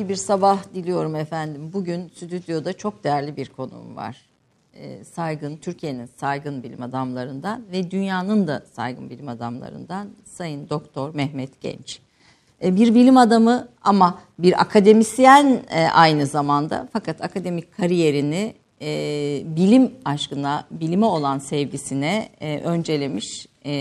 [0.00, 1.70] keyifli bir sabah diliyorum efendim.
[1.72, 4.16] Bugün stüdyoda çok değerli bir konuğum var.
[4.74, 11.60] Ee, saygın, Türkiye'nin saygın bilim adamlarından ve dünyanın da saygın bilim adamlarından Sayın Doktor Mehmet
[11.60, 12.00] Genç.
[12.62, 19.92] Ee, bir bilim adamı ama bir akademisyen e, aynı zamanda fakat akademik kariyerini e, bilim
[20.04, 23.72] aşkına, bilime olan sevgisine e, öncelemiş e,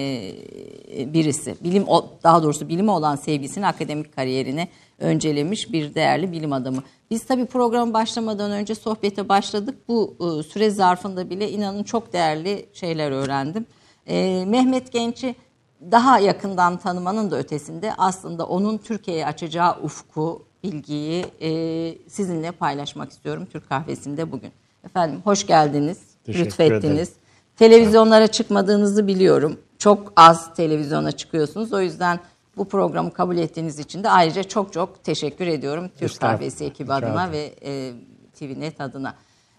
[1.14, 1.56] birisi.
[1.64, 1.86] Bilim
[2.24, 4.68] daha doğrusu bilime olan sevgisini akademik kariyerine
[5.00, 6.84] öncelemiş bir değerli bilim adamı.
[7.12, 9.76] Biz tabii program başlamadan önce sohbete başladık.
[9.88, 13.66] Bu e, süre zarfında bile inanın çok değerli şeyler öğrendim.
[14.08, 15.36] E, Mehmet Genç'i
[15.92, 21.50] daha yakından tanımanın da ötesinde aslında onun Türkiye'ye açacağı ufku, bilgiyi e,
[22.08, 24.52] sizinle paylaşmak istiyorum Türk Kahvesi'nde bugün.
[24.84, 27.10] Efendim hoş geldiniz, Teşekkür lütfettiniz.
[27.10, 27.14] Ederim.
[27.58, 29.60] Televizyonlara çıkmadığınızı biliyorum.
[29.78, 31.74] Çok az televizyona çıkıyorsunuz.
[31.74, 32.20] O yüzden
[32.58, 37.32] bu programı kabul ettiğiniz için de ayrıca çok çok teşekkür ediyorum Türk Kahvesi ekibi adına
[37.32, 37.92] ve e,
[38.34, 39.16] TVNet adına.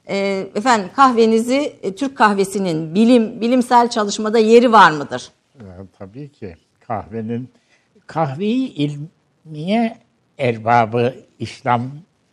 [0.08, 5.30] E, efendim kahvenizi e, Türk kahvesinin bilim bilimsel çalışmada yeri var mıdır?
[5.54, 5.64] E,
[5.98, 7.50] tabii ki kahvenin
[8.06, 9.98] kahveyi ilmiye
[10.38, 11.82] erbabı İslam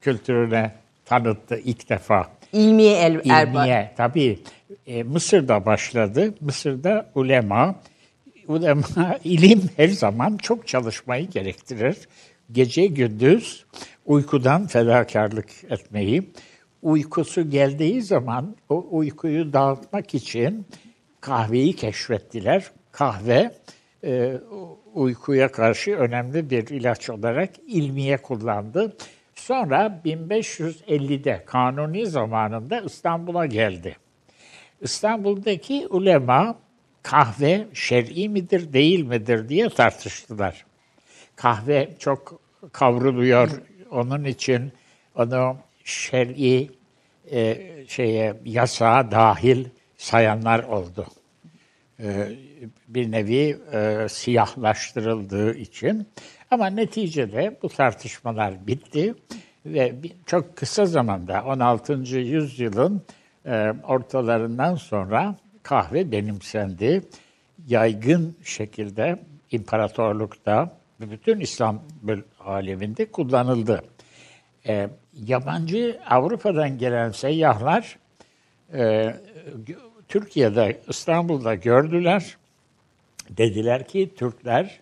[0.01, 0.71] kültürüne
[1.05, 2.27] tanıttı ilk defa.
[2.53, 3.57] İlmiye el, erbabı.
[3.57, 4.39] İlmiye tabii.
[4.87, 6.33] E, Mısır'da başladı.
[6.41, 7.75] Mısır'da ulema
[8.47, 11.97] ulema, ilim her zaman çok çalışmayı gerektirir.
[12.51, 13.65] Gece gündüz
[14.05, 16.29] uykudan fedakarlık etmeyi,
[16.81, 20.65] uykusu geldiği zaman o uykuyu dağıtmak için
[21.21, 22.71] kahveyi keşfettiler.
[22.91, 23.51] Kahve
[24.03, 24.33] e,
[24.93, 28.97] uykuya karşı önemli bir ilaç olarak ilmiye kullandı.
[29.35, 33.95] Sonra 1550'de kanuni zamanında İstanbul'a geldi.
[34.81, 36.55] İstanbul'daki ulema
[37.07, 40.65] kahve şer'i midir değil midir diye tartıştılar.
[41.35, 42.39] Kahve çok
[42.71, 43.49] kavruluyor.
[43.91, 44.71] Onun için
[45.15, 46.69] onu şer'i
[47.31, 49.65] e, şeye yasağa dahil
[49.97, 51.05] sayanlar oldu.
[51.99, 52.27] E,
[52.87, 56.07] bir nevi e, siyahlaştırıldığı için.
[56.51, 59.13] Ama neticede bu tartışmalar bitti
[59.65, 59.95] ve
[60.25, 61.93] çok kısa zamanda 16.
[62.17, 63.01] yüzyılın
[63.45, 65.35] e, ortalarından sonra
[65.67, 67.01] kahve benimsendi.
[67.67, 69.19] Yaygın şekilde
[69.51, 71.83] imparatorlukta ve bütün İslam
[72.39, 73.83] aleminde kullanıldı.
[74.67, 77.99] E, yabancı Avrupa'dan gelen seyyahlar
[78.73, 79.13] e,
[80.07, 82.37] Türkiye'de, İstanbul'da gördüler.
[83.29, 84.79] Dediler ki Türkler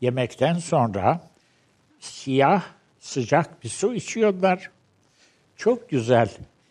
[0.00, 1.20] yemekten sonra
[2.00, 2.62] siyah
[3.00, 4.70] sıcak bir su içiyorlar.
[5.56, 6.30] Çok güzel,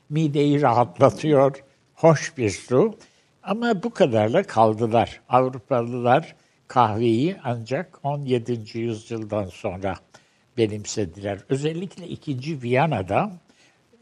[0.10, 1.64] mideyi rahatlatıyor,
[1.96, 2.98] hoş bir su.
[3.50, 5.22] Ama bu kadarla kaldılar.
[5.30, 6.36] Avrupalılar
[6.68, 8.80] kahveyi ancak 17.
[8.80, 9.96] yüzyıldan sonra
[10.58, 11.40] benimsediler.
[11.50, 12.62] Özellikle 2.
[12.64, 13.32] Viyana'da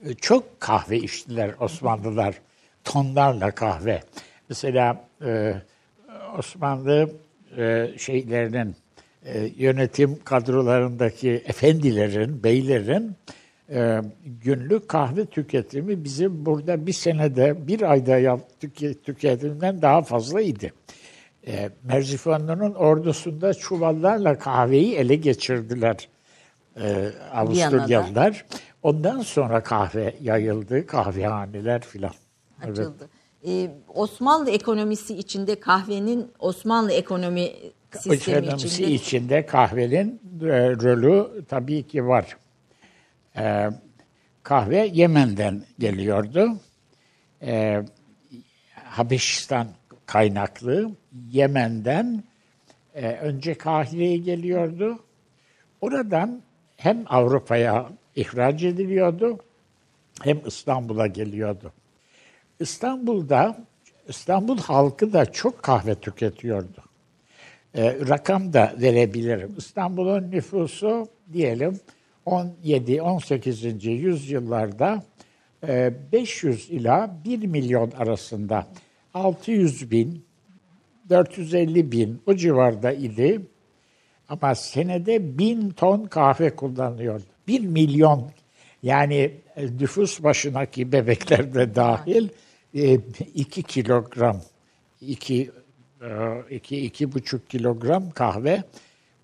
[0.03, 2.35] e, çok kahve içtiler Osmanlılar.
[2.83, 4.01] Tonlarla kahve.
[4.49, 5.53] Mesela e,
[6.37, 7.11] Osmanlı
[7.57, 8.75] e, şeylerinin
[9.25, 13.15] e, yönetim kadrolarındaki efendilerin, beylerin
[13.69, 20.69] e, günlük kahve tüketimi bizim burada bir senede, bir ayda yaptık tüketimden daha fazlaydı.
[21.47, 26.09] E, Merzifonlu'nun ordusunda çuvallarla kahveyi ele geçirdiler
[26.81, 28.45] e, Avusturyalılar.
[28.83, 32.13] Ondan sonra kahve yayıldı, kahvehaneler filan.
[32.61, 32.95] Açıldı.
[32.99, 33.09] Evet.
[33.47, 37.51] Ee, Osmanlı ekonomisi içinde kahvenin Osmanlı ekonomi
[37.99, 38.91] sistemi ekonomisi içinde...
[38.91, 42.37] içinde kahvenin e, rolü tabii ki var.
[43.37, 43.69] E,
[44.43, 46.59] kahve Yemen'den geliyordu.
[47.41, 47.81] E,
[48.73, 49.67] Habeşistan
[50.05, 50.91] kaynaklı
[51.31, 52.23] Yemen'den
[52.95, 54.99] e, önce Kahire'ye geliyordu.
[55.81, 56.41] Oradan
[56.77, 59.39] hem Avrupa'ya ihraç ediliyordu
[60.21, 61.73] hem İstanbul'a geliyordu.
[62.59, 63.57] İstanbul'da
[64.07, 66.83] İstanbul halkı da çok kahve tüketiyordu.
[67.75, 69.55] E, rakam da verebilirim.
[69.57, 71.79] İstanbul'un nüfusu diyelim
[72.27, 73.89] 17-18.
[73.89, 75.03] yüzyıllarda
[76.11, 78.67] 500 e, ila 1 milyon arasında
[79.13, 80.25] 600 bin,
[81.09, 83.41] 450 bin o civarda idi.
[84.29, 87.23] Ama senede bin ton kahve kullanılıyordu.
[87.47, 88.31] 1 milyon
[88.83, 92.29] yani e, nüfus başındaki bebekler de dahil
[92.73, 94.41] 2 e, kilogram,
[95.01, 95.51] 2
[96.49, 98.63] iki, iki buçuk kilogram kahve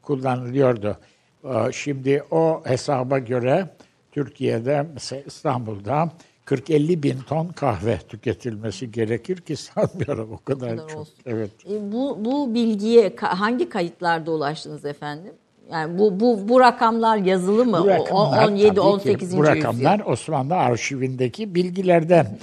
[0.02, 0.98] kullanılıyordu.
[1.44, 3.70] Ee, şimdi o hesaba göre
[4.12, 6.10] Türkiye'de mesela İstanbul'da
[6.46, 11.00] 40-50 bin ton kahve tüketilmesi gerekir ki sanmıyorum o kadar, o kadar çok.
[11.00, 11.16] Olsun.
[11.26, 11.52] Evet.
[11.72, 15.34] E, bu, bu bilgiye hangi kayıtlarda ulaştınız efendim?
[15.72, 17.80] Yani bu bu bu rakamlar yazılı mı?
[17.84, 19.30] Bu rakamlar, 17 tabii 18.
[19.30, 19.56] ki, bu yüzyıl.
[19.56, 22.38] rakamlar Osmanlı arşivindeki bilgilerden.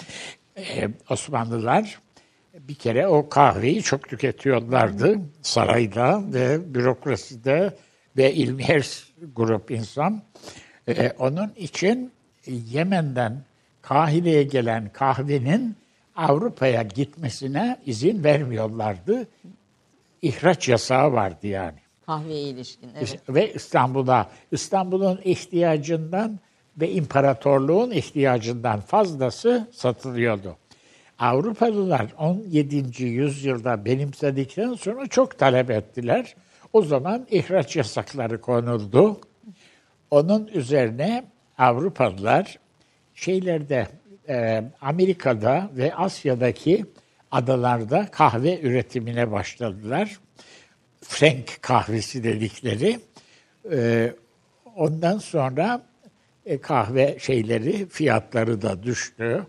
[0.56, 2.00] Ee, Osmanlılar
[2.55, 7.73] bir kere o kahveyi çok tüketiyorlardı sarayda ve bürokraside
[8.17, 9.05] ve ilmi her
[9.37, 10.23] grup insan.
[10.89, 12.12] Ee, onun için
[12.47, 13.43] Yemen'den
[13.83, 15.77] Kahire'ye gelen kahvenin
[16.17, 19.29] Avrupa'ya gitmesine izin vermiyorlardı.
[20.23, 21.79] İhraç yasağı vardı yani.
[22.07, 22.91] Kahveye ilişkin.
[22.99, 23.21] Evet.
[23.29, 26.39] Ve İstanbul'a, İstanbul'un ihtiyacından
[26.81, 30.56] ve imparatorluğun ihtiyacından fazlası satılıyordu.
[31.19, 33.05] Avrupalılar 17.
[33.05, 36.35] yüzyılda benimsedikten sonra çok talep ettiler.
[36.72, 39.20] O zaman ihraç yasakları konuldu.
[40.11, 41.25] Onun üzerine
[41.58, 42.58] Avrupalılar
[43.14, 43.88] şeylerde
[44.28, 46.87] e, Amerika'da ve Asya'daki
[47.31, 50.20] adalarda kahve üretimine başladılar.
[51.02, 53.00] Frank kahvesi dedikleri.
[53.72, 54.12] E,
[54.76, 55.82] ondan sonra
[56.46, 59.46] e, kahve şeyleri fiyatları da düştü.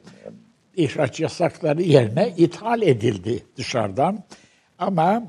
[0.76, 4.24] İhraç yasakları yerine ithal edildi dışarıdan.
[4.80, 5.24] Ama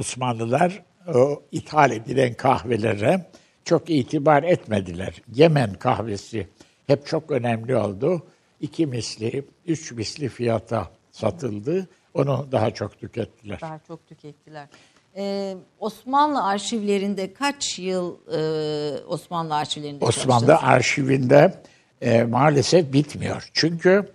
[0.00, 0.82] Osmanlılar
[1.14, 3.26] o ithal edilen kahvelere
[3.64, 5.22] çok itibar etmediler.
[5.34, 6.48] Yemen kahvesi
[6.86, 8.26] hep çok önemli oldu.
[8.60, 11.88] İki misli, üç misli fiyata satıldı.
[12.14, 13.60] Onu daha çok tükettiler.
[13.60, 14.68] Daha çok tükettiler.
[15.16, 20.72] Ee, Osmanlı arşivlerinde kaç yıl e, Osmanlı arşivlerinde Osmanlı çalıştınız?
[20.72, 21.54] arşivinde
[22.00, 23.50] e, maalesef bitmiyor.
[23.52, 24.12] Çünkü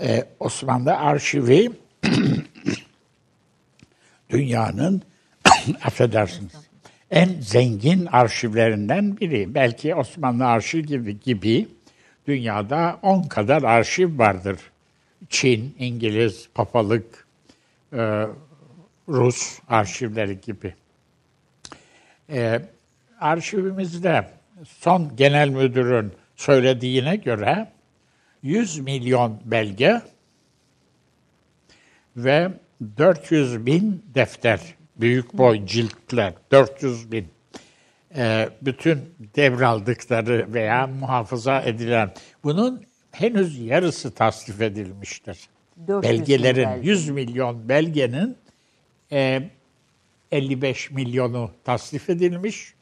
[0.00, 1.70] e, Osmanlı arşivi
[4.30, 5.02] dünyanın
[5.74, 6.68] affedersiniz
[7.10, 9.54] en zengin arşivlerinden biri.
[9.54, 11.68] Belki Osmanlı arşiv gibi, gibi
[12.26, 14.58] dünyada 10 kadar arşiv vardır.
[15.28, 17.26] Çin, İngiliz, papalık,
[17.92, 18.26] e,
[19.08, 20.74] Rus arşivleri gibi.
[22.30, 22.62] E,
[23.20, 24.28] arşivimizde
[24.64, 27.68] son genel müdürün söylediğine göre
[28.42, 30.02] 100 milyon belge
[32.16, 32.48] ve
[32.98, 34.60] 400 bin defter,
[35.00, 37.28] büyük boy ciltler, 400 bin.
[38.16, 38.98] Ee, bütün
[39.36, 42.12] devraldıkları veya muhafaza edilen,
[42.44, 45.48] bunun henüz yarısı tasnif edilmiştir.
[45.86, 46.88] 400 bin Belgelerin, belge.
[46.88, 48.36] 100 milyon belgenin
[49.12, 49.50] e,
[50.32, 52.74] 55 milyonu tasnif edilmiş,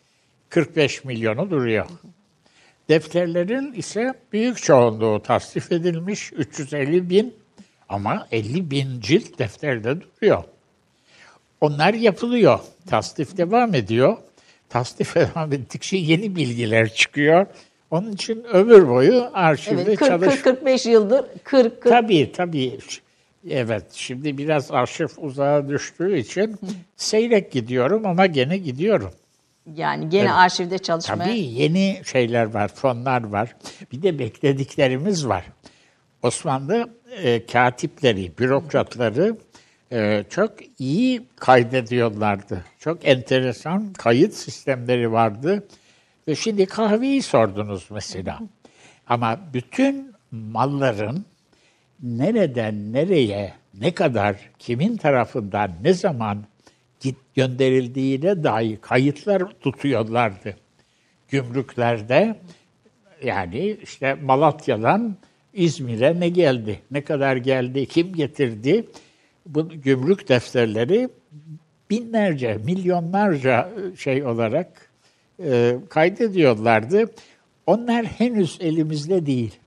[0.49, 1.87] 45 milyonu duruyor.
[2.89, 7.35] Defterlerin ise büyük çoğunluğu tasnif edilmiş 350 bin
[7.89, 10.45] ama 50 bin cilt defterde duruyor.
[11.61, 12.59] Onlar yapılıyor.
[12.89, 14.17] Tasnif devam ediyor.
[14.69, 17.47] Tasnif devam ettikçe yeni bilgiler çıkıyor.
[17.91, 20.35] Onun için ömür boyu arşivde Evet, 40, çalış.
[20.35, 22.79] 40 45 yıldır 40 40 Tabii tabii.
[23.51, 26.57] Evet, şimdi biraz arşiv uzağa düştüğü için
[26.97, 29.11] seyrek gidiyorum ama gene gidiyorum.
[29.77, 33.57] yani gene arşivde çalışmaya Tabii yeni şeyler var, fonlar var.
[33.93, 35.45] Bir de beklediklerimiz var.
[36.23, 36.91] Osmanlı
[37.23, 39.37] e, katipleri, bürokratları
[39.97, 42.65] e, çok iyi kaydediyorlardı.
[42.79, 45.67] Çok enteresan kayıt sistemleri vardı.
[46.29, 48.39] Ve şimdi kahveyi sordunuz mesela.
[49.07, 51.25] Ama bütün malların
[52.03, 56.45] nereden nereye, ne kadar, kimin tarafından, ne zaman
[57.01, 60.57] git gönderildiğine dair kayıtlar tutuyorlardı.
[61.29, 62.41] Gümrüklerde
[63.25, 65.17] yani işte Malatya'dan
[65.53, 68.87] İzmir'e ne geldi, ne kadar geldi, kim getirdi?
[69.47, 71.09] Bu gümrük defterleri
[71.91, 74.91] binlerce, milyonlarca şey olarak
[75.43, 77.11] e, kaydediyorlardı.
[77.67, 79.59] Onlar henüz elimizde değil.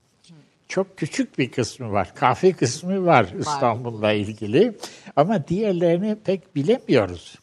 [0.67, 2.15] Çok küçük bir kısmı var.
[2.15, 4.77] Kahve kısmı var İstanbul'la ilgili.
[5.15, 7.38] Ama diğerlerini pek bilemiyoruz.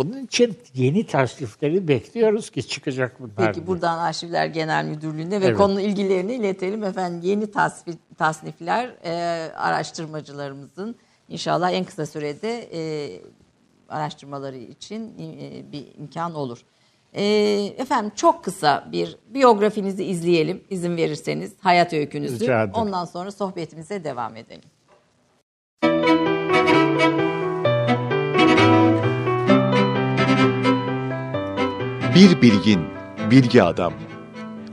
[0.00, 3.52] Onun için yeni tasnifleri bekliyoruz ki çıkacak bunlar.
[3.52, 5.56] Peki buradan Arşivler Genel Müdürlüğü'ne ve Evet.
[5.56, 6.84] konu ilgilerini iletelim.
[6.84, 9.12] Efendim yeni tasnif, tasnifler e,
[9.52, 10.96] araştırmacılarımızın
[11.28, 13.10] inşallah en kısa sürede e,
[13.88, 16.58] araştırmaları için e, bir imkan olur.
[17.12, 17.24] E,
[17.78, 22.52] efendim çok kısa bir biyografinizi izleyelim izin verirseniz hayat öykünüzü.
[22.74, 24.70] Ondan sonra sohbetimize devam edelim.
[32.14, 32.80] Bir bilgin,
[33.30, 33.92] bilgi adam.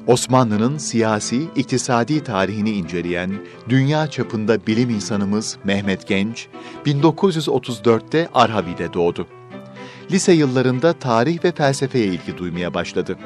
[0.08, 3.32] Osmanlı'nın siyasi, iktisadi tarihini inceleyen
[3.70, 6.48] dünya çapında bilim insanımız Mehmet Genç,
[6.86, 9.28] 1934'te Arhavi'de doğdu.
[10.12, 13.18] Lise yıllarında tarih ve felsefeye ilgi duymaya başladı.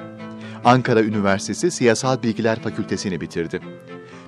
[0.66, 3.60] Ankara Üniversitesi Siyasal Bilgiler Fakültesini bitirdi.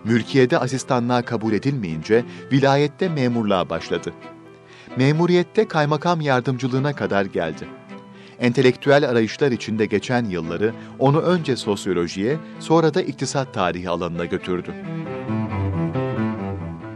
[0.04, 4.13] Mülkiyede asistanlığa kabul edilmeyince vilayette memurluğa başladı.
[4.98, 7.68] Memuriyette kaymakam yardımcılığına kadar geldi.
[8.44, 14.74] Entelektüel arayışlar içinde geçen yılları onu önce sosyolojiye, sonra da iktisat tarihi alanına götürdü.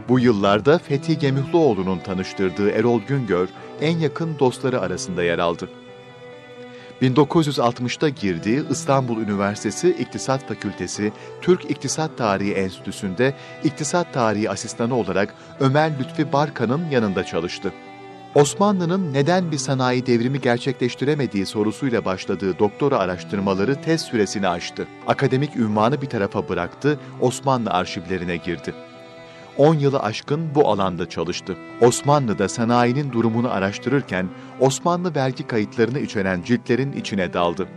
[0.08, 3.48] Bu yıllarda Fethi Gemihloğlu'nun tanıştırdığı Erol Güngör
[3.80, 5.68] en yakın dostları arasında yer aldı.
[7.02, 11.12] 1960'ta girdiği İstanbul Üniversitesi İktisat Fakültesi
[11.42, 17.72] Türk İktisat Tarihi Enstitüsü'nde İktisat Tarihi Asistanı olarak Ömer Lütfi Barkan'ın yanında çalıştı.
[18.34, 24.86] Osmanlı'nın neden bir sanayi devrimi gerçekleştiremediği sorusuyla başladığı doktora araştırmaları tez süresini aştı.
[25.06, 28.74] Akademik ünvanı bir tarafa bıraktı, Osmanlı arşivlerine girdi.
[29.56, 31.56] 10 yılı aşkın bu alanda çalıştı.
[31.80, 34.28] Osmanlı'da sanayinin durumunu araştırırken
[34.60, 37.68] Osmanlı vergi kayıtlarını içeren ciltlerin içine daldı.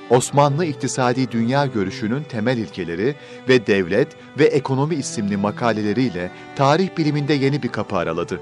[0.10, 3.16] Osmanlı İktisadi Dünya Görüşü'nün temel ilkeleri
[3.50, 4.08] ve devlet
[4.40, 8.42] ve ekonomi isimli makaleleriyle tarih biliminde yeni bir kapı araladı.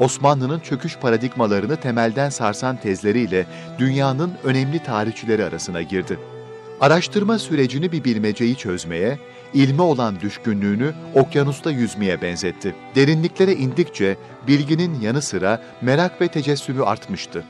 [0.00, 3.46] Osmanlı'nın çöküş paradigmalarını temelden sarsan tezleriyle
[3.78, 6.18] dünyanın önemli tarihçileri arasına girdi.
[6.80, 9.18] Araştırma sürecini bir bilmeceyi çözmeye,
[9.54, 12.74] ilme olan düşkünlüğünü okyanusta yüzmeye benzetti.
[12.94, 14.16] Derinliklere indikçe
[14.46, 17.44] bilginin yanı sıra merak ve tecessümü artmıştı.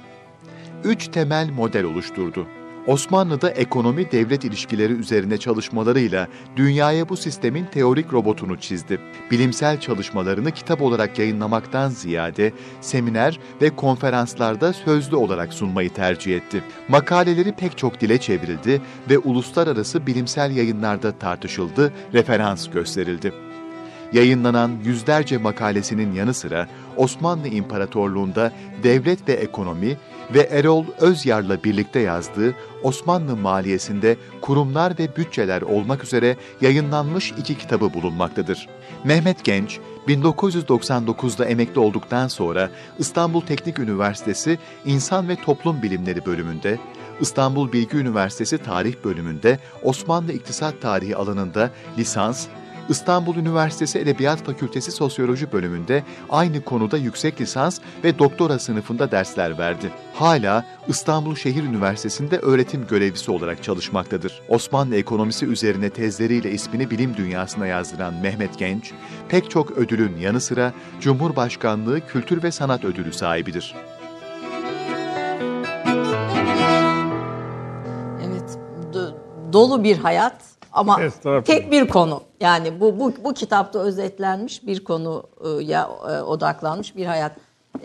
[0.84, 2.46] Üç temel model oluşturdu.
[2.88, 9.00] Osmanlı'da ekonomi devlet ilişkileri üzerine çalışmalarıyla dünyaya bu sistemin teorik robotunu çizdi.
[9.30, 16.64] Bilimsel çalışmalarını kitap olarak yayınlamaktan ziyade seminer ve konferanslarda sözlü olarak sunmayı tercih etti.
[16.88, 23.32] Makaleleri pek çok dile çevrildi ve uluslararası bilimsel yayınlarda tartışıldı, referans gösterildi
[24.12, 28.52] yayınlanan yüzlerce makalesinin yanı sıra Osmanlı İmparatorluğu'nda
[28.82, 29.96] devlet ve ekonomi
[30.34, 37.94] ve Erol Özyar'la birlikte yazdığı Osmanlı Maliyesi'nde kurumlar ve bütçeler olmak üzere yayınlanmış iki kitabı
[37.94, 38.68] bulunmaktadır.
[39.04, 46.78] Mehmet Genç, 1999'da emekli olduktan sonra İstanbul Teknik Üniversitesi İnsan ve Toplum Bilimleri bölümünde,
[47.20, 52.46] İstanbul Bilgi Üniversitesi Tarih bölümünde Osmanlı İktisat Tarihi alanında lisans,
[52.88, 59.90] İstanbul Üniversitesi Edebiyat Fakültesi Sosyoloji bölümünde aynı konuda yüksek lisans ve doktora sınıfında dersler verdi.
[60.14, 64.42] Hala İstanbul Şehir Üniversitesi'nde öğretim görevlisi olarak çalışmaktadır.
[64.48, 68.92] Osmanlı ekonomisi üzerine tezleriyle ismini bilim dünyasına yazdıran Mehmet Genç,
[69.28, 73.74] pek çok ödülün yanı sıra Cumhurbaşkanlığı Kültür ve Sanat Ödülü sahibidir.
[79.52, 80.47] Dolu bir hayat
[80.78, 81.00] ama
[81.44, 82.22] tek bir konu.
[82.40, 87.32] Yani bu, bu, bu kitapta özetlenmiş bir konuya e, odaklanmış bir hayat.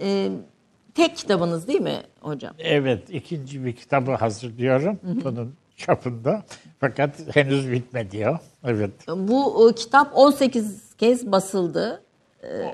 [0.01, 0.29] Ee,
[0.95, 2.53] tek kitabınız değil mi hocam?
[2.59, 6.43] Evet, ikinci bir kitabı hazırlıyorum bunun çapında.
[6.79, 8.37] Fakat henüz bitmedi o.
[8.63, 8.91] Evet.
[9.07, 12.03] Bu e, kitap 18 kez basıldı.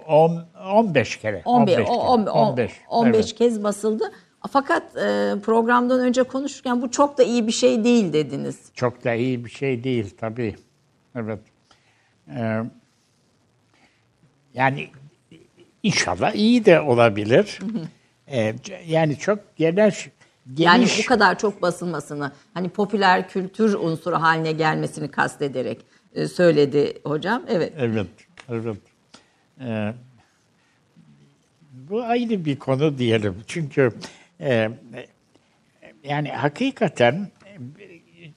[0.07, 1.41] 10 15 kere.
[1.45, 3.35] 15 15 15, 15, 15 evet.
[3.35, 4.11] kez basıldı.
[4.51, 8.59] Fakat e, programdan önce konuşurken bu çok da iyi bir şey değil dediniz.
[8.73, 10.55] Çok da iyi bir şey değil tabii.
[11.15, 11.39] Evet.
[12.35, 12.63] Ee,
[14.53, 14.89] yani
[15.83, 17.59] inşallah iyi de olabilir.
[18.31, 18.55] Ee,
[18.87, 19.93] yani çok genel
[20.53, 20.65] Geniş.
[20.65, 25.79] Yani bu kadar çok basılmasını, hani popüler kültür unsuru haline gelmesini kastederek
[26.15, 27.43] e, söyledi hocam.
[27.47, 27.73] Evet.
[27.77, 28.07] Evet,
[28.49, 28.77] evet.
[29.61, 29.93] Ee,
[31.71, 33.35] bu ayrı bir konu diyelim.
[33.47, 33.91] Çünkü
[34.41, 34.69] e,
[36.03, 37.27] yani hakikaten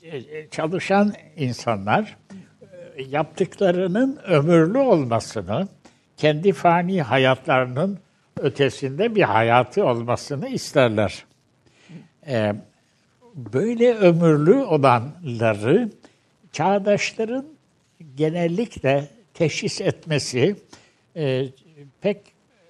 [0.03, 2.17] e, çalışan insanlar
[2.97, 5.69] e, yaptıklarının ömürlü olmasını,
[6.17, 7.99] kendi fani hayatlarının
[8.41, 11.25] ötesinde bir hayatı olmasını isterler.
[12.27, 12.55] Ee,
[13.37, 15.91] böyle ömürlü olanları
[16.53, 17.47] çağdaşların
[18.17, 20.57] genellikle teşhis etmesi
[21.17, 21.45] e,
[22.01, 22.21] pek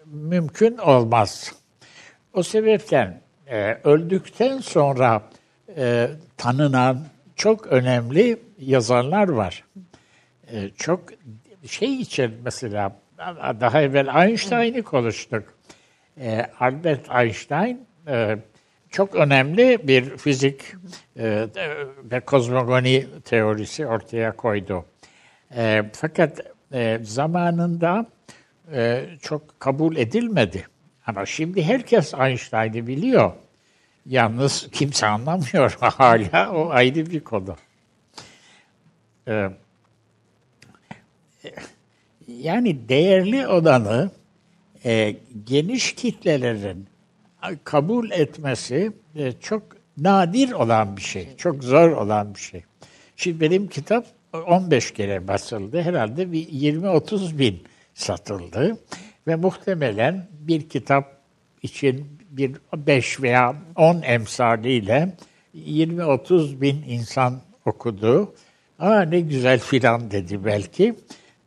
[0.07, 1.53] mümkün olmaz.
[2.33, 5.23] O sebepten e, öldükten sonra
[5.77, 6.99] e, tanınan
[7.37, 9.65] çok önemli yazarlar var.
[10.53, 11.01] E, çok
[11.67, 12.97] şey için mesela
[13.61, 15.55] daha evvel Einstein'ı konuştuk.
[16.21, 18.39] E, Albert Einstein e,
[18.91, 20.63] çok önemli bir fizik
[21.19, 21.47] e,
[22.05, 24.85] ve kozmogoni teorisi ortaya koydu.
[25.57, 26.41] E, fakat
[26.73, 28.07] e, zamanında
[28.73, 30.67] e, çok kabul edilmedi.
[31.07, 33.33] Ama şimdi herkes Einstein'ı biliyor.
[34.07, 36.53] Yalnız kimse anlamıyor hala.
[36.53, 37.57] O ayrı bir konu.
[39.29, 39.49] Ee,
[42.29, 44.11] yani değerli olanı
[44.85, 45.17] e,
[45.47, 46.87] geniş kitlelerin
[47.65, 49.63] kabul etmesi e, çok
[49.99, 51.29] nadir olan bir şey.
[51.37, 52.65] Çok zor olan bir şey.
[53.17, 55.83] Şimdi benim kitap 15 kere basıldı.
[55.83, 57.63] Herhalde bir 20-30 bin
[57.95, 58.79] satıldı.
[59.27, 61.17] Ve muhtemelen bir kitap
[61.63, 65.17] için bir 5 veya 10 emsaliyle
[65.55, 68.35] 20-30 bin insan okudu.
[68.79, 70.95] Aa ne güzel filan dedi belki.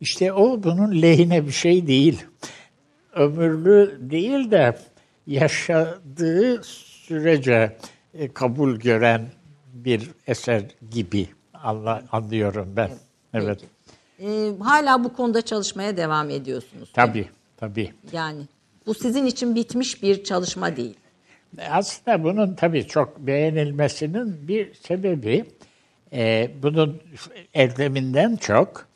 [0.00, 2.24] İşte o bunun lehine bir şey değil.
[3.14, 4.78] Ömürlü değil de
[5.26, 7.76] yaşadığı sürece
[8.14, 9.26] e, kabul gören
[9.74, 11.28] bir eser gibi
[12.12, 12.90] anlıyorum ben.
[13.34, 13.60] Evet.
[14.20, 16.90] Ee, hala bu konuda çalışmaya devam ediyorsunuz.
[16.94, 17.92] Tabii, tabii.
[18.12, 18.42] Yani
[18.86, 20.94] bu sizin için bitmiş bir çalışma değil.
[21.70, 25.44] Aslında bunun tabii çok beğenilmesinin bir sebebi
[26.12, 27.02] e, bunun
[27.54, 28.88] erdeminden çok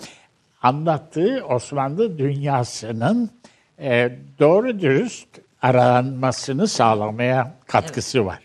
[0.62, 3.30] anlattığı Osmanlı dünyasının
[3.78, 5.28] e, doğru dürüst
[5.62, 8.40] aranmasını sağlamaya katkısı var.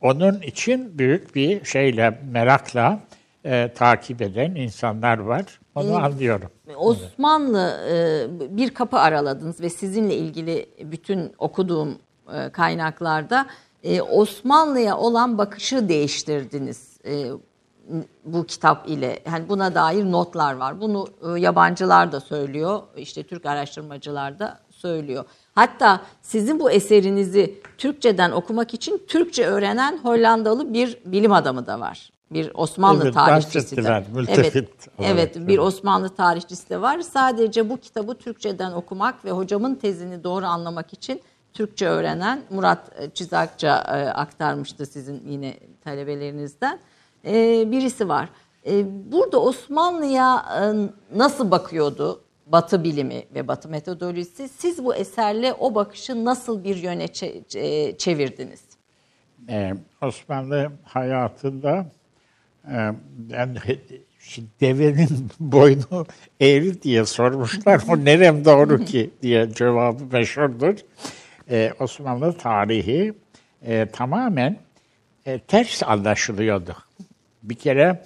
[0.00, 3.00] Onun için büyük bir şeyle, merakla
[3.44, 5.60] e, takip eden insanlar var.
[5.74, 6.50] Onu ee, anlıyorum.
[6.76, 11.98] Osmanlı e, bir kapı araladınız ve sizinle ilgili bütün okuduğum
[12.34, 13.46] e, kaynaklarda
[13.82, 17.00] e, Osmanlı'ya olan bakışı değiştirdiniz.
[17.06, 17.26] E,
[18.24, 20.80] bu kitap ile yani buna dair notlar var.
[20.80, 22.82] Bunu e, yabancılar da söylüyor.
[22.96, 25.24] İşte Türk araştırmacılar da söylüyor.
[25.54, 32.12] Hatta sizin bu eserinizi Türkçeden okumak için Türkçe öğrenen Hollandalı bir bilim adamı da var.
[32.34, 34.04] Bir Osmanlı evet, tarihçisi de.
[34.98, 37.00] Evet, evet, bir Osmanlı tarihçisi de var.
[37.00, 41.22] Sadece bu kitabı Türkçeden okumak ve hocamın tezini doğru anlamak için
[41.52, 46.78] Türkçe öğrenen Murat Çizakça e, aktarmıştı sizin yine talebelerinizden.
[47.24, 48.28] E, birisi var.
[48.66, 50.44] E, burada Osmanlı'ya
[51.14, 54.48] nasıl bakıyordu Batı bilimi ve Batı metodolojisi?
[54.48, 57.08] Siz bu eserle o bakışı nasıl bir yöne
[57.98, 58.62] çevirdiniz?
[60.02, 61.86] Osmanlı hayatında
[62.68, 62.92] e,
[63.30, 63.56] ben
[64.18, 66.06] şimdi devenin boynu
[66.40, 67.82] eğri diye sormuşlar.
[67.88, 70.74] O nerem doğru ki diye cevabı meşhurdur.
[71.50, 73.14] Ee, Osmanlı tarihi
[73.62, 74.56] e, tamamen
[75.26, 76.76] e, ters anlaşılıyordu.
[77.42, 78.02] Bir kere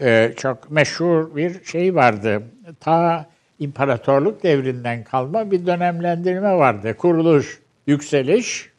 [0.00, 2.42] e, çok meşhur bir şey vardı.
[2.80, 3.26] Ta
[3.58, 6.96] imparatorluk devrinden kalma bir dönemlendirme vardı.
[6.96, 8.69] Kuruluş, yükseliş,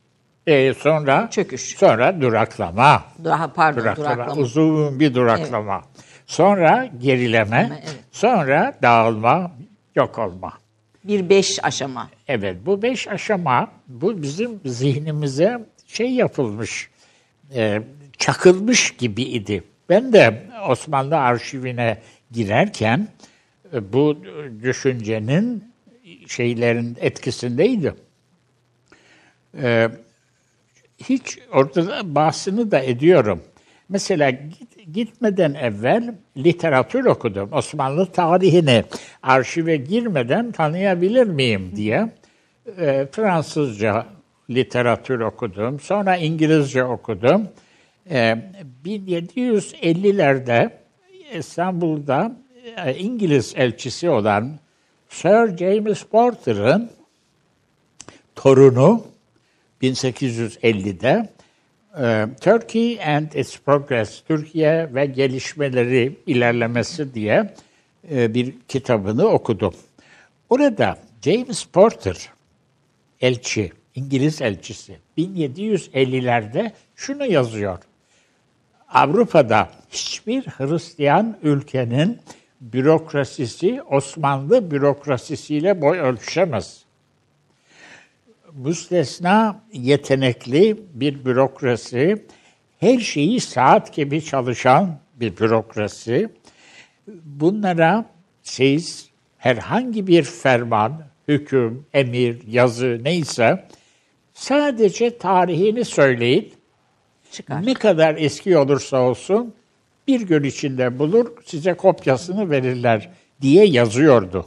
[0.52, 1.78] e, sonra çöküş.
[1.78, 3.04] Sonra duraklama.
[3.24, 4.16] Daha pardon duraklama.
[4.16, 4.42] duraklama.
[4.42, 5.76] Uzun bir duraklama.
[5.76, 6.06] Evet.
[6.26, 7.70] Sonra gerileme.
[7.72, 7.96] Evet.
[8.12, 9.52] Sonra dağılma,
[9.96, 10.54] yok olma.
[11.04, 12.10] Bir beş aşama.
[12.28, 16.90] Evet bu beş aşama bu bizim zihnimize şey yapılmış,
[17.56, 17.82] e,
[18.18, 19.64] çakılmış gibi idi.
[19.90, 21.98] Ben de Osmanlı arşivine
[22.32, 23.08] girerken
[23.74, 24.18] e, bu
[24.64, 25.72] düşüncenin
[26.28, 27.94] şeylerin etkisindeydi.
[29.58, 29.90] Ee,
[31.10, 33.42] hiç ortada bahsini da ediyorum.
[33.90, 37.54] Mesela git, gitmeden evvel literatür okudum.
[37.54, 38.84] Osmanlı tarihini
[39.24, 42.10] arşive girmeden tanıyabilir miyim diye.
[42.78, 44.06] E, Fransızca
[44.50, 45.80] literatür okudum.
[45.80, 47.48] Sonra İngilizce okudum.
[48.10, 48.38] E,
[48.86, 50.70] 1750'lerde
[51.34, 52.32] İstanbul'da
[52.86, 54.60] e, İngiliz elçisi olan
[55.10, 56.90] Sir James Porter'ın
[58.36, 59.11] torunu
[59.82, 61.30] 1850'de
[62.00, 67.54] e, Turkey and its Progress, Türkiye ve gelişmeleri ilerlemesi diye
[68.12, 69.74] e, bir kitabını okudum.
[70.50, 72.30] Orada James Porter,
[73.22, 77.80] elçi, İngiliz elçisi, 1750'lerde şunu yazıyor.
[78.90, 82.20] Avrupa'da hiçbir Hristiyan ülkenin
[82.62, 86.86] bürokrasisi Osmanlı bürokrasisiyle boy ölçüşemez.
[88.56, 92.26] Müstesna yetenekli bir bürokrasi,
[92.80, 96.30] her şeyi saat gibi çalışan bir bürokrasi.
[97.26, 98.06] Bunlara
[98.44, 103.66] siz herhangi bir ferman, hüküm, emir, yazı neyse
[104.34, 106.54] sadece tarihini söyleyin.
[107.32, 107.66] Çıkar.
[107.66, 109.54] Ne kadar eski olursa olsun
[110.08, 113.10] bir gün içinde bulur, size kopyasını verirler
[113.42, 114.46] diye yazıyordu.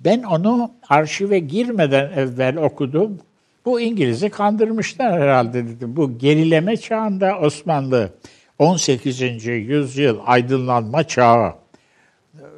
[0.00, 3.18] Ben onu arşive girmeden evvel okudum.
[3.64, 5.96] Bu İngiliz'i kandırmışlar herhalde dedim.
[5.96, 8.10] Bu gerileme çağında Osmanlı
[8.58, 9.46] 18.
[9.46, 11.54] yüzyıl aydınlanma çağı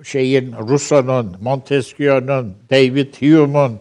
[0.05, 3.81] şeyin Rousseau'nun, Montesquieu'nun, David Hume'un,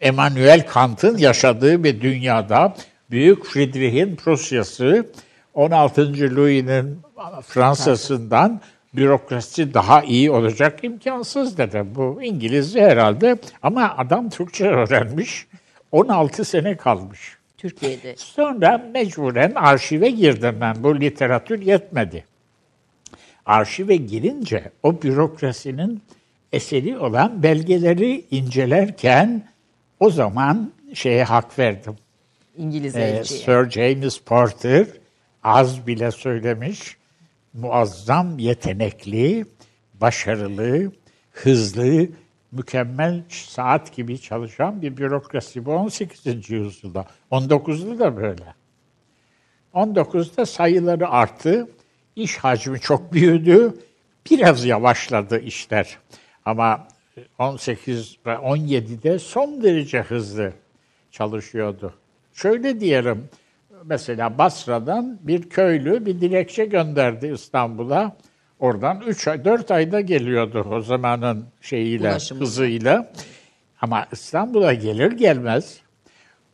[0.00, 2.76] Emmanuel Kant'ın yaşadığı bir dünyada
[3.10, 5.06] Büyük Friedrich'in Prusya'sı
[5.54, 6.36] 16.
[6.36, 6.98] Louis'nin
[7.42, 8.60] Fransa'sından
[8.94, 11.84] bürokrasi daha iyi olacak imkansız dedi.
[11.94, 15.46] Bu İngilizce herhalde ama adam Türkçe öğrenmiş.
[15.92, 17.36] 16 sene kalmış.
[17.58, 18.14] Türkiye'de.
[18.16, 20.82] Sonra mecburen arşive girdim ben.
[20.82, 22.24] Bu literatür yetmedi.
[23.46, 26.02] Arşive girince o bürokrasinin
[26.52, 29.42] eseri olan belgeleri incelerken
[30.00, 31.96] o zaman şeye hak verdim.
[32.56, 33.24] İngiliz Ee.
[33.24, 34.86] Sir James Porter
[35.42, 36.96] az bile söylemiş.
[37.54, 39.46] Muazzam yetenekli,
[39.94, 40.92] başarılı,
[41.32, 42.08] hızlı,
[42.52, 46.50] mükemmel saat gibi çalışan bir bürokrasi bu 18.
[46.50, 47.06] yüzyılda.
[47.30, 48.54] 19'da da böyle.
[49.74, 51.68] 19'da sayıları arttı.
[52.16, 53.74] İş hacmi çok büyüdü.
[54.30, 55.98] Biraz yavaşladı işler.
[56.44, 56.88] Ama
[57.38, 60.52] 18 ve 17'de son derece hızlı
[61.10, 61.94] çalışıyordu.
[62.32, 63.28] Şöyle diyelim,
[63.84, 68.16] mesela Basra'dan bir köylü bir dilekçe gönderdi İstanbul'a.
[68.58, 72.40] Oradan 3 ay, 4 ayda geliyordu o zamanın şeyiyle, Ulaşımı.
[72.40, 73.12] hızıyla.
[73.80, 75.80] Ama İstanbul'a gelir gelmez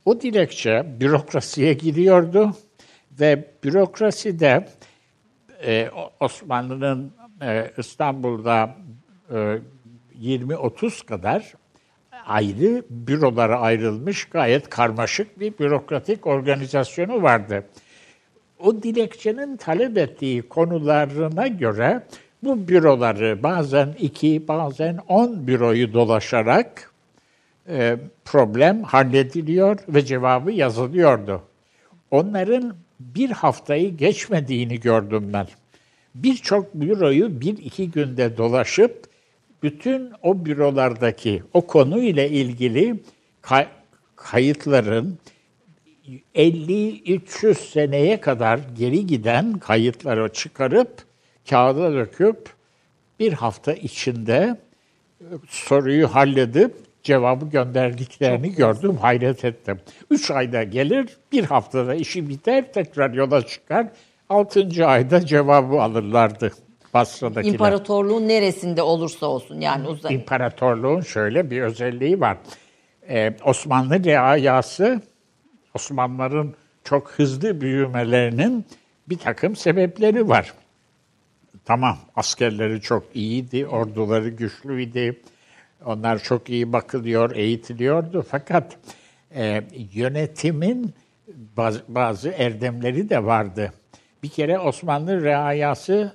[0.05, 2.55] o dilekçe bürokrasiye gidiyordu
[3.21, 4.69] ve bürokraside
[5.65, 7.13] e, Osmanlı'nın
[7.43, 8.77] e, İstanbul'da
[9.31, 9.59] e,
[10.23, 11.55] 20-30 kadar
[12.27, 17.65] ayrı bürolara ayrılmış gayet karmaşık bir bürokratik organizasyonu vardı.
[18.59, 22.03] O dilekçenin talep ettiği konularına göre
[22.43, 26.93] bu büroları bazen iki, bazen on büroyu dolaşarak
[27.69, 31.43] e, problem hallediliyor ve cevabı yazılıyordu.
[32.11, 35.47] Onların bir haftayı geçmediğini gördüm ben.
[36.15, 39.07] Birçok büroyu bir iki günde dolaşıp
[39.63, 43.03] bütün o bürolardaki o konuyla ilgili
[43.43, 43.69] kay-
[44.17, 45.19] kayıtların
[46.35, 51.05] 50-300 seneye kadar geri giden kayıtları çıkarıp
[51.51, 52.55] kağıda döküp
[53.21, 54.57] bir hafta içinde
[55.49, 59.81] soruyu halledip cevabı gönderdiklerini gördüm, hayret ettim.
[60.11, 63.87] Üç ayda gelir, bir haftada işi biter, tekrar yola çıkar.
[64.29, 66.53] Altıncı ayda cevabı alırlardı
[66.97, 67.53] Basra'dakiler.
[67.53, 70.13] İmparatorluğun neresinde olursa olsun yani uzak.
[70.13, 72.37] İmparatorluğun şöyle bir özelliği var.
[73.09, 75.01] Ee, Osmanlı reayası,
[75.75, 76.55] Osmanlıların
[76.85, 78.65] çok hızlı büyümelerinin
[79.09, 80.55] bir takım sebepleri var.
[81.65, 85.21] Tamam, askerleri çok iyiydi, orduları güçlüydü.
[85.85, 88.27] Onlar çok iyi bakılıyor, eğitiliyordu.
[88.31, 88.77] Fakat
[89.35, 90.95] e, yönetimin
[91.57, 93.73] bazı, bazı erdemleri de vardı.
[94.23, 96.13] Bir kere Osmanlı reayası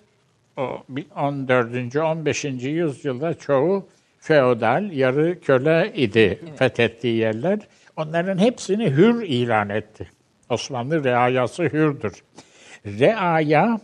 [0.57, 0.83] o
[1.15, 1.95] 14.
[1.95, 2.43] 15.
[2.43, 3.87] yüzyılda çoğu
[4.19, 7.59] feodal, yarı köle idi fethettiği yerler.
[7.97, 10.09] Onların hepsini hür ilan etti.
[10.49, 12.23] Osmanlı reayası hürdür.
[12.85, 13.79] Reaya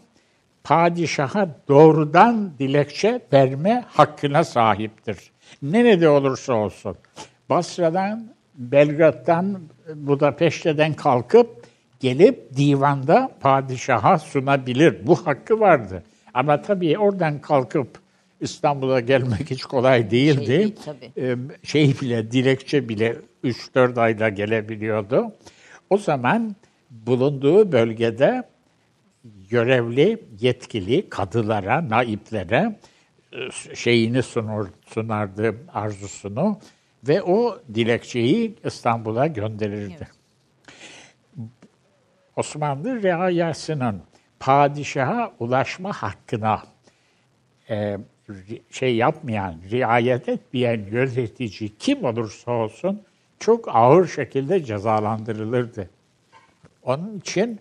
[0.64, 5.32] padişaha doğrudan dilekçe verme hakkına sahiptir.
[5.62, 6.98] Nerede olursa olsun.
[7.50, 9.62] Basra'dan, Belgrad'dan,
[9.96, 11.66] Budapeşte'den kalkıp
[12.00, 15.08] gelip divanda padişaha sunabilir.
[15.08, 16.04] Bu hakkı vardı.
[16.38, 18.00] Ama tabii oradan kalkıp
[18.42, 20.46] İstanbul'a gelmek hiç kolay değildi.
[20.46, 21.38] Şey değil, tabii.
[21.64, 25.32] Şey bile, dilekçe bile 3-4 ayda gelebiliyordu.
[25.90, 26.56] O zaman
[26.90, 28.44] bulunduğu bölgede
[29.50, 32.80] görevli, yetkili kadılara, naiplere
[33.74, 36.60] şeyini sunur, sunardı, arzusunu
[37.08, 40.08] ve o dilekçeyi İstanbul'a gönderirdi.
[42.36, 44.02] Osmanlı reayasının
[44.40, 46.64] padişaha ulaşma hakkına
[47.70, 47.98] e,
[48.72, 53.02] şey yapmayan, riayet etmeyen yönetici kim olursa olsun
[53.40, 55.90] çok ağır şekilde cezalandırılırdı.
[56.84, 57.60] Onun için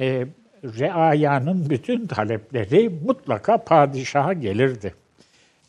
[0.00, 0.26] e,
[0.64, 4.94] reayanın bütün talepleri mutlaka padişaha gelirdi.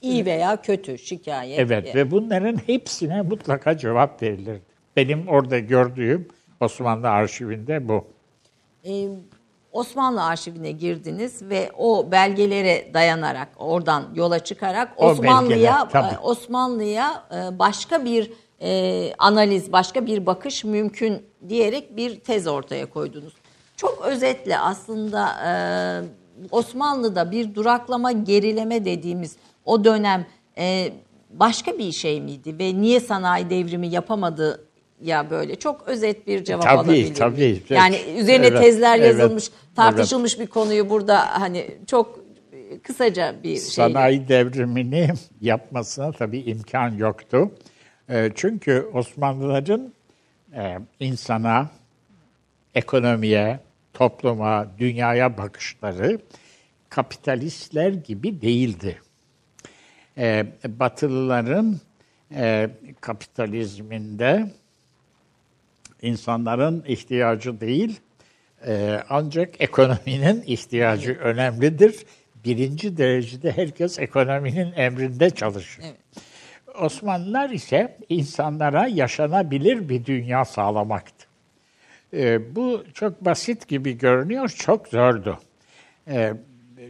[0.02, 1.60] İyi veya kötü şikayet.
[1.60, 4.62] Evet ve bunların hepsine mutlaka cevap verilirdi.
[4.96, 6.28] Benim orada gördüğüm
[6.60, 8.08] Osmanlı arşivinde bu.
[9.74, 16.14] Osmanlı arşivine girdiniz ve o belgelere dayanarak oradan yola çıkarak Osmanlı'ya tabii.
[16.14, 18.32] e, Osmanlı'ya e, başka bir
[18.62, 23.34] e, analiz, başka bir bakış mümkün diyerek bir tez ortaya koydunuz.
[23.78, 25.52] Çok özetle aslında e,
[26.52, 30.26] Osmanlı'da bir duraklama, gerileme dediğimiz o dönem
[30.58, 30.94] e,
[31.30, 34.66] başka bir şey miydi ve niye sanayi devrimi yapamadı
[35.02, 37.14] ya böyle çok özet bir cevap Tabii, alabilir miyim?
[37.14, 37.62] tabii.
[37.70, 42.20] Yani üzerine Evet, tezler evet, yazılmış, tartışılmış bir konuyu burada hani çok
[42.84, 43.58] kısaca bir şey.
[43.58, 45.10] Sanayi devrimini
[45.42, 47.52] yapmasına tabii imkan yoktu.
[48.10, 49.94] E, çünkü Osmanlıların
[50.56, 51.70] e, insana,
[52.76, 53.60] ekonomiye,
[53.94, 56.20] topluma, dünyaya bakışları
[56.90, 59.02] kapitalistler gibi değildi.
[60.18, 61.80] E, Batılıların
[62.32, 62.70] e,
[63.02, 64.52] kapitalizminde
[66.02, 68.00] insanların ihtiyacı değil,
[68.68, 71.22] e, ancak ekonominin ihtiyacı evet.
[71.22, 72.06] önemlidir.
[72.46, 75.84] Birinci derecede herkes ekonominin emrinde çalışır.
[75.86, 76.24] Evet.
[76.82, 81.28] Osmanlılar ise insanlara yaşanabilir bir dünya sağlamaktı.
[82.14, 85.40] E, bu çok basit gibi görünüyor, çok zordu.
[86.08, 86.34] E,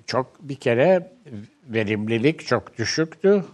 [0.06, 1.12] çok bir kere
[1.68, 3.46] verimlilik çok düşüktü.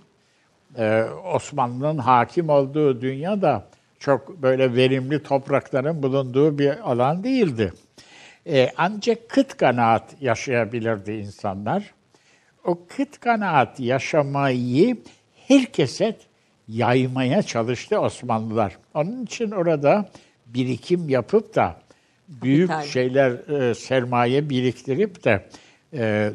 [0.78, 1.04] E,
[1.34, 3.68] Osmanlı'nın hakim olduğu dünya da
[4.00, 7.74] çok böyle verimli toprakların bulunduğu bir alan değildi.
[8.50, 11.94] E, ancak kıt kanaat yaşayabilirdi insanlar.
[12.66, 14.98] O kıt kanaat yaşamayı
[15.48, 16.18] herkese
[16.68, 18.78] yaymaya çalıştı Osmanlılar.
[18.94, 20.10] Onun için orada
[20.46, 21.82] birikim yapıp da
[22.28, 22.92] büyük Kapital.
[22.92, 25.50] şeyler e, sermaye biriktirip de
[25.94, 26.32] e,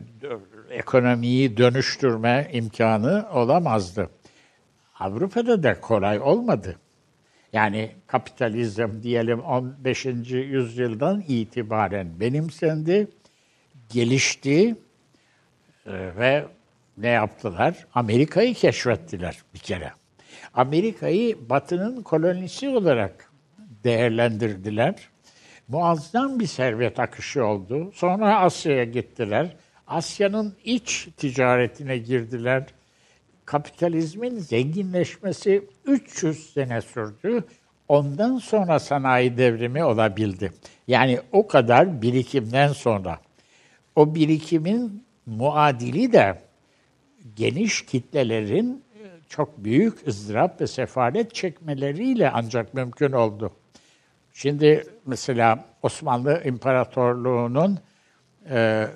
[0.70, 4.10] ekonomiyi dönüştürme imkanı olamazdı.
[5.00, 6.76] Avrupa'da da kolay olmadı.
[7.54, 10.04] Yani kapitalizm diyelim 15.
[10.30, 13.08] yüzyıldan itibaren benimsendi,
[13.92, 14.76] gelişti
[15.86, 16.44] e, ve
[16.98, 17.86] ne yaptılar?
[17.94, 19.92] Amerika'yı keşfettiler bir kere.
[20.54, 23.32] Amerika'yı Batı'nın kolonisi olarak
[23.84, 24.94] değerlendirdiler.
[25.68, 27.92] Muazzam bir servet akışı oldu.
[27.94, 29.56] Sonra Asya'ya gittiler.
[29.86, 32.66] Asya'nın iç ticaretine girdiler.
[33.46, 37.44] Kapitalizmin zenginleşmesi 300 sene sürdü.
[37.88, 40.52] Ondan sonra sanayi devrimi olabildi.
[40.88, 43.20] Yani o kadar birikimden sonra.
[43.96, 46.38] O birikimin muadili de
[47.36, 48.84] geniş kitlelerin
[49.28, 53.52] çok büyük ızdırap ve sefalet çekmeleriyle ancak mümkün oldu.
[54.32, 57.78] Şimdi mesela Osmanlı İmparatorluğu'nun
[58.50, 58.86] e,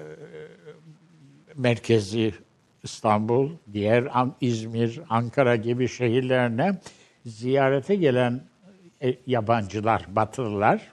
[1.56, 2.34] merkezi
[2.82, 4.08] İstanbul, diğer
[4.40, 6.78] İzmir, Ankara gibi şehirlerine
[7.26, 8.40] ziyarete gelen
[9.02, 10.92] e, yabancılar, Batılılar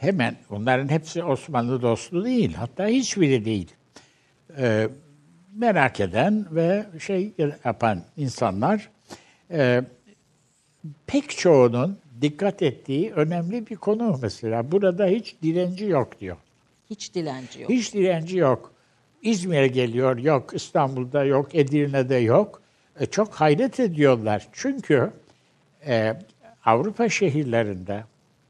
[0.00, 2.54] hemen bunların hepsi Osmanlı dostu değil.
[2.54, 3.70] Hatta hiçbiri değil.
[4.58, 4.88] Ee,
[5.54, 7.32] merak eden ve şey
[7.64, 8.90] yapan insanlar
[9.50, 9.82] e,
[11.06, 14.72] pek çoğunun dikkat ettiği önemli bir konu mesela.
[14.72, 16.36] Burada hiç direnci yok diyor.
[16.90, 17.70] Hiç dilenci yok.
[17.70, 18.72] Hiç direnci yok.
[19.26, 20.54] İzmir'e geliyor, yok.
[20.54, 22.62] İstanbul'da yok, Edirne'de yok.
[23.00, 24.48] E, çok hayret ediyorlar.
[24.52, 25.10] Çünkü
[25.86, 26.14] e,
[26.64, 28.04] Avrupa şehirlerinde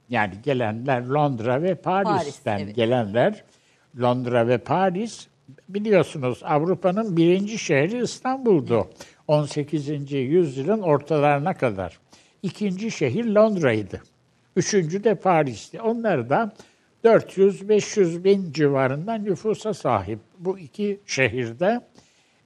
[0.08, 2.76] yani gelenler Londra ve Paris'ten Paris, evet.
[2.76, 3.44] gelenler
[4.00, 5.26] Londra ve Paris
[5.68, 8.88] biliyorsunuz Avrupa'nın birinci şehri İstanbul'du.
[9.28, 10.12] 18.
[10.12, 11.98] yüzyılın ortalarına kadar.
[12.42, 14.02] İkinci şehir Londra'ydı.
[14.56, 15.80] Üçüncü de Paris'ti.
[15.80, 16.52] Onlar da
[17.06, 20.18] 400-500 bin civarında nüfusa sahip.
[20.38, 21.80] Bu iki şehirde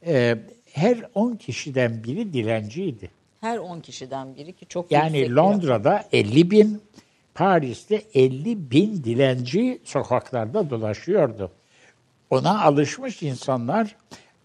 [0.07, 0.39] e,
[0.73, 3.11] her 10 kişiden biri dilenciydi.
[3.41, 6.83] Her 10 kişiden biri ki çok Yani Londra'da 50 bin,
[7.35, 11.51] Paris'te 50 bin dilenci sokaklarda dolaşıyordu.
[12.31, 13.97] Ona alışmış insanlar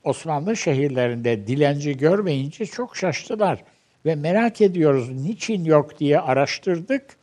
[0.04, 3.64] Osmanlı şehirlerinde dilenci görmeyince çok şaştılar.
[4.06, 7.18] Ve merak ediyoruz niçin yok diye araştırdık.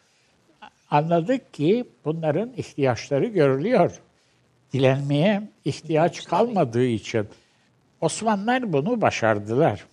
[0.93, 4.01] Anladık ki bunların ihtiyaçları görülüyor.
[4.73, 7.29] Dilenmeye ihtiyaç kalmadığı için.
[8.01, 9.87] Osmanlılar bunu başardılar.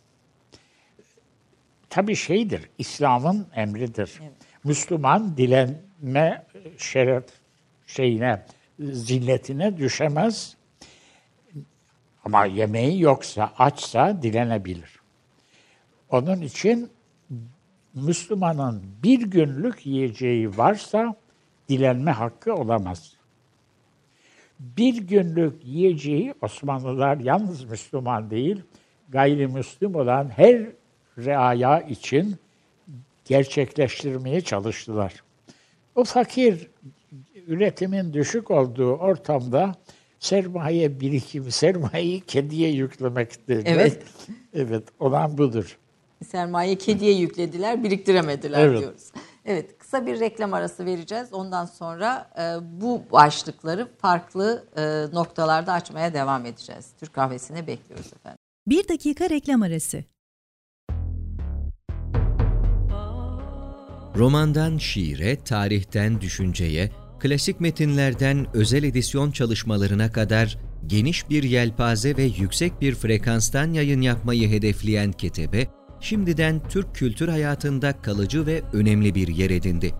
[1.89, 4.19] Tabi şeydir, İslam'ın emridir.
[4.21, 4.31] Evet.
[4.63, 6.45] Müslüman dilenme
[6.77, 7.23] şeref
[7.87, 8.45] şeyine,
[8.79, 10.55] zilletine düşemez.
[12.25, 14.99] Ama yemeği yoksa, açsa dilenebilir.
[16.09, 16.89] Onun için
[17.93, 21.15] Müslümanın bir günlük yiyeceği varsa
[21.69, 23.13] dilenme hakkı olamaz.
[24.59, 28.61] Bir günlük yiyeceği Osmanlılar yalnız Müslüman değil,
[29.09, 30.65] gayrimüslim olan her
[31.17, 32.35] reaya için
[33.25, 35.23] gerçekleştirmeye çalıştılar.
[35.95, 36.67] O fakir
[37.47, 39.75] üretimin düşük olduğu ortamda
[40.19, 43.63] sermaye birikimi, sermayeyi kediye yüklemektir.
[43.65, 44.03] Evet.
[44.53, 45.77] evet, olan budur.
[46.27, 48.79] Sermaye kediye yüklediler, biriktiremediler evet.
[48.79, 49.11] diyoruz.
[49.45, 51.33] Evet, kısa bir reklam arası vereceğiz.
[51.33, 52.41] Ondan sonra e,
[52.81, 56.85] bu başlıkları farklı e, noktalarda açmaya devam edeceğiz.
[56.99, 58.37] Türk kahvesine bekliyoruz efendim.
[58.67, 60.03] Bir dakika reklam arası.
[64.15, 72.81] Romandan şiire, tarihten düşünceye, klasik metinlerden özel edisyon çalışmalarına kadar geniş bir yelpaze ve yüksek
[72.81, 75.67] bir frekanstan yayın yapmayı hedefleyen Ketebe,
[76.01, 79.93] şimdiden Türk kültür hayatında kalıcı ve önemli bir yer edindi.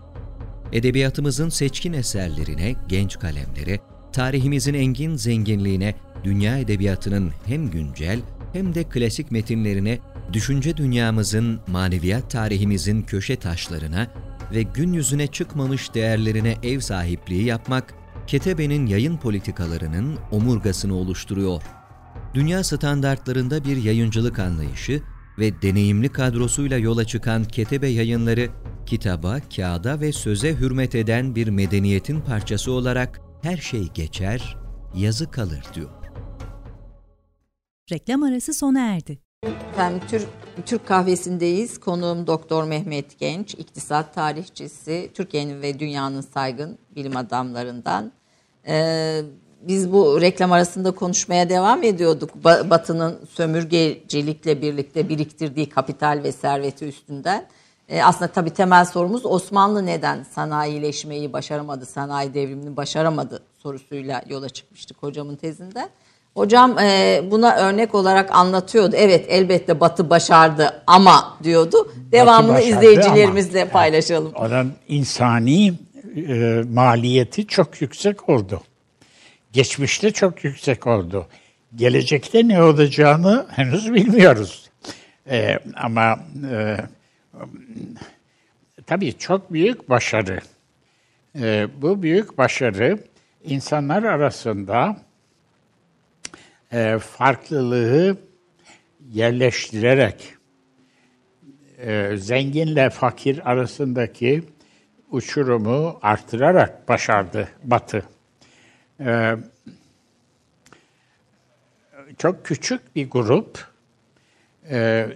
[0.72, 3.80] Edebiyatımızın seçkin eserlerine, genç kalemlere,
[4.12, 8.20] tarihimizin engin zenginliğine, dünya edebiyatının hem güncel
[8.52, 9.98] hem de klasik metinlerine,
[10.32, 14.06] düşünce dünyamızın, maneviyat tarihimizin köşe taşlarına
[14.52, 17.94] ve gün yüzüne çıkmamış değerlerine ev sahipliği yapmak,
[18.26, 21.62] Ketebe'nin yayın politikalarının omurgasını oluşturuyor.
[22.34, 25.02] Dünya standartlarında bir yayıncılık anlayışı
[25.40, 28.48] ve deneyimli kadrosuyla yola çıkan Ketebe yayınları,
[28.86, 34.56] kitaba, kağıda ve söze hürmet eden bir medeniyetin parçası olarak her şey geçer,
[34.94, 35.90] yazı kalır diyor.
[37.92, 39.18] Reklam arası sona erdi.
[39.72, 40.28] Efendim Türk,
[40.66, 41.80] Türk kahvesindeyiz.
[41.80, 48.12] Konuğum Doktor Mehmet Genç, iktisat tarihçisi, Türkiye'nin ve dünyanın saygın bilim adamlarından.
[48.66, 49.22] Ee,
[49.68, 52.30] biz bu reklam arasında konuşmaya devam ediyorduk.
[52.44, 57.46] Ba- Batı'nın sömürgecilikle birlikte biriktirdiği kapital ve serveti üstünden.
[57.88, 64.96] Ee, aslında tabii temel sorumuz Osmanlı neden sanayileşmeyi başaramadı, sanayi devrimini başaramadı sorusuyla yola çıkmıştık
[65.00, 65.88] hocamın tezinden.
[66.34, 68.96] Hocam e, buna örnek olarak anlatıyordu.
[68.96, 71.92] Evet elbette Batı başardı ama diyordu.
[72.12, 74.32] Devamını başardı izleyicilerimizle ama, paylaşalım.
[74.34, 75.74] Onun insani
[76.16, 78.60] e, maliyeti çok yüksek oldu.
[79.52, 81.26] Geçmişte çok yüksek oldu.
[81.74, 84.70] Gelecekte ne olacağını henüz bilmiyoruz.
[85.30, 86.76] E, ama e,
[88.86, 90.40] tabii çok büyük başarı.
[91.40, 92.98] E, bu büyük başarı
[93.44, 94.96] insanlar arasında
[96.72, 98.16] e, farklılığı
[99.12, 100.34] yerleştirerek
[101.78, 104.42] e, zenginle fakir arasındaki
[105.10, 108.04] uçurumu artırarak başardı Batı.
[109.00, 109.36] E,
[112.18, 113.68] çok küçük bir grup
[114.70, 115.06] e,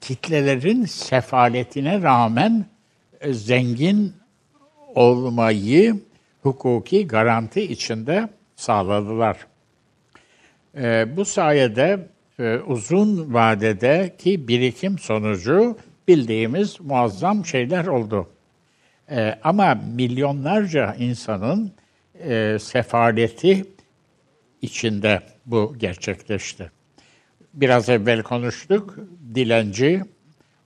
[0.00, 2.66] kitlelerin sefaletine rağmen
[3.20, 4.12] e, zengin
[4.94, 6.00] olmayı
[6.42, 9.46] hukuki garanti içinde sağladılar.
[10.76, 18.28] E, bu sayede e, uzun vadedeki birikim sonucu bildiğimiz muazzam şeyler oldu.
[19.10, 21.72] E, ama milyonlarca insanın
[22.20, 23.64] e, sefaleti
[24.62, 26.70] içinde bu gerçekleşti.
[27.54, 28.98] Biraz evvel konuştuk,
[29.34, 30.02] dilenci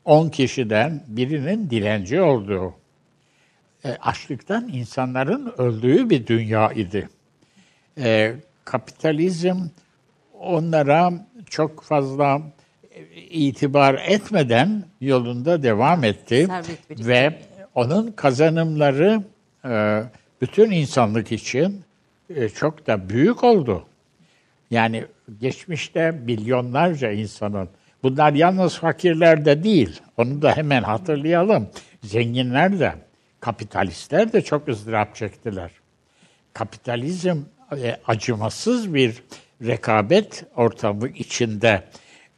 [0.04, 2.74] 10 kişiden birinin dilenci olduğu.
[3.84, 7.08] E, açlıktan insanların öldüğü bir dünya idi.
[7.98, 8.34] E,
[8.64, 9.56] kapitalizm
[10.40, 11.12] onlara
[11.50, 12.42] çok fazla
[13.30, 16.48] itibar etmeden yolunda devam etti
[16.90, 17.38] ve
[17.74, 19.22] onun kazanımları
[19.64, 20.02] e,
[20.40, 21.85] bütün insanlık için
[22.35, 23.87] e, çok da büyük oldu.
[24.70, 25.05] Yani
[25.40, 27.68] geçmişte milyonlarca insanın,
[28.03, 31.68] bunlar yalnız fakirler de değil, onu da hemen hatırlayalım.
[32.03, 32.94] Zenginler de,
[33.40, 35.70] kapitalistler de çok ızdırap çektiler.
[36.53, 37.38] Kapitalizm
[37.77, 39.22] e, acımasız bir
[39.62, 41.83] rekabet ortamı içinde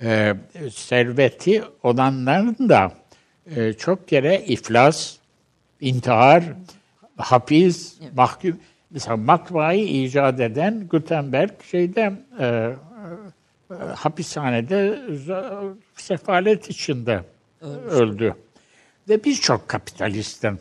[0.03, 0.35] e,
[0.73, 2.93] serveti olanların da
[3.79, 5.17] çok kere iflas,
[5.81, 6.45] intihar,
[7.21, 8.61] hapis, mahkum.
[8.91, 15.01] Mesela matbaayı icat eden Gutenberg şeyde e, e, hapishanede
[15.97, 17.25] sefalet içinde
[17.91, 18.35] öldü.
[19.09, 20.59] Ve birçok kapitalistin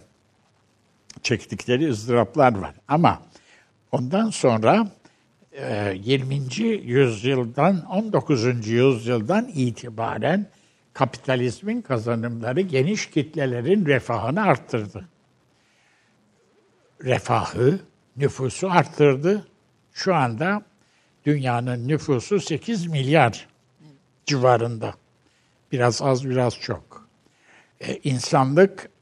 [1.23, 2.75] çektikleri ızdıraplar var.
[2.87, 3.21] Ama
[3.91, 4.87] ondan sonra
[5.51, 6.35] e, 20.
[6.83, 8.67] yüzyıldan 19.
[8.67, 10.47] yüzyıldan itibaren
[10.93, 15.05] kapitalizmin kazanımları geniş kitlelerin refahını arttırdı.
[17.03, 17.79] Refahı,
[18.17, 19.47] nüfusu arttırdı.
[19.93, 20.61] Şu anda
[21.25, 23.47] dünyanın nüfusu 8 milyar
[24.25, 24.93] civarında.
[25.71, 27.09] Biraz az biraz çok.
[27.79, 28.89] E, insanlık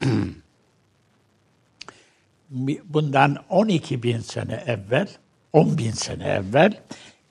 [2.84, 5.08] bundan 12 bin sene evvel,
[5.52, 6.82] 10 bin sene evvel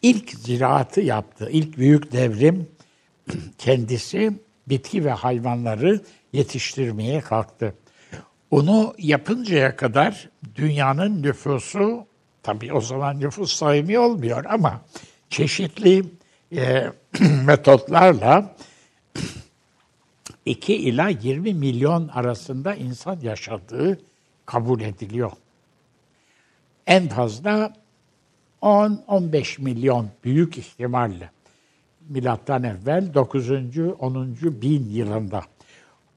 [0.02, 1.50] ilk ziraatı yaptı.
[1.52, 2.68] İlk büyük devrim
[3.58, 4.34] kendisi
[4.68, 6.02] bitki ve hayvanları
[6.34, 7.74] yetiştirmeye kalktı.
[8.52, 12.06] Onu yapıncaya kadar dünyanın nüfusu,
[12.44, 14.82] tabii o zaman nüfus sayımı olmuyor ama
[15.30, 16.06] çeşitli
[16.56, 16.92] e,
[17.46, 18.56] metotlarla
[20.46, 24.00] 2 ila 20 milyon arasında insan yaşadığı
[24.46, 25.32] kabul ediliyor.
[26.88, 27.74] En fazla
[28.62, 31.32] 10-15 milyon büyük ihtimalle
[32.10, 33.52] milattan evvel 9.
[34.00, 34.38] 10.
[34.42, 35.42] bin yılında.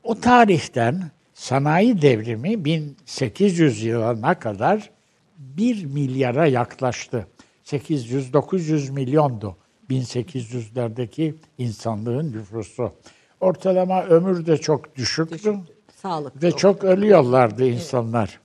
[0.03, 1.11] O tarihten
[1.41, 4.91] sanayi devrimi 1800 yılına kadar
[5.39, 7.27] 1 milyara yaklaştı.
[7.65, 9.57] 800-900 milyondu
[9.91, 12.93] 1800'lerdeki insanlığın nüfusu.
[13.41, 15.57] Ortalama ömür de çok düşüktü.
[16.03, 16.43] Sağlık.
[16.43, 16.59] Ve yok.
[16.59, 18.41] çok ölüyorlardı insanlar.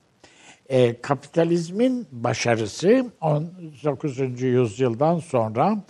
[0.69, 4.41] E, kapitalizmin başarısı 19.
[4.41, 5.83] yüzyıldan sonra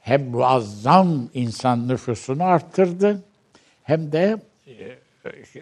[0.00, 3.22] hem muazzam insan nüfusunu arttırdı
[3.82, 4.98] hem de e,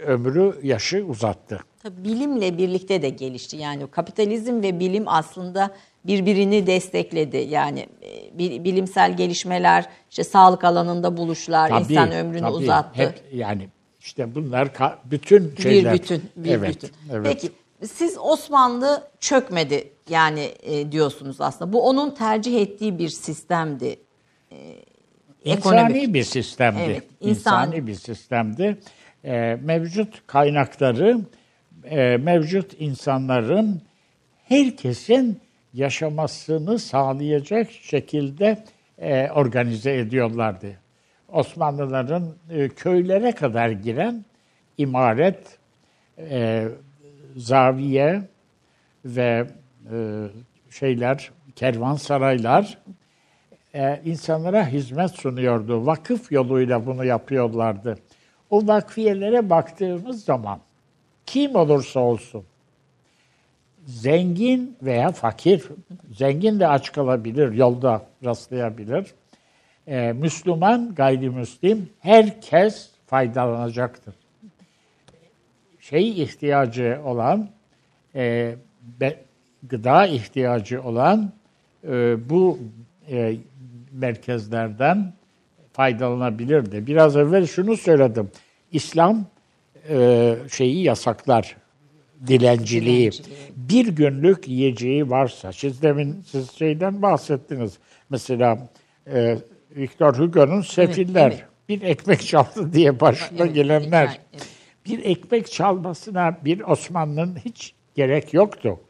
[0.07, 1.61] ömrü yaşı uzattı.
[1.83, 3.57] Tabii bilimle birlikte de gelişti.
[3.57, 5.71] Yani kapitalizm ve bilim aslında
[6.05, 7.37] birbirini destekledi.
[7.37, 12.53] Yani e, bi- bilimsel gelişmeler, işte sağlık alanında buluşlar, Tabii, insan ömrünü tabii.
[12.53, 13.03] uzattı.
[13.03, 13.69] Hep yani
[14.01, 14.69] işte bunlar
[15.05, 15.95] bütün şeyler.
[15.95, 16.91] Bir bütün, bir evet, bütün.
[17.13, 17.27] Evet.
[17.33, 17.51] Peki
[17.93, 21.73] siz Osmanlı çökmedi yani e, diyorsunuz aslında.
[21.73, 23.99] Bu onun tercih ettiği bir sistemdi.
[25.45, 26.15] İnsani ekonomik.
[26.15, 26.81] bir sistemdi.
[26.87, 27.29] Evet, insan-
[27.69, 28.79] İnsani bir sistemdi.
[29.27, 31.21] Ee, mevcut kaynakları,
[31.85, 33.83] e, mevcut insanların
[34.45, 35.41] herkesin
[35.75, 38.65] yaşamasını sağlayacak şekilde
[38.99, 40.67] e, organize ediyorlardı.
[41.29, 44.25] Osmanlıların e, köylere kadar giren
[44.79, 45.59] imaret,
[46.19, 46.69] e,
[47.37, 48.23] zaviye
[49.05, 49.47] ve
[49.93, 50.27] e,
[50.71, 52.79] şeyler, kervansaraylar
[53.75, 55.87] e, insanlara hizmet sunuyordu.
[55.87, 57.97] Vakıf yoluyla bunu yapıyorlardı.
[58.51, 60.61] O vakfiyelere baktığımız zaman
[61.27, 62.45] kim olursa olsun
[63.87, 65.65] zengin veya fakir,
[66.13, 69.15] zengin de aç kalabilir, yolda rastlayabilir.
[69.87, 74.15] E, Müslüman, gayrimüslim herkes faydalanacaktır.
[75.81, 77.49] Şey ihtiyacı olan,
[78.15, 78.55] e,
[79.01, 79.25] be-
[79.63, 81.33] gıda ihtiyacı olan
[81.89, 82.59] e, bu
[83.11, 83.37] e,
[83.93, 85.13] merkezlerden
[85.77, 86.87] faydalanabilirdi.
[86.87, 88.31] Biraz evvel şunu söyledim.
[88.73, 89.25] İslam
[89.89, 91.57] e, şeyi yasaklar,
[92.27, 93.13] dilenciliği.
[93.13, 93.37] Dilenciliği.
[93.57, 97.79] Bir günlük yiyeceği varsa, siz demin siz şeyden bahsettiniz.
[98.11, 98.69] Mesela
[99.13, 99.39] e,
[99.77, 101.45] Victor Hugo'nun Sefiller, evet.
[101.69, 104.07] bir ekmek çaldı diye başına Evet, gelenler.
[104.07, 104.47] hikaye, evet.
[104.87, 108.81] Bir ekmek çalmasına bir Osmanlı'nın hiç gerek yoktu.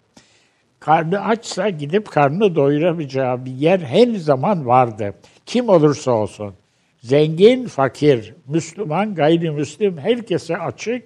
[0.80, 5.14] Karnı açsa gidip karnını doyuramayacağı bir yer her zaman vardı.
[5.46, 6.54] Kim olursa olsun.
[7.02, 11.04] Zengin, fakir, Müslüman, gayrimüslim herkese açık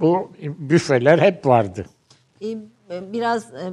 [0.00, 1.86] bu büfeler hep vardı.
[2.42, 2.56] E,
[3.12, 3.72] biraz e,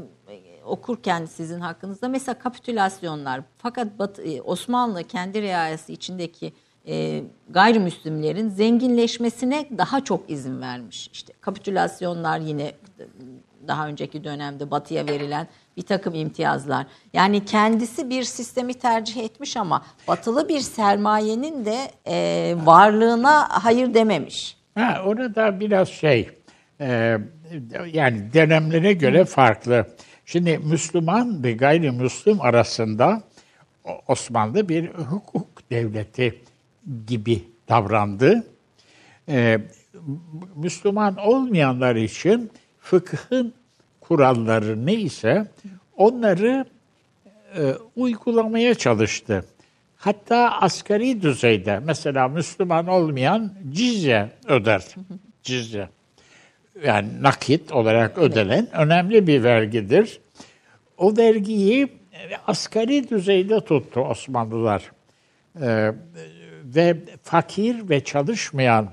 [0.66, 3.88] okurken sizin hakkınızda mesela kapitülasyonlar fakat
[4.20, 6.54] e, Osmanlı kendi riayesi içindeki
[7.50, 11.10] gayrimüslimlerin zenginleşmesine daha çok izin vermiş.
[11.14, 12.72] İşte kapitülasyonlar yine
[13.68, 15.48] daha önceki dönemde Batı'ya verilen
[15.78, 16.86] bir takım imtiyazlar.
[17.14, 24.58] Yani kendisi bir sistemi tercih etmiş ama batılı bir sermayenin de e, varlığına hayır dememiş.
[24.76, 26.30] Ha, orada biraz şey,
[26.82, 27.18] e,
[27.94, 29.88] yani dönemlere göre farklı.
[30.26, 33.22] Şimdi Müslüman ve gayrimüslim arasında
[34.08, 36.42] Osmanlı bir hukuk devleti
[37.08, 38.44] gibi davrandı.
[39.30, 39.60] E,
[40.56, 43.54] Müslüman olmayanlar için fıkhın
[44.08, 45.48] kuralları neyse
[45.98, 46.66] onları
[47.58, 49.46] e, uygulamaya çalıştı.
[49.98, 54.86] Hatta asgari düzeyde mesela Müslüman olmayan cizye öder.
[55.44, 55.90] Cizye.
[56.84, 60.20] Yani nakit olarak ödenen önemli bir vergidir.
[60.98, 64.92] O vergiyi e, asgari düzeyde tuttu Osmanlılar.
[65.62, 65.92] Ee,
[66.66, 68.92] ve fakir ve çalışmayan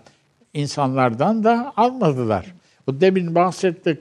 [0.54, 2.46] insanlardan da almadılar.
[2.86, 3.98] Bu demin bahsettik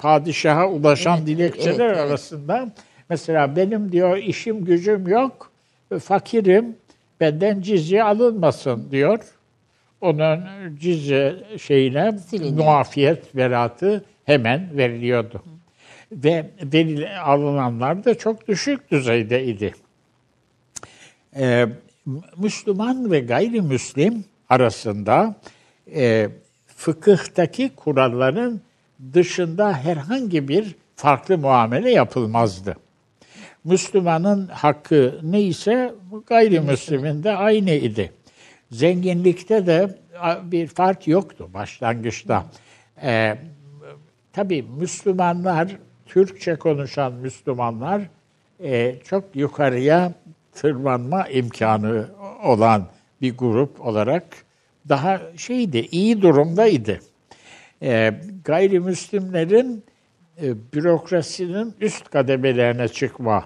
[0.00, 1.98] padişaha ulaşan Evet, dilekçeler evet, evet.
[1.98, 2.68] arasında
[3.08, 5.50] mesela benim diyor işim gücüm yok,
[6.02, 6.76] fakirim,
[7.20, 9.18] benden cizye alınmasın diyor.
[10.00, 10.40] Onun
[10.80, 12.64] cizye şeyine Siliniyor.
[12.64, 15.42] muafiyet veratı hemen veriliyordu.
[16.12, 19.72] Ve veril, alınanlar da çok düşük düzeydeydi.
[21.36, 21.66] Ee,
[22.36, 25.34] Müslüman ve gayrimüslim arasında
[25.94, 26.28] e,
[26.76, 28.60] fıkıhtaki kuralların
[29.14, 32.76] dışında herhangi bir farklı muamele yapılmazdı.
[33.64, 35.94] Müslümanın hakkı neyse
[36.26, 38.12] gayrimüslimin de aynı idi.
[38.70, 39.98] Zenginlikte de
[40.42, 42.46] bir fark yoktu başlangıçta.
[43.02, 43.38] Ee,
[44.32, 45.76] tabii Müslümanlar,
[46.06, 48.02] Türkçe konuşan Müslümanlar
[48.62, 50.12] e, çok yukarıya
[50.52, 52.06] tırmanma imkanı
[52.44, 52.86] olan
[53.20, 54.24] bir grup olarak
[54.88, 57.00] daha şeydi, iyi durumdaydı.
[57.82, 58.14] E,
[58.44, 59.84] gayrimüslimlerin
[60.42, 63.44] e, bürokrasinin üst kademelerine çıkma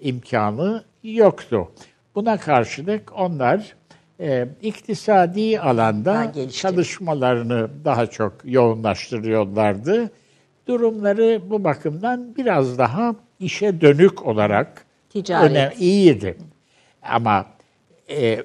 [0.00, 1.68] imkanı yoktu.
[2.14, 3.76] Buna karşılık onlar
[4.20, 6.58] e, iktisadi Daha alanda gelişti.
[6.60, 10.10] çalışmalarını daha çok yoğunlaştırıyorlardı.
[10.68, 15.50] Durumları bu bakımdan biraz daha işe dönük olarak Ticaret.
[15.50, 16.36] önem, iyiydi.
[17.02, 17.46] Ama
[18.10, 18.42] e,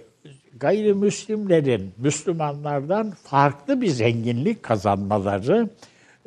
[0.60, 5.70] gayrimüslimlerin Müslümanlardan farklı bir zenginlik kazanmaları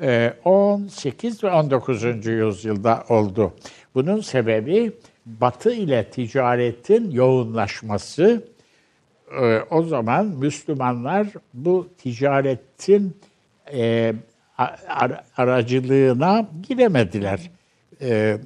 [0.03, 2.26] e, 18 ve 19.
[2.26, 3.53] yüzyılda oldu.
[3.95, 4.93] Bunun sebebi
[5.26, 8.45] Batı ile ticaretin yoğunlaşması.
[9.43, 13.16] E, o zaman Müslümanlar bu ticaretin
[13.72, 14.14] e,
[14.89, 17.51] ar- aracılığına giremediler.
[18.01, 18.39] E,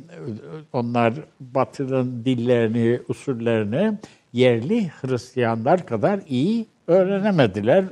[0.73, 3.99] onlar Batı'nın dillerini, usullerini
[4.33, 7.85] yerli Hristiyanlar kadar iyi öğrenemediler.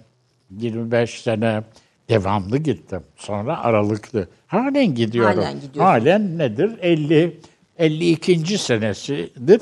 [0.50, 1.62] 25 sene
[2.08, 3.02] devamlı gittim.
[3.16, 4.28] Sonra aralıklı.
[4.46, 5.38] Halen gidiyorum.
[5.38, 5.80] Halen gidiyorsun.
[5.80, 6.78] Halen nedir?
[6.80, 7.40] 50
[7.78, 8.58] 52.
[8.58, 9.60] senesidir.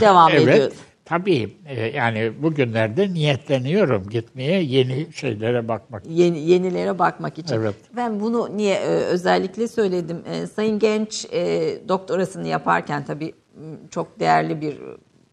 [0.00, 0.48] Devam evet.
[0.48, 0.72] ediyor.
[1.10, 6.02] Tabii e, yani bugünlerde niyetleniyorum gitmeye yeni şeylere bakmak.
[6.06, 7.54] Yeni, yenilere bakmak için.
[7.54, 7.74] Evet.
[7.96, 10.22] Ben bunu niye e, özellikle söyledim?
[10.26, 11.24] E, Sayın Genç
[11.88, 13.34] doktorasını yaparken tabii
[13.90, 14.78] çok değerli bir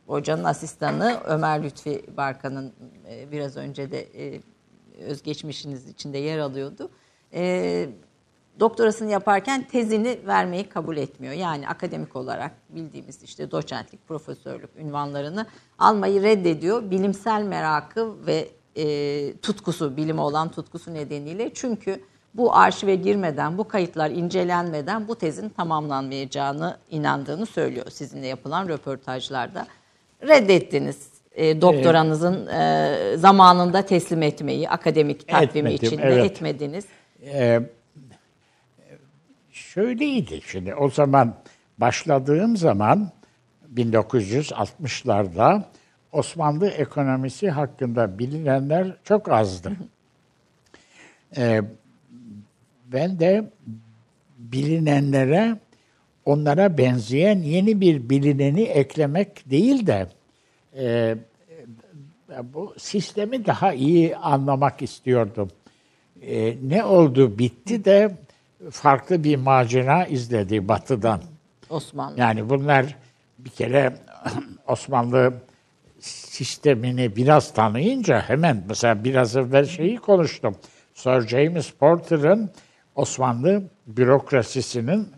[0.08, 2.74] hocanın asistanı Ömer Lütfi Barkan'ın
[3.32, 4.08] biraz önce de
[5.08, 6.90] özgeçmişiniz içinde yer alıyordu.
[7.34, 7.90] E,
[8.60, 11.34] doktorasını yaparken tezini vermeyi kabul etmiyor.
[11.34, 15.46] Yani akademik olarak bildiğimiz işte doçentlik, profesörlük ünvanlarını
[15.80, 16.92] almayı reddediyor.
[16.92, 21.54] Bilimsel merakı ve e, tutkusu, bilime olan tutkusu nedeniyle.
[21.54, 22.04] Çünkü
[22.34, 29.68] bu arşive girmeden, bu kayıtlar incelenmeden bu tezin tamamlanmayacağını inandığını söylüyor sizinle yapılan röportajlarda.
[30.22, 36.32] Reddettiniz e, doktoranızın e, zamanında teslim etmeyi akademik takvimi Etmedim, içinde evet.
[36.32, 36.86] etmediniz.
[37.24, 37.62] Ee,
[39.78, 41.36] şöyleydi şimdi o zaman
[41.78, 43.12] başladığım zaman
[43.76, 45.64] 1960'larda
[46.12, 49.72] Osmanlı ekonomisi hakkında bilinenler çok azdı.
[51.38, 51.62] Ee,
[52.86, 53.52] ben de
[54.38, 55.58] bilinenlere
[56.26, 60.08] onlara benzeyen yeni bir bilineni eklemek değil de
[60.78, 61.16] e,
[62.44, 65.50] bu sistemi daha iyi anlamak istiyordum.
[66.22, 68.27] E, ne oldu bitti de
[68.72, 71.22] farklı bir macera izledi batıdan.
[71.70, 72.20] Osmanlı.
[72.20, 72.96] Yani bunlar
[73.40, 73.96] bir kere
[74.68, 75.34] Osmanlı
[76.00, 80.56] sistemini biraz tanıyınca hemen mesela biraz evvel şeyi konuştum.
[80.94, 82.52] Sir James Porter'ın
[82.96, 85.10] Osmanlı bürokrasisinin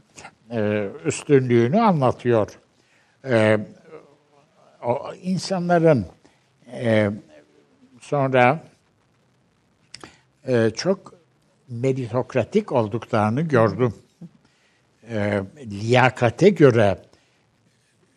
[0.52, 2.60] e, üstünlüğünü anlatıyor.
[3.26, 3.60] E,
[4.84, 6.06] o insanların
[6.74, 7.12] e,
[8.02, 8.64] sonra
[10.48, 11.19] e, çok
[11.70, 13.94] meritokratik olduklarını gördüm.
[15.10, 16.98] E, liyakate göre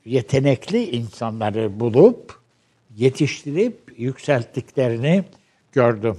[0.04, 2.40] yetenekli insanları bulup
[2.96, 5.24] yetiştirip yükselttiklerini
[5.72, 6.16] gördüm.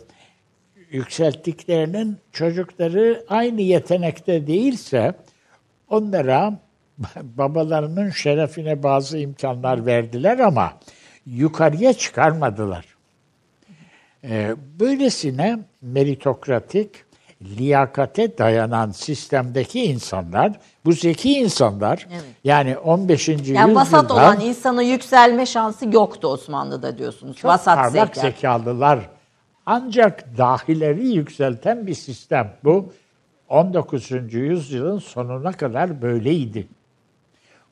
[0.92, 5.14] Yükselttiklerinin çocukları aynı yetenekte değilse
[5.90, 6.60] onlara
[7.22, 10.80] babalarının şerefine bazı imkanlar verdiler ama
[11.26, 12.86] yukarıya çıkarmadılar.
[14.24, 17.03] Ee, böylesine meritokratik,
[17.44, 20.52] liyakate dayanan sistemdeki insanlar,
[20.86, 22.24] bu zeki insanlar, Evet.
[22.44, 23.28] yani 15.
[23.28, 27.38] Yani vasat yüzyılda olan insanın yükselme şansı yoktu Osmanlı'da diyorsunuz.
[27.38, 28.22] çok vasat parlak zeka.
[28.28, 29.00] zekalılar.
[29.66, 32.54] Ancak dahileri yükselten bir sistem.
[32.64, 32.94] Bu
[33.50, 34.12] 19.
[34.34, 36.68] yüzyılın sonuna kadar böyleydi.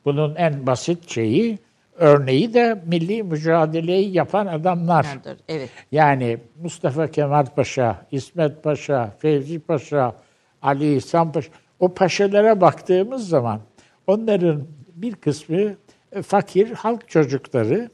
[0.04, 1.58] Bunun en basit şeyi,
[1.96, 5.06] örneği de milli mücadeleyi yapan adamlar.
[5.48, 5.70] Evet.
[5.92, 10.14] Yani Mustafa Kemal Paşa, İsmet Paşa, Fevzi Paşa,
[10.62, 11.48] Ali İhsan Paşa,
[11.80, 13.60] o paşalara baktığımız zaman
[14.06, 15.74] onların bir kısmı
[16.12, 17.90] e, fakir halk çocukları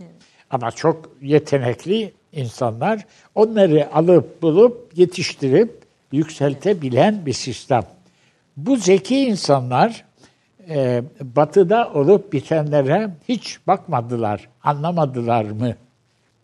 [0.51, 3.07] ama çok yetenekli insanlar.
[3.35, 5.83] Onları alıp bulup yetiştirip
[6.13, 7.83] yükseltebilen bir sistem.
[8.57, 10.05] Bu zeki insanlar
[10.69, 15.75] e, batıda olup bitenlere hiç bakmadılar, anlamadılar mı?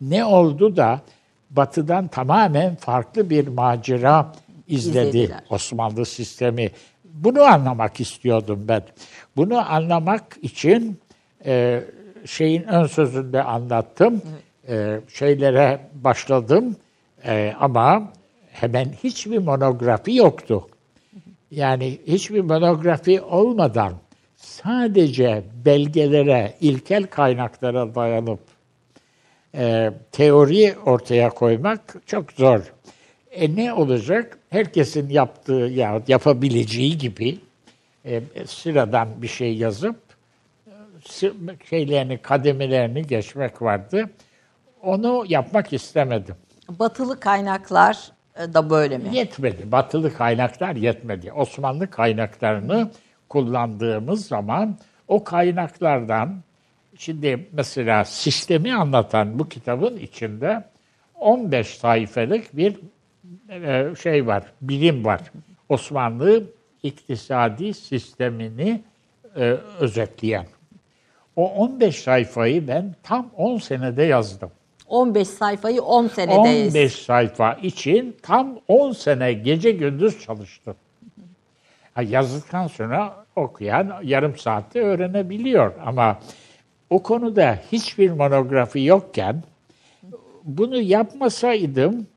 [0.01, 1.01] Ne oldu da
[1.49, 4.33] batıdan tamamen farklı bir macera
[4.67, 5.43] izledi İzlediler.
[5.49, 6.71] Osmanlı sistemi.
[7.03, 8.83] Bunu anlamak istiyordum ben.
[9.37, 10.99] Bunu anlamak için
[11.45, 11.83] e,
[12.25, 14.21] şeyin ön sözünde anlattım.
[14.67, 16.75] E, şeylere başladım
[17.27, 18.11] E, ama
[18.51, 20.67] hemen hiçbir monografi yoktu.
[21.51, 23.93] Yani hiçbir monografi olmadan
[24.45, 28.39] sadece belgelere, ilkel kaynaklara dayanıp
[29.55, 32.73] e, teori ortaya koymak çok zor.
[33.31, 34.37] E ne olacak?
[34.49, 37.39] Herkesin yaptığı ya yapabileceği gibi
[38.05, 39.95] e, sıradan bir şey yazıp
[41.69, 44.09] şeylerini, kademelerini geçmek vardı.
[44.83, 46.35] Onu yapmak istemedim.
[46.69, 49.15] Batılı kaynaklar e, da böyle mi?
[49.15, 49.71] Yetmedi.
[49.71, 51.31] Batılı kaynaklar yetmedi.
[51.31, 52.91] Osmanlı kaynaklarını
[53.29, 56.35] kullandığımız zaman o kaynaklardan
[56.97, 60.63] şimdi mesela sistemi anlatan bu kitabın içinde
[61.19, 62.75] 15 sayfalık bir
[63.49, 65.21] e, şey var, bilim var.
[65.69, 66.43] Osmanlı
[66.83, 68.81] iktisadi sistemini
[69.35, 70.45] e, özetleyen.
[71.35, 74.51] O 15 sayfayı ben tam 10 senede yazdım.
[74.87, 76.75] 15 sayfayı 10 senedeyiz.
[76.75, 80.75] 15 sayfa için tam 10 sene gece gündüz çalıştım.
[81.95, 86.19] Ha, yazdıktan sonra okuyan yarım saatte öğrenebiliyor ama
[86.89, 89.43] o konuda hiçbir monografi yokken
[90.43, 92.07] bunu yapmasaydım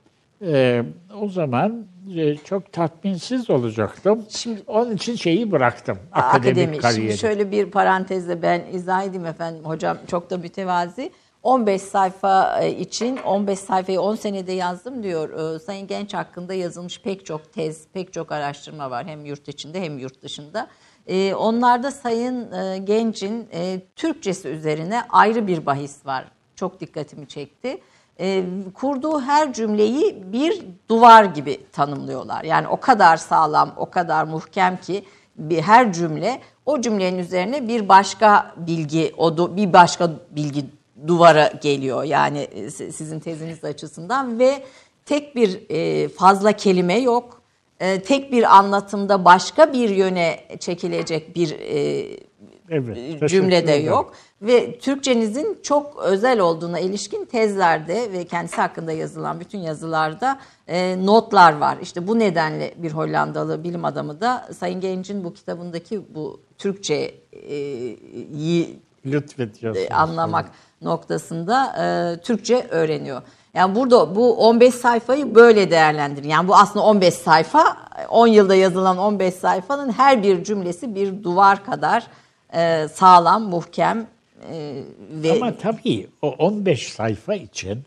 [0.42, 0.82] e,
[1.20, 1.84] o zaman
[2.16, 4.24] e, çok tatminsiz olacaktım.
[4.28, 5.98] Şimdi- Onun için şeyi bıraktım.
[6.12, 6.78] Akademik, Akademi.
[6.78, 7.02] kariyeri.
[7.06, 9.64] Şimdi şöyle bir parantezle ben izah edeyim efendim.
[9.64, 11.10] Hocam çok da mütevazi.
[11.43, 15.55] 15 sayfa e, için 15 sayfayı 10 senede yazdım diyor.
[15.55, 19.80] Ee, Sayın Genç hakkında yazılmış pek çok tez, pek çok araştırma var hem yurt içinde
[19.80, 20.68] hem yurt dışında.
[21.07, 26.24] Ee, Onlarda Sayın e, Genç'in e, Türkçesi üzerine ayrı bir bahis var.
[26.57, 27.80] Çok dikkatimi çekti.
[28.74, 32.45] Kurduğu her cümleyi bir duvar gibi tanımlıyorlar.
[32.45, 35.05] Yani o kadar sağlam, o kadar muhkem ki
[35.36, 40.64] bir her cümle o cümlenin üzerine bir başka bilgi, o bir başka bilgi
[41.07, 42.05] duvara geliyor.
[42.05, 44.62] Yani e, si- sizin teziniz açısından ve
[45.07, 47.42] tek bir e, fazla kelime yok.
[47.80, 51.57] E, tek bir anlatımda başka bir yöne çekilecek bir
[52.70, 54.12] Evet, cümlede yok.
[54.42, 61.59] Ve Türkçenizin çok özel olduğuna ilişkin tezlerde ve kendisi hakkında yazılan bütün yazılarda e, notlar
[61.59, 61.78] var.
[61.82, 67.14] İşte bu nedenle bir Hollandalı bilim adamı da Sayın Genç'in bu kitabındaki bu Türkçeyi
[69.07, 69.86] Lütfediyorsunuz.
[69.90, 70.51] e, anlamak
[70.82, 73.22] noktasında e, Türkçe öğreniyor.
[73.55, 76.28] Yani burada bu 15 sayfayı böyle değerlendirin.
[76.28, 77.76] Yani bu aslında 15 sayfa,
[78.09, 82.07] 10 yılda yazılan 15 sayfanın her bir cümlesi bir duvar kadar
[82.55, 84.07] e, sağlam, muhkem
[84.53, 87.82] e, ve Ama tabii o 15 sayfa için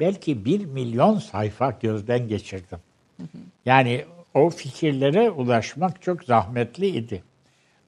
[0.00, 2.78] belki 1 milyon sayfa gözden geçirdim.
[3.64, 4.04] Yani
[4.34, 7.22] o fikirlere ulaşmak çok zahmetliydi.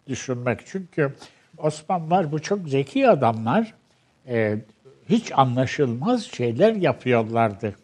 [0.08, 0.60] Düşünmek.
[0.66, 1.14] Çünkü
[1.62, 3.74] Osmanlılar bu çok zeki adamlar.
[4.28, 4.56] Ee,
[5.08, 7.74] hiç anlaşılmaz şeyler yapıyorlardı.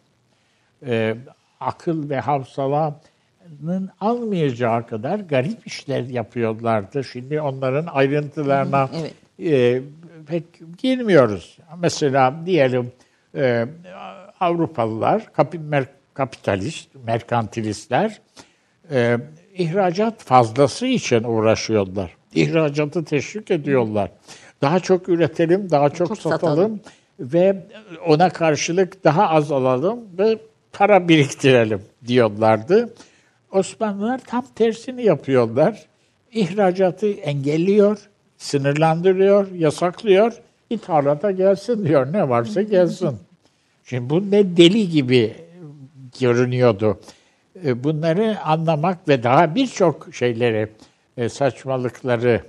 [0.85, 1.15] Ee,
[1.59, 7.03] akıl ve hafsalanın almayacağı kadar garip işler yapıyorlardı.
[7.03, 9.13] Şimdi onların ayrıntılarına Evet.
[9.53, 9.81] e,
[10.27, 10.43] pek
[10.77, 11.57] girmiyoruz.
[11.79, 12.91] Mesela diyelim
[13.35, 13.65] e,
[14.39, 18.21] Avrupalılar, kapi- mer- kapitalist, merkantilistler
[18.91, 19.17] e,
[19.53, 22.17] ihracat fazlası için uğraşıyorlar.
[22.35, 24.11] İhracatı teşvik ediyorlar.
[24.61, 26.79] Daha çok üretelim, daha çok, Çok satalım, satalım.
[27.19, 27.63] ve
[28.07, 30.37] ona karşılık daha az alalım ve
[30.73, 32.93] para biriktirelim diyorlardı.
[33.51, 35.85] Osmanlılar tam tersini yapıyorlar.
[36.33, 40.33] İhracatı engelliyor, sınırlandırıyor, yasaklıyor.
[40.69, 42.13] İthalata gelsin diyor.
[42.13, 43.17] Ne varsa gelsin.
[43.85, 45.35] Şimdi bu ne deli gibi
[46.19, 46.99] görünüyordu.
[47.65, 50.67] E, Bunları anlamak ve daha birçok şeyleri,
[51.17, 52.41] e, saçmalıkları,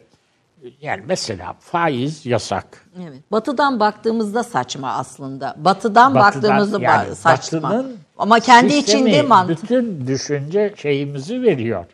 [0.80, 2.86] yani mesela faiz yasak.
[3.02, 3.22] evet.
[3.32, 5.56] Batı'dan baktığımızda saçma aslında.
[5.58, 7.62] Batı'dan, baktığımızda yani saçma.
[7.62, 9.62] Batının Ama kendi içinde mantık.
[9.62, 11.84] Bütün düşünce şeyimizi veriyor.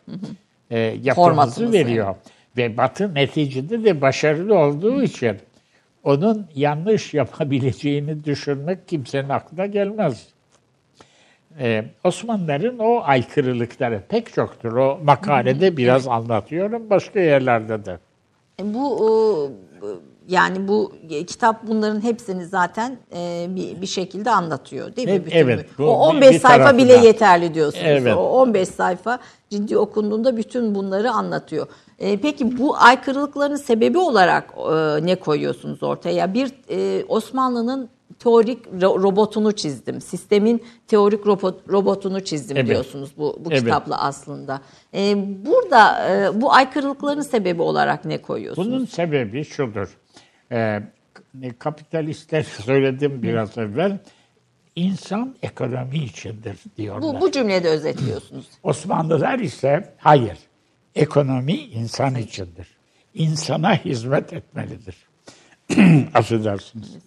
[0.69, 2.15] E, yapımızı veriyor.
[2.57, 5.37] Ve Batı neticede de başarılı olduğu için
[6.03, 10.27] onun yanlış yapabileceğini düşünmek kimsenin aklına gelmez.
[11.59, 14.73] Ee, Osmanlıların o aykırılıkları pek çoktur.
[14.73, 17.99] O makalede biraz anlatıyorum, başka yerlerde de.
[18.61, 18.99] E, Bu
[19.83, 19.87] e,
[20.27, 20.91] yani bu
[21.27, 25.13] kitap bunların hepsini zaten e, bir, bir şekilde anlatıyor değil mi?
[25.13, 27.85] Evet, Bütün evet, bu- o bir- 15 bir sayfa bile yeterli diyorsunuz.
[27.87, 28.15] Evet.
[28.17, 31.67] O 15 sayfa ciddi okunduğunda bütün bunları anlatıyor.
[31.99, 36.33] E, peki bu aykırılıkların sebebi olarak e, ne koyuyorsunuz ortaya?
[36.33, 37.89] Bir e, Osmanlı'nın
[38.19, 40.01] teorik ro- robotunu çizdim.
[40.01, 42.67] Sistemin teorik robot, robotunu çizdim Evet.
[42.67, 43.59] diyorsunuz bu, bu Evet.
[43.63, 44.61] kitapla aslında.
[44.93, 48.67] E, burada e, bu aykırılıkların sebebi olarak ne koyuyorsunuz?
[48.67, 49.97] Bunun sebebi şudur.
[50.51, 50.81] Ee,
[51.59, 53.97] kapitalistler söyledim biraz evvel.
[54.75, 57.15] İnsan ekonomi içindir diyorlar.
[57.15, 58.45] Bu, bu cümlede özetliyorsunuz.
[58.63, 60.37] Osmanlılar ise hayır.
[60.95, 62.67] Ekonomi insan içindir.
[63.13, 64.95] İnsana hizmet etmelidir.
[66.13, 66.97] Affedersiniz.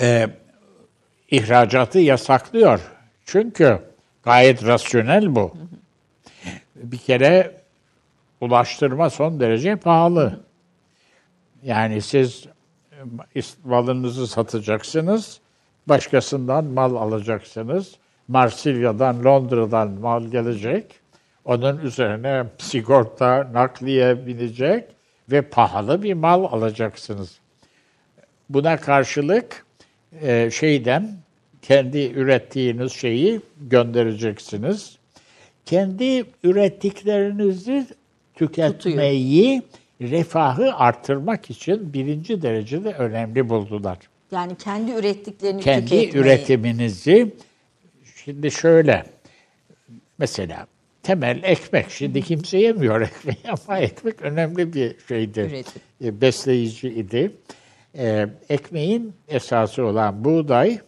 [0.00, 0.28] Ee,
[1.30, 2.80] ihracatı yasaklıyor.
[3.24, 3.78] Çünkü
[4.22, 5.54] gayet rasyonel bu.
[6.76, 7.60] Bir kere
[8.40, 10.40] ulaştırma son derece pahalı.
[11.62, 12.46] Yani siz
[13.36, 15.40] e, malınızı satacaksınız,
[15.86, 17.96] başkasından mal alacaksınız.
[18.28, 21.00] Marsilya'dan, Londra'dan mal gelecek.
[21.44, 24.84] Onun üzerine sigorta, nakliye binecek
[25.30, 27.38] ve pahalı bir mal alacaksınız.
[28.48, 29.64] Buna karşılık
[30.22, 31.10] e, şeyden
[31.62, 34.96] kendi ürettiğiniz şeyi göndereceksiniz.
[35.66, 37.86] Kendi ürettiklerinizi
[38.34, 39.62] tüketmeyi,
[40.00, 43.98] refahı artırmak için birinci derecede önemli buldular.
[44.32, 46.24] Yani kendi ürettiklerini Kendi tüketmeyi.
[46.24, 47.34] üretiminizi
[48.24, 49.04] şimdi şöyle
[50.18, 50.66] mesela
[51.02, 51.90] temel ekmek.
[51.90, 55.40] Şimdi kimse yemiyor ekmeği ama ekmek önemli bir şeydi.
[55.40, 55.82] Üretim.
[56.04, 57.30] E, Besleyici idi.
[57.98, 60.78] E, ekmeğin esası olan buğday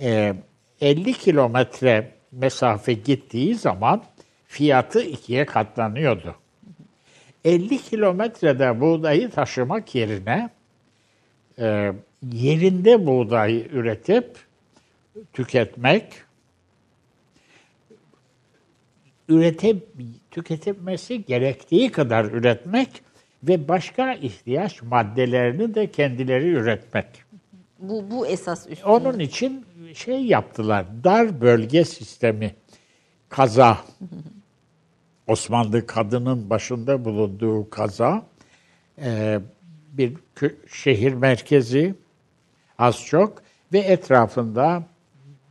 [0.00, 0.34] e,
[0.80, 4.02] 50 kilometre mesafe gittiği zaman
[4.46, 6.34] fiyatı ikiye katlanıyordu.
[7.44, 10.50] 50 kilometrede buğdayı taşımak yerine
[11.58, 11.92] e,
[12.32, 14.36] yerinde buğday üretip
[15.32, 16.12] tüketmek
[19.28, 19.86] üretip
[20.30, 22.88] tüketilmesi gerektiği kadar üretmek
[23.42, 27.06] ve başka ihtiyaç maddelerini de kendileri üretmek.
[27.78, 28.88] Bu, bu esas üstün.
[28.88, 30.86] Onun için şey yaptılar.
[31.04, 32.54] Dar bölge sistemi.
[33.28, 33.78] Kaza.
[35.26, 38.22] Osmanlı kadının başında bulunduğu kaza.
[39.02, 39.40] e,
[39.92, 40.16] bir
[40.72, 41.94] şehir merkezi
[42.78, 44.82] az çok ve etrafında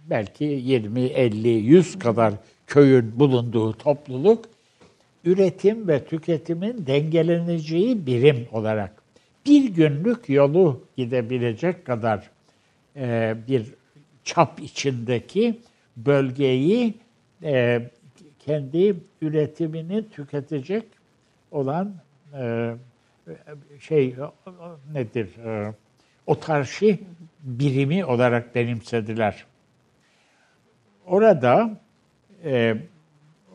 [0.09, 2.33] belki 20, 50, 100 kadar
[2.67, 4.45] köyün bulunduğu topluluk
[5.27, 9.03] üretim ve tüketimin dengeleneceği birim olarak
[9.45, 12.29] bir günlük yolu gidebilecek kadar
[12.95, 13.73] e, bir
[14.23, 15.59] çap içindeki
[15.97, 16.93] bölgeyi
[17.43, 17.81] e,
[18.39, 20.83] kendi üretimini tüketecek
[21.51, 21.93] olan
[22.39, 22.73] e,
[23.79, 24.15] şey
[24.93, 25.37] nedir?
[25.45, 25.73] E,
[26.25, 26.99] otarşi
[27.43, 29.45] birimi olarak benimsediler.
[31.05, 31.79] Orada
[32.43, 32.77] e,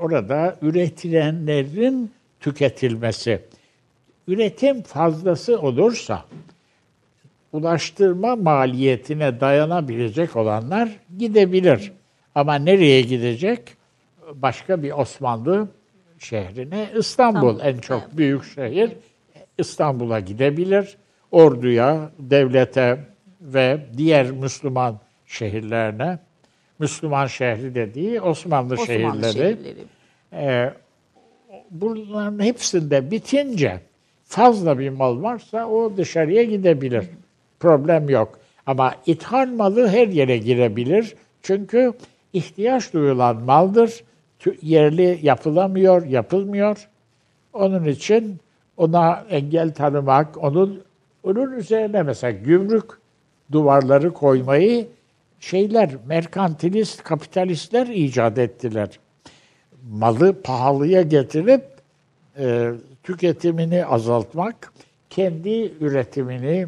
[0.03, 3.41] orada üretilenlerin tüketilmesi.
[4.29, 6.25] Üretim fazlası olursa
[7.53, 10.89] ulaştırma maliyetine dayanabilecek olanlar
[11.19, 11.93] gidebilir.
[12.35, 13.63] Ama nereye gidecek?
[14.35, 15.69] Başka bir Osmanlı
[16.19, 18.93] şehrine İstanbul, İstanbul, en çok büyük şehir.
[19.59, 20.97] İstanbul'a gidebilir.
[21.31, 23.01] Orduya, devlete
[23.41, 26.19] ve diğer Müslüman şehirlerine,
[26.83, 29.85] Müslüman şehri dediği Osmanlı, Osmanlı şehirleri, şehirleri.
[30.33, 30.73] e,
[31.71, 33.81] bunların hepsinde bitince
[34.25, 37.05] fazla bir mal varsa o dışarıya gidebilir.
[37.61, 38.39] Problem yok.
[38.67, 41.15] Ama ithal malı her yere girebilir.
[41.43, 41.93] Çünkü
[42.33, 44.05] ihtiyaç duyulan maldır.
[44.63, 46.89] Yerli yapılamıyor, yapılmıyor.
[47.53, 48.37] Onun için
[48.77, 50.83] ona engel tanımak, onun
[51.23, 52.85] onun üzerine mesela gümrük
[53.53, 54.87] duvarları koymayı
[55.43, 58.99] şeyler, merkantilist, kapitalistler icat ettiler
[59.91, 61.65] malı pahalıya getirip
[62.39, 62.71] e,
[63.03, 64.73] tüketimini azaltmak,
[65.11, 66.67] kendi üretimini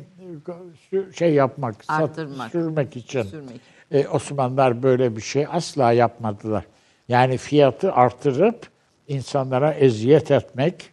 [0.93, 2.51] e, şey yapmak, sat- Arttırmak.
[2.51, 3.22] sürmek için.
[3.22, 3.61] Sürmek.
[3.91, 6.64] E, Osmanlılar böyle bir şey asla yapmadılar.
[7.09, 8.68] Yani fiyatı artırıp
[9.09, 10.91] insanlara eziyet etmek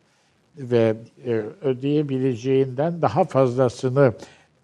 [0.58, 4.14] ve e, ödeyebileceğinden daha fazlasını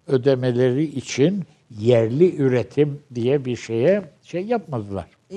[0.06, 5.06] ödemeleri için yerli üretim diye bir şeye şey yapmadılar.
[5.30, 5.36] E,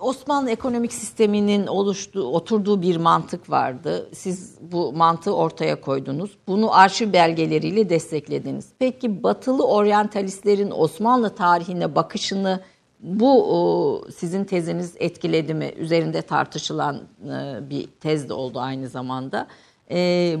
[0.00, 4.08] Osmanlı ekonomik sisteminin oluştuğu, oturduğu bir mantık vardı.
[4.12, 6.30] Siz bu mantığı ortaya koydunuz.
[6.48, 8.68] Bunu arşiv belgeleriyle desteklediniz.
[8.78, 12.60] Peki batılı oryantalistlerin Osmanlı tarihine bakışını
[13.00, 15.72] bu sizin teziniz etkiledi mi?
[15.76, 19.46] Üzerinde tartışılan e, bir tez de oldu aynı zamanda.
[19.90, 20.36] E,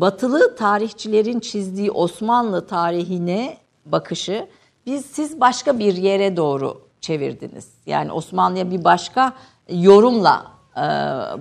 [0.00, 3.56] batılı tarihçilerin çizdiği Osmanlı tarihine
[3.92, 4.46] bakışı
[4.86, 7.72] biz siz başka bir yere doğru çevirdiniz.
[7.86, 9.32] Yani Osmanlı'ya bir başka
[9.68, 10.82] yorumla e,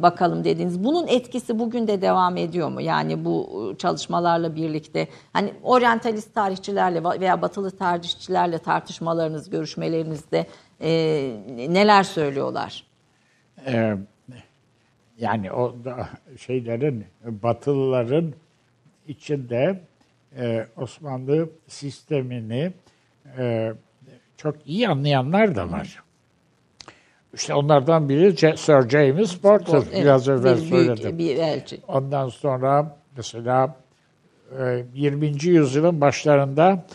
[0.01, 0.83] bakalım dediniz.
[0.83, 2.81] Bunun etkisi bugün de devam ediyor mu?
[2.81, 10.47] Yani bu çalışmalarla birlikte hani oryantalist tarihçilerle veya batılı tarihçilerle tartışmalarınız, görüşmelerinizde
[10.81, 10.89] e,
[11.69, 12.83] neler söylüyorlar?
[13.65, 13.97] Ee,
[15.17, 18.33] yani o da şeylerin, batılıların
[19.07, 19.79] içinde
[20.37, 22.73] e, Osmanlı sistemini
[23.37, 23.73] e,
[24.37, 26.03] çok iyi anlayanlar da var.
[27.33, 29.77] İşte onlardan biri Sir James Porter.
[29.77, 31.17] Evet, Biraz evvel bir, söyledim.
[31.17, 31.79] Bir elçi.
[31.87, 33.75] Ondan sonra mesela
[34.93, 35.25] 20.
[35.25, 36.85] E, yüzyılın başlarında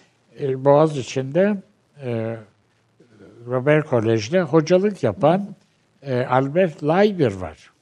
[0.41, 1.57] Boğaz içinde
[3.47, 5.47] Robert Kolej'de hocalık yapan
[6.29, 7.73] Albert Leiber var.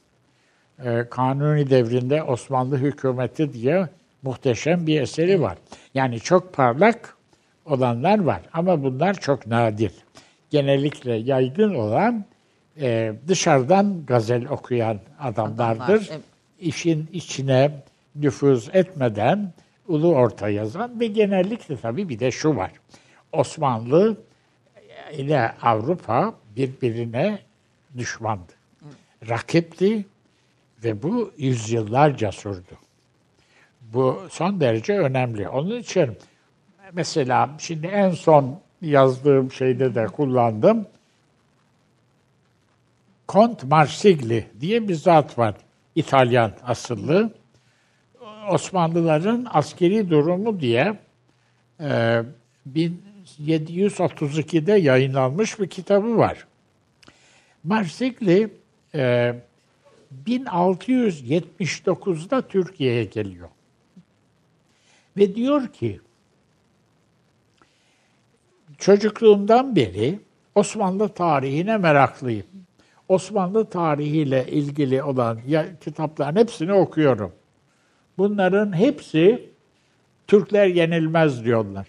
[1.11, 3.89] Kanuni devrinde Osmanlı hükümeti diye
[4.23, 5.59] muhteşem bir eseri var.
[5.95, 7.17] Yani çok parlak
[7.65, 9.93] olanlar var ama bunlar çok nadir.
[10.51, 12.25] Genellikle yaygın olan
[12.81, 15.83] e, dışarıdan gazel okuyan adamlardır.
[15.85, 16.21] Adamlar, evet.
[16.61, 17.71] İşin içine
[18.15, 19.53] nüfuz etmeden
[19.89, 22.73] ulu orta yazan ve genellikle tabii bir de şu var.
[23.33, 24.17] Osmanlı
[25.13, 27.39] ile Avrupa birbirine
[27.99, 28.53] düşmandı.
[29.29, 30.05] Rakipti
[30.85, 32.77] ve bu yüzyıllarca sürdü.
[33.93, 35.49] Bu son derece önemli.
[35.49, 36.17] Onun için
[36.93, 40.87] mesela şimdi en son yazdığım şeyde de kullandım.
[43.27, 45.55] Kont Marsigli diye bir zat var.
[45.95, 47.35] İtalyan asıllı.
[48.51, 50.99] Osmanlıların askeri durumu diye
[51.81, 52.23] e,
[52.75, 56.47] 1732'de yayınlanmış bir kitabı var.
[57.65, 58.51] Marsigli
[58.95, 59.35] e,
[60.27, 63.49] 1679'da Türkiye'ye geliyor.
[65.21, 66.01] Ve diyor ki
[68.79, 70.19] çocukluğumdan beri
[70.55, 72.47] Osmanlı tarihine meraklıyım.
[73.09, 75.39] Osmanlı tarihiyle ilgili olan
[75.85, 77.33] kitapların hepsini okuyorum.
[78.19, 79.51] Bunların hepsi
[80.27, 81.87] Türkler yenilmez diyorlar.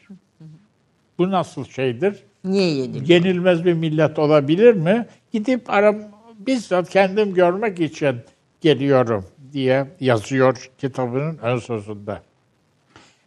[1.18, 2.24] Bu nasıl şeydir?
[2.44, 3.10] Niye yenilmez?
[3.10, 5.08] Yenilmez bir millet olabilir mi?
[5.32, 5.98] Gidip aram
[6.40, 8.16] bizzat kendim görmek için
[8.62, 12.31] geliyorum diye yazıyor kitabının ön sözünde.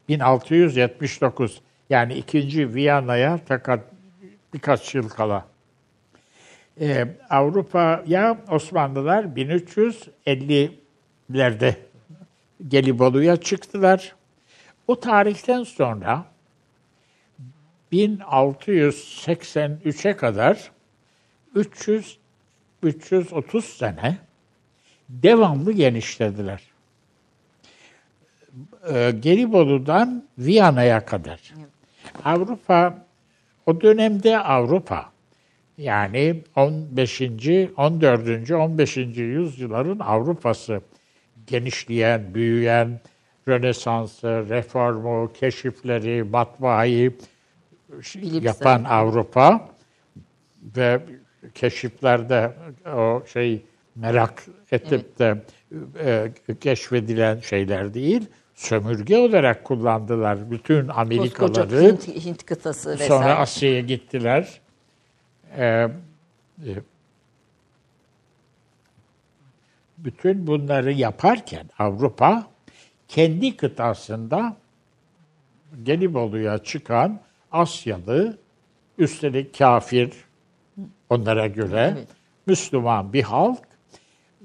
[0.09, 3.81] 1679 yani ikinci Viyana'ya fakat
[4.55, 5.47] birkaç yıl kala.
[6.81, 11.75] Ee, Avrupa'ya Osmanlılar 1350'lerde
[12.69, 14.15] Gelibolu'ya çıktılar.
[14.89, 16.25] O tarihten sonra
[17.93, 20.71] 1683'e kadar
[21.55, 22.19] 300
[22.83, 24.19] 330 sene
[25.09, 26.74] devamlı genişlediler.
[28.93, 31.55] Ee, Gelibolu'dan Viyana'ya kadar.
[31.59, 31.69] Evet.
[32.25, 33.07] Avrupa
[33.67, 35.13] o dönemde Avrupa
[35.79, 37.21] yani 15.
[37.77, 38.51] 14.
[38.51, 38.97] 15.
[39.17, 40.81] yüzyılların Avrupası
[41.47, 43.01] genişleyen, büyüyen,
[43.49, 47.13] Rönesans'ı, reformu, keşifleri, matbaayı
[48.23, 49.69] yapan Avrupa
[50.77, 51.01] ve
[51.55, 52.53] keşiflerde
[52.97, 53.63] o şey
[53.97, 55.19] merak edip evet.
[55.19, 55.43] de
[56.05, 61.83] e, keşfedilen şeyler değil sömürge olarak kullandılar bütün Amerikaları.
[61.83, 63.09] Hint, Hint kıtası vesaire.
[63.09, 64.61] Sonra Asya'ya gittiler.
[65.57, 65.89] Ee,
[66.65, 66.75] e,
[69.99, 72.47] bütün bunları yaparken Avrupa
[73.09, 74.57] kendi kıtasında
[75.83, 77.21] Gelibolu'ya çıkan
[77.53, 78.39] Asyalı,
[78.99, 80.13] üstelik kafir
[81.11, 82.09] onlara göre evet.
[82.47, 83.59] Müslüman bir halk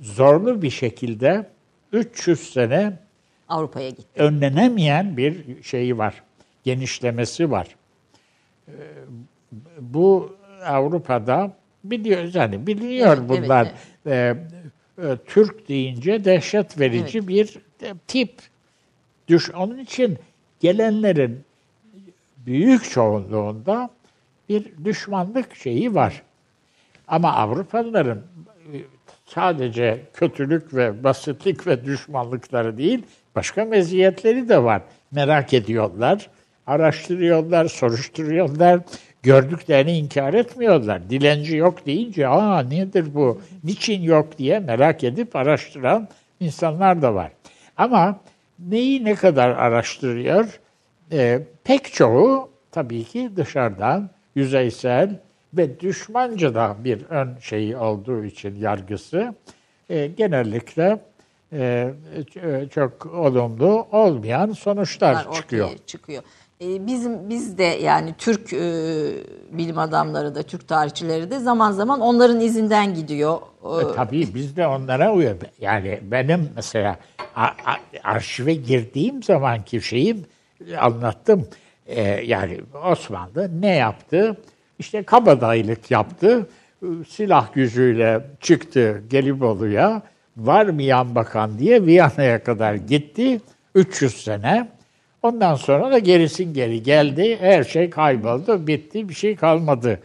[0.02, 1.50] zorlu bir şekilde
[1.92, 3.00] 300 sene
[3.50, 4.22] Avrupa'ya gitti.
[4.22, 6.24] Önlenemeyen bir şeyi var.
[6.64, 7.76] Genişlemesi var.
[8.68, 8.72] Ee,
[9.80, 10.36] bu
[10.66, 13.74] Avrupa'da biliyoruz yani biliniyor evet, bunlar.
[14.06, 14.38] Evet,
[14.98, 15.20] evet.
[15.20, 17.28] Ee, Türk deyince dehşet verici evet.
[17.28, 17.58] bir
[18.08, 18.32] tip.
[19.28, 20.18] Düş onun için
[20.60, 21.44] gelenlerin
[22.38, 23.90] büyük çoğunluğunda
[24.50, 26.24] bir düşmanlık şeyi var.
[27.08, 28.22] Ama Avrupalıların
[29.26, 33.04] sadece kötülük ve basitlik ve düşmanlıkları değil,
[33.40, 34.82] başka meziyetleri de var.
[35.12, 36.30] Merak ediyorlar,
[36.68, 38.80] araştırıyorlar, soruşturuyorlar,
[39.24, 41.10] gördüklerini inkar etmiyorlar.
[41.10, 46.08] Dilenci yok deyince aa nedir bu, niçin yok diye merak edip araştıran
[46.40, 47.32] insanlar da var.
[47.78, 48.20] Ama
[48.60, 50.60] neyi ne kadar araştırıyor?
[51.12, 55.20] Ee, pek çoğu tabii ki dışarıdan, yüzeysel
[55.54, 59.34] ve düşmanca da bir ön şeyi olduğu için yargısı
[59.90, 61.00] e, genellikle
[61.54, 61.94] e,
[62.74, 65.70] çok olumlu olmayan sonuçlar ortaya çıkıyor.
[65.88, 66.24] çıkıyor.
[66.62, 68.64] E, bizim biz de yani Türk e,
[69.52, 73.38] bilim adamları da Türk tarihçileri de zaman zaman onların izinden gidiyor.
[73.64, 75.36] E, tabii biz de onlara uyuyor.
[75.60, 76.98] Yani benim mesela
[77.36, 80.26] a, a, arşive girdiğim zamanki şeyim
[80.80, 81.48] anlattım.
[81.88, 84.38] E, yani Osmanlı ne yaptı?
[84.80, 86.48] İşte kabadayılık yaptı.
[87.08, 90.02] Silah gücüyle çıktı Gelibolu'ya.
[90.40, 93.42] Var mı yan bakan diye Viyana'ya kadar gitti.
[93.76, 94.70] 300 sene.
[95.24, 97.38] Ondan sonra da gerisin geri geldi.
[97.40, 100.00] Her şey kayboldu, bitti, bir şey kalmadı.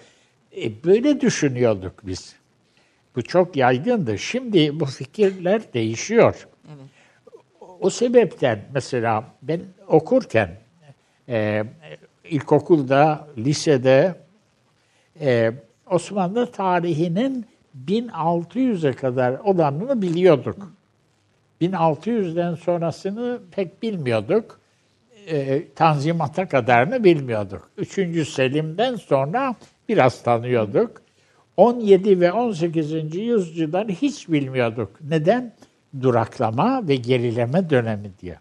[0.56, 2.34] E, böyle düşünüyorduk biz.
[3.16, 4.18] Bu çok yaygındı.
[4.18, 6.46] Şimdi bu fikirler değişiyor.
[6.68, 6.90] Evet.
[7.80, 10.50] O sebepten mesela ben okurken
[11.28, 11.64] e,
[12.24, 14.14] ilkokulda, lisede
[15.20, 15.52] e,
[15.90, 17.46] Osmanlı tarihinin
[17.86, 20.72] 1600'e kadar olanını biliyorduk.
[21.60, 24.60] 1600'den sonrasını pek bilmiyorduk.
[25.26, 27.70] E, tanzimata kadarını bilmiyorduk.
[27.76, 28.28] 3.
[28.28, 29.54] Selim'den sonra
[29.88, 31.02] biraz tanıyorduk.
[31.56, 32.92] 17 ve 18.
[33.14, 34.90] yüzyıldan hiç bilmiyorduk.
[35.00, 35.52] Neden?
[36.00, 38.38] Duraklama ve gerileme dönemi diye.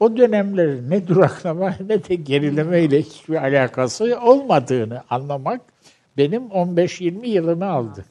[0.00, 5.60] O dönemlerin ne duraklama ne de gerileme ile hiçbir alakası olmadığını anlamak
[6.16, 8.04] benim 15-20 yılımı aldı.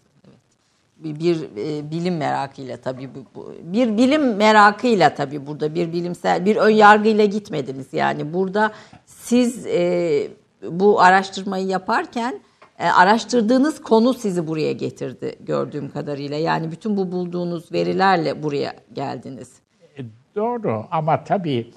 [0.99, 6.55] Bir, e, bilim merakıyla tabii bu, bu bir bilim merakıyla tabii burada bir bilimsel bir
[6.55, 8.71] ön yargıyla gitmediniz yani burada
[9.05, 10.27] siz e,
[10.71, 12.39] bu araştırmayı yaparken
[12.79, 19.49] e, araştırdığınız konu sizi buraya getirdi gördüğüm kadarıyla yani bütün bu bulduğunuz verilerle buraya geldiniz.
[19.97, 20.01] E,
[20.35, 21.71] doğru ama tabii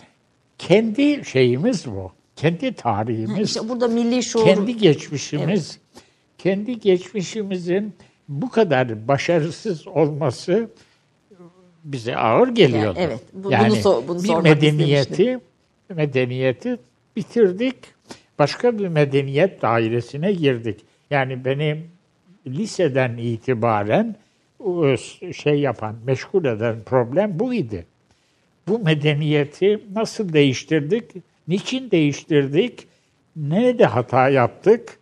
[0.59, 2.13] kendi şeyimiz bu.
[2.37, 3.37] Kendi tarihimiz.
[3.37, 4.45] Ha işte burada milli şuur.
[4.45, 5.47] Kendi geçmişimiz.
[5.49, 5.81] Evet.
[6.39, 7.95] Kendi geçmişimizin
[8.31, 10.71] bu kadar başarısız olması
[11.85, 12.99] bize ağır geliyordu.
[13.01, 13.21] Yani, evet.
[13.33, 15.41] Bu, yani bunu, so, bunu bir medeniyeti
[15.89, 16.77] medeniyeti
[17.17, 17.77] bitirdik.
[18.39, 20.81] Başka bir medeniyet dairesine girdik.
[21.11, 21.91] Yani benim
[22.47, 24.17] liseden itibaren
[25.37, 27.87] şey yapan, meşgul eden problem bu idi.
[28.69, 31.05] Bu medeniyeti nasıl değiştirdik?
[31.49, 32.87] Niçin değiştirdik?
[33.37, 34.99] Nerede hata yaptık?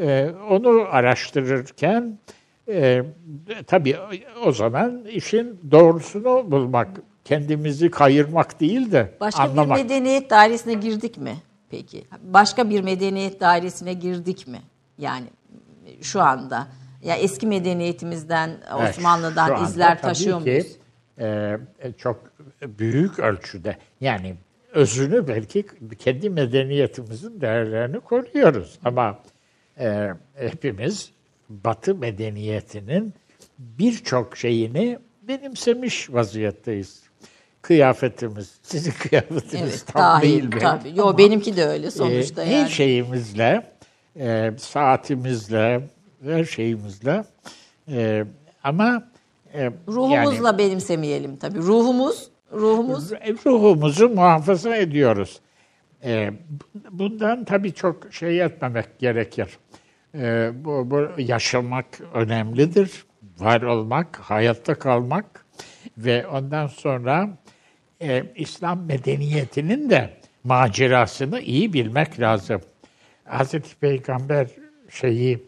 [0.00, 2.18] Ee, onu araştırırken
[2.68, 3.02] e,
[3.66, 3.96] tabii
[4.44, 6.88] o zaman işin doğrusunu bulmak,
[7.24, 9.78] kendimizi kayırmak değil de Başka anlamak.
[9.78, 11.36] bir medeniyet dairesine girdik mi
[11.70, 12.04] peki?
[12.22, 14.60] Başka bir medeniyet dairesine girdik mi?
[14.98, 15.26] Yani
[16.02, 16.68] şu anda
[17.02, 20.76] ya eski medeniyetimizden Osmanlı'dan evet, izler taşıyor muyuz?
[21.18, 21.58] E,
[21.98, 24.34] çok büyük ölçüde yani
[24.72, 25.66] özünü belki
[25.98, 29.18] kendi medeniyetimizin değerlerini koruyoruz ama
[29.78, 31.15] e, hepimiz
[31.48, 33.14] Batı medeniyetinin
[33.58, 37.02] birçok şeyini benimsemiş vaziyetteyiz.
[37.62, 40.58] Kıyafetimiz, sizin kıyafetiniz evet, tam dahil, değil mi?
[40.58, 40.92] Tabii.
[40.98, 42.64] Yo, benimki de öyle sonuçta e, yani.
[42.64, 43.66] Her şeyimizle,
[44.16, 45.88] e, saatimizle,
[46.24, 47.24] her şeyimizle
[47.88, 48.24] e,
[48.64, 49.08] ama
[49.54, 51.58] e, ruhumuzla yani, benimsemeyelim tabii.
[51.58, 53.12] Ruhumuz, ruhumuz
[53.46, 55.40] ruhumuzu muhafaza ediyoruz.
[56.04, 56.30] E,
[56.90, 59.48] bundan tabii çok şey etmemek gerekir.
[60.18, 63.04] E, bu, bu yaşamak önemlidir.
[63.38, 65.46] Var olmak, hayatta kalmak
[65.98, 67.28] ve ondan sonra
[68.02, 70.10] e, İslam medeniyetinin de
[70.44, 72.60] macerasını iyi bilmek lazım.
[73.24, 74.48] Hazreti Peygamber
[74.90, 75.46] şeyi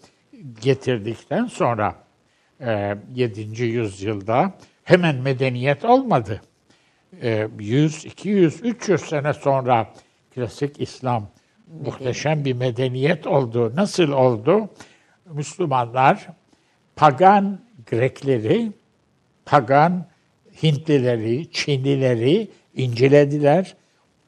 [0.61, 1.95] getirdikten sonra
[2.61, 3.62] e, 7.
[3.64, 4.55] yüzyılda
[4.85, 6.41] hemen medeniyet olmadı.
[7.23, 9.93] E, 100, 200, 300 sene sonra
[10.35, 11.29] klasik İslam
[11.85, 13.73] muhteşem bir medeniyet oldu.
[13.77, 14.69] Nasıl oldu?
[15.33, 16.29] Müslümanlar
[16.97, 17.59] pagan
[17.91, 18.73] Grekleri,
[19.47, 20.07] pagan
[20.62, 23.77] Hintlileri, Çinlileri incelediler.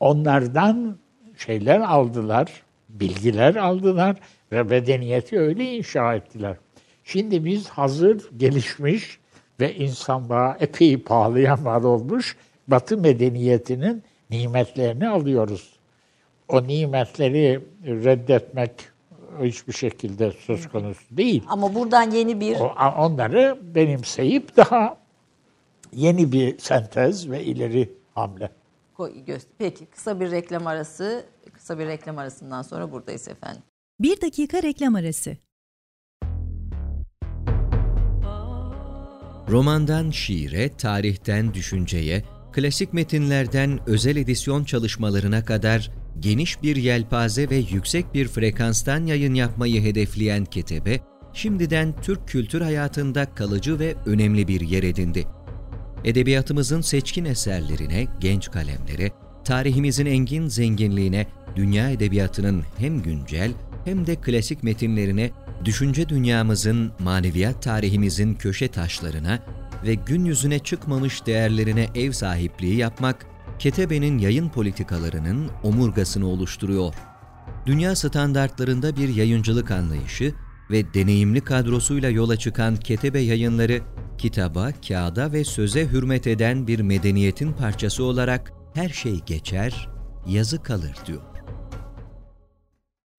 [0.00, 0.98] Onlardan
[1.36, 4.16] şeyler aldılar, bilgiler aldılar
[4.52, 6.56] ve medeniyeti öyle inşa ettiler.
[7.04, 9.18] Şimdi biz hazır, gelişmiş
[9.60, 12.36] ve insanlığa epey pahalıya mal olmuş
[12.68, 15.79] Batı medeniyetinin nimetlerini alıyoruz.
[16.52, 18.70] O nimetleri reddetmek
[19.42, 21.44] hiçbir şekilde söz konusu değil.
[21.48, 22.56] Ama buradan yeni bir...
[22.56, 24.96] O, onları benimseyip daha
[25.92, 28.50] yeni bir sentez ve ileri hamle.
[29.58, 33.62] Peki kısa bir reklam arası, kısa bir reklam arasından sonra buradayız efendim.
[34.00, 35.36] Bir dakika reklam arası.
[39.48, 45.90] Romandan şiire, tarihten düşünceye, klasik metinlerden özel edisyon çalışmalarına kadar
[46.20, 51.00] geniş bir yelpaze ve yüksek bir frekanstan yayın yapmayı hedefleyen Ketebe,
[51.32, 55.26] şimdiden Türk kültür hayatında kalıcı ve önemli bir yer edindi.
[56.04, 59.12] Edebiyatımızın seçkin eserlerine, genç kalemlere,
[59.44, 63.52] tarihimizin engin zenginliğine, dünya edebiyatının hem güncel
[63.84, 65.30] hem de klasik metinlerine,
[65.64, 69.38] düşünce dünyamızın, maneviyat tarihimizin köşe taşlarına
[69.86, 73.26] ve gün yüzüne çıkmamış değerlerine ev sahipliği yapmak,
[73.60, 76.94] Ketebe'nin yayın politikalarının omurgasını oluşturuyor.
[77.66, 80.34] Dünya standartlarında bir yayıncılık anlayışı
[80.70, 83.80] ve deneyimli kadrosuyla yola çıkan Ketebe yayınları,
[84.18, 89.88] kitaba, kağıda ve söze hürmet eden bir medeniyetin parçası olarak her şey geçer,
[90.26, 91.22] yazı kalır diyor.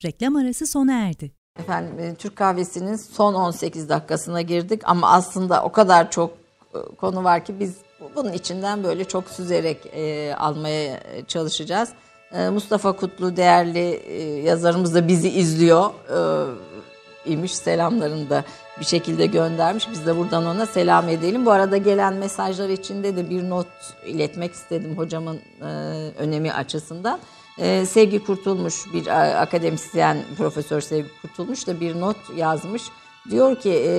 [0.05, 1.31] Reklam arası sona erdi.
[1.59, 6.33] Efendim e, Türk kahvesinin son 18 dakikasına girdik ama aslında o kadar çok
[6.73, 7.75] e, konu var ki biz
[8.15, 11.89] bunun içinden böyle çok süzerek e, almaya çalışacağız.
[12.31, 15.89] E, Mustafa Kutlu değerli e, yazarımız da bizi izliyor.
[17.25, 18.43] E, imiş selamlarını da
[18.79, 19.87] bir şekilde göndermiş.
[19.91, 21.45] Biz de buradan ona selam edelim.
[21.45, 23.67] Bu arada gelen mesajlar içinde de bir not
[24.05, 25.65] iletmek istedim hocamın e,
[26.19, 27.19] önemi açısından.
[27.59, 29.07] Ee, Sevgi Kurtulmuş bir
[29.41, 32.83] akademisyen Profesör Sevgi Kurtulmuş da bir not yazmış.
[33.29, 33.93] Diyor ki e,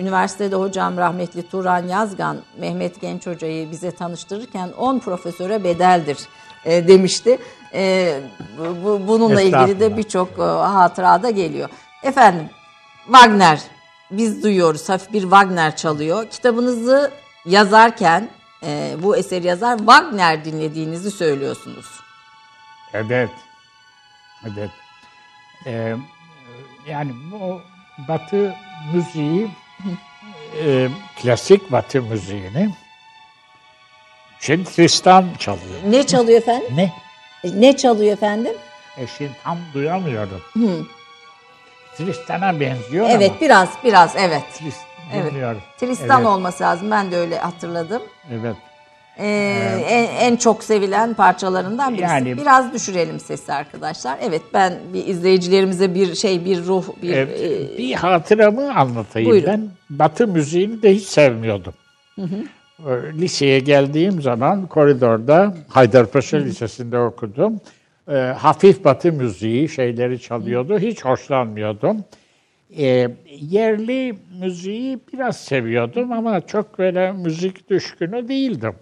[0.00, 6.18] üniversitede hocam rahmetli Turan Yazgan Mehmet Genç Hoca'yı bize tanıştırırken 10 profesöre bedeldir
[6.64, 7.38] e, demişti.
[7.74, 8.14] E,
[8.58, 11.68] bu, bu- bununla ilgili de birçok e, hatıra da geliyor.
[12.02, 12.48] Efendim
[13.06, 13.60] Wagner
[14.10, 16.26] biz duyuyoruz hafif bir Wagner çalıyor.
[16.30, 17.10] Kitabınızı
[17.46, 18.28] yazarken
[18.62, 21.86] e, bu eseri yazar Wagner dinlediğinizi söylüyorsunuz.
[22.92, 23.30] Evet.
[24.44, 24.70] Evet.
[25.66, 25.94] Ee,
[26.88, 27.60] yani bu
[27.98, 28.54] Batı
[28.94, 29.50] müziği,
[30.64, 30.88] e,
[31.22, 32.70] klasik Batı müziğini
[34.40, 35.80] şimdi Tristan çalıyor.
[35.86, 36.76] Ne çalıyor efendim?
[36.76, 36.92] Ne?
[37.44, 38.52] E, Ne çalıyor efendim?
[38.96, 40.42] E şimdi tam duyamıyorum.
[41.96, 44.42] Tristan'a benziyor Evet ama biraz biraz evet.
[44.54, 45.32] Tristan Evet.
[45.78, 46.90] Tristan evet, olması lazım.
[46.90, 48.02] Ben de öyle hatırladım.
[48.32, 48.56] Evet.
[49.18, 52.04] Ee, en, en çok sevilen parçalarından birisi.
[52.04, 54.18] Yani- Biraz düşürelim sesi arkadaşlar.
[54.22, 57.40] Evet ben bir izleyicilerimize bir şey bir ruh bir Evet,
[57.74, 59.48] e, bir hatıramı anlatayım Buyurun.
[59.48, 59.68] ben.
[59.90, 61.74] Batı müziğini de hiç sevmiyordum.
[62.18, 62.22] Ee,
[63.18, 67.60] Liseye geldiğim zaman koridorda Haydarpaşa Lisesi'nde okudum.
[68.08, 70.78] Ee, hafif Batı müziği şeyleri çalıyordu.
[70.78, 71.96] Hiç hoşlanmıyordum.
[72.78, 73.08] Ee,
[73.40, 78.74] yerli müziği biraz seviyordum ama çok böyle müzik düşkünü değildim.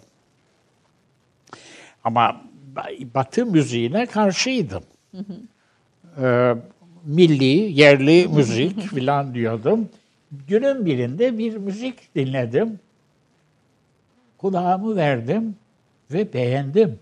[2.05, 2.40] Ama
[2.76, 4.82] ba- Batı müziğine karşıydım
[6.22, 6.55] e,
[7.05, 9.88] milli, yerli müzik filan diyordum.
[10.48, 12.78] Günün birinde bir müzik dinledim.
[14.38, 15.57] Kulağımı verdim
[16.12, 16.98] ve beğendim.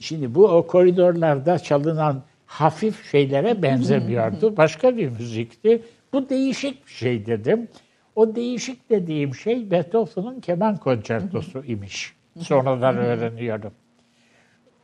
[0.00, 4.56] Şimdi bu o koridorlarda çalınan hafif şeylere benzemiyordu.
[4.56, 5.82] Başka bir müzikti.
[6.12, 7.68] Bu değişik bir şey dedim.
[8.16, 12.14] O değişik dediğim şey Beethoven'ın keman konçertosu imiş.
[12.40, 13.72] Sonradan öğreniyorum.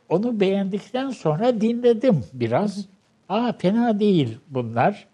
[0.09, 2.85] Onu beğendikten sonra dinledim biraz.
[3.29, 5.07] Aa fena değil bunlar.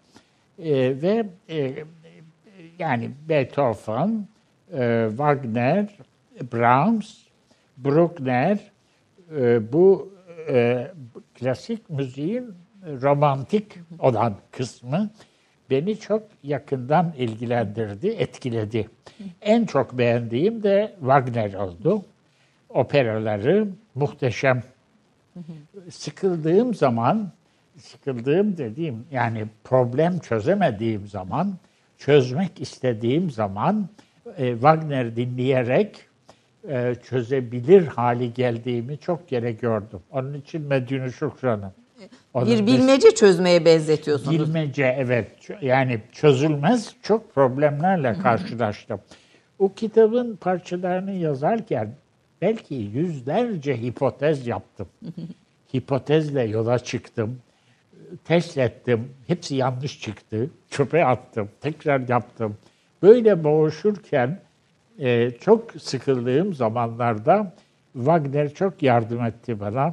[0.58, 1.84] Ee, ve e,
[2.78, 4.26] yani Beethoven,
[4.72, 5.98] e, Wagner,
[6.52, 7.18] Brahms,
[7.76, 8.58] Bruckner
[9.36, 10.12] e, bu
[10.48, 10.86] e,
[11.34, 12.54] klasik müziğin
[12.86, 15.10] romantik olan kısmı
[15.70, 18.88] beni çok yakından ilgilendirdi, etkiledi.
[19.40, 22.02] En çok beğendiğim de Wagner oldu.
[22.68, 24.62] Operaları muhteşem
[25.90, 27.32] sıkıldığım zaman,
[27.78, 31.54] sıkıldığım dediğim yani problem çözemediğim zaman,
[31.98, 33.88] çözmek istediğim zaman
[34.36, 35.96] e, Wagner dinleyerek
[36.68, 40.00] e, çözebilir hali geldiğimi çok kere gördüm.
[40.10, 41.72] Onun için Medine Şükran'ım.
[42.34, 44.40] Onun bir bilmece çözmeye benzetiyorsunuz.
[44.40, 45.30] Bilmece evet.
[45.62, 49.00] Yani çözülmez çok problemlerle karşılaştım.
[49.58, 51.94] O kitabın parçalarını yazarken
[52.42, 54.88] belki yüzlerce hipotez yaptım.
[55.74, 57.38] Hipotezle yola çıktım.
[58.24, 59.08] Test ettim.
[59.26, 60.50] Hepsi yanlış çıktı.
[60.70, 61.48] Çöpe attım.
[61.60, 62.56] Tekrar yaptım.
[63.02, 64.40] Böyle boğuşurken
[64.98, 67.54] e, çok sıkıldığım zamanlarda
[67.92, 69.92] Wagner çok yardım etti bana.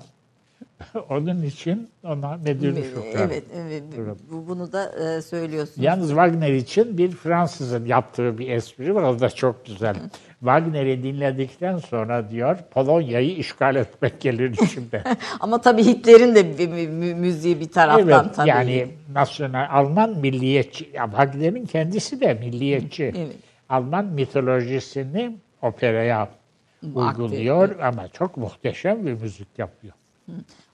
[1.10, 3.04] Onun için ona Medine Şükran.
[3.30, 3.84] Evet, evet.
[4.32, 5.86] Bu- Bunu da e, söylüyorsunuz.
[5.86, 9.04] Yalnız Wagner için bir Fransızın yaptığı bir espri var.
[9.04, 9.96] O da çok güzel.
[10.40, 15.04] Wagner'i dinledikten sonra diyor Polonya'yı işgal etmek gelir içimde.
[15.40, 18.50] Ama tabii Hitler'in de bir mü- mü- müziği bir taraftan evet tabii.
[18.50, 23.04] yani nasyonal Alman milliyetçi, Wagner'in kendisi de milliyetçi.
[23.04, 23.36] Evet.
[23.70, 29.94] Alman mitolojisini operaya Aktif, uyguluyor ama çok muhteşem bir müzik yapıyor.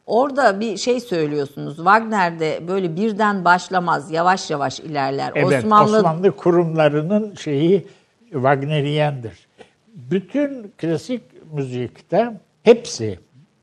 [0.05, 1.75] Orada bir şey söylüyorsunuz.
[1.75, 5.31] Wagner'de böyle birden başlamaz, yavaş yavaş ilerler.
[5.35, 7.87] Evet, Osmanlı, Osmanlı, kurumlarının şeyi
[8.31, 9.47] Wagneriyendir.
[9.87, 11.21] Bütün klasik
[11.53, 12.33] müzikte
[12.63, 13.19] hepsi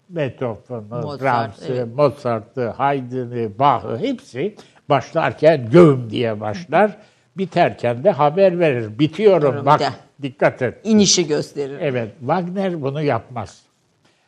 [0.09, 1.87] Beethoven'ı, Mozart, Brahms'ı, evet.
[1.97, 4.55] Mozart'ı, Haydn'ı, Bach'ı hepsi
[4.89, 6.97] başlarken göm diye başlar.
[7.37, 8.99] Biterken de haber verir.
[8.99, 10.75] Bitiyorum Diyorum bak dikkat et.
[10.85, 11.79] inişi gösterir.
[11.81, 13.63] Evet Wagner bunu yapmaz.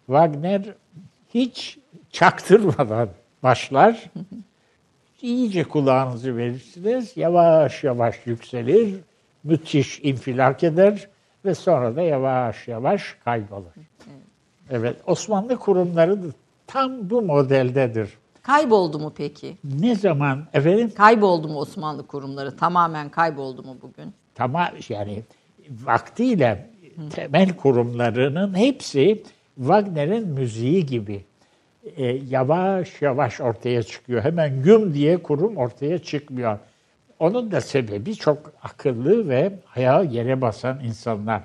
[0.07, 0.63] Wagner
[1.35, 1.79] hiç
[2.11, 3.09] çaktırmadan
[3.43, 4.05] başlar.
[5.23, 7.17] İyice kulağınızı verirsiniz.
[7.17, 8.95] Yavaş yavaş yükselir.
[9.45, 11.09] Müthiş infilak eder
[11.45, 13.71] ve sonra da yavaş yavaş kaybolur.
[14.71, 16.19] Evet Osmanlı kurumları
[16.67, 18.09] tam bu modeldedir.
[18.43, 19.57] Kayboldu mu peki?
[19.65, 22.57] Ne zaman efendim Kayboldu mu Osmanlı kurumları?
[22.57, 24.15] Tamamen kayboldu mu bugün?
[24.35, 25.23] tamam yani
[25.85, 26.71] vaktiyle
[27.11, 29.23] temel kurumlarının hepsi
[29.57, 31.25] Wagner'in müziği gibi
[31.97, 34.25] e, yavaş yavaş ortaya çıkıyor.
[34.25, 36.59] Hemen güm diye kurum ortaya çıkmıyor.
[37.19, 41.43] Onun da sebebi çok akıllı ve ayağı yere basan insanlar.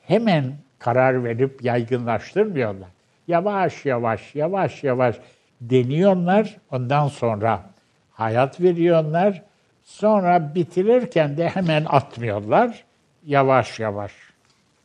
[0.00, 2.88] Hemen karar verip yaygınlaştırmıyorlar.
[3.28, 5.16] Yavaş yavaş, yavaş yavaş
[5.60, 6.56] deniyorlar.
[6.70, 7.62] Ondan sonra
[8.10, 9.42] hayat veriyorlar.
[9.84, 12.84] Sonra bitirirken de hemen atmıyorlar.
[13.26, 14.12] Yavaş yavaş.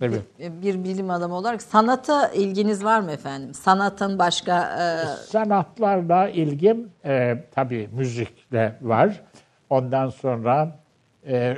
[0.01, 0.21] Evet.
[0.39, 3.53] Bir bilim adamı olarak sanata ilginiz var mı efendim?
[3.53, 9.21] Sanatın başka e, Sanatlarla ilgim e, tabii müzikle var.
[9.69, 10.79] Ondan sonra
[11.27, 11.57] e,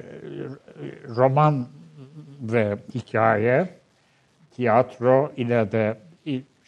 [1.08, 1.68] roman
[2.42, 3.70] ve hikaye,
[4.52, 5.98] tiyatro ile de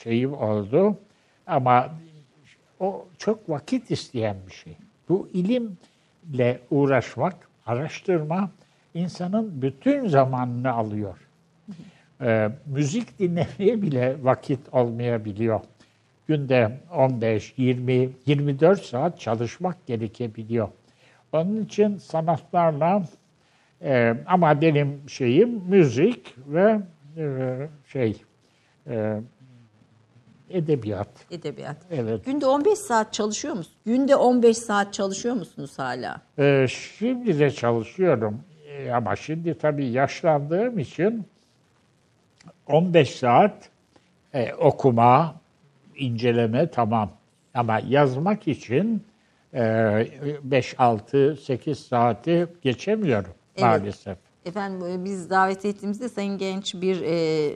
[0.03, 0.97] şeyim oldu.
[1.47, 1.89] Ama
[2.79, 4.77] o çok vakit isteyen bir şey.
[5.09, 7.35] Bu ilimle uğraşmak,
[7.65, 8.51] araştırma
[8.93, 11.17] insanın bütün zamanını alıyor.
[12.21, 15.59] Ee, müzik dinlemeye bile vakit olmayabiliyor.
[16.27, 20.69] Günde 15, 20, 24 saat çalışmak gerekebiliyor.
[21.33, 23.03] Onun için sanatlarla
[23.81, 26.79] e, ama benim şeyim müzik ve
[27.17, 28.21] e, şey
[28.87, 29.21] e,
[30.49, 31.09] edebiyat.
[31.31, 31.77] edebiyat.
[31.91, 32.25] Evet.
[32.25, 33.77] Günde 15 saat çalışıyor musunuz?
[33.85, 36.21] Günde 15 saat çalışıyor musunuz hala?
[36.39, 38.41] Ee, şimdi de çalışıyorum
[38.71, 41.25] Ee, ama şimdi tabii yaşlandığım için
[42.67, 43.69] 15 saat
[44.33, 45.35] e, okuma,
[45.95, 47.11] inceleme tamam.
[47.53, 49.01] Ama yazmak için e,
[49.53, 53.61] 5, 6, 8 saati geçemiyorum Evet.
[53.61, 54.17] maalesef.
[54.45, 57.53] Efendim e, biz davet ettiğimizde Sayın Genç bir e,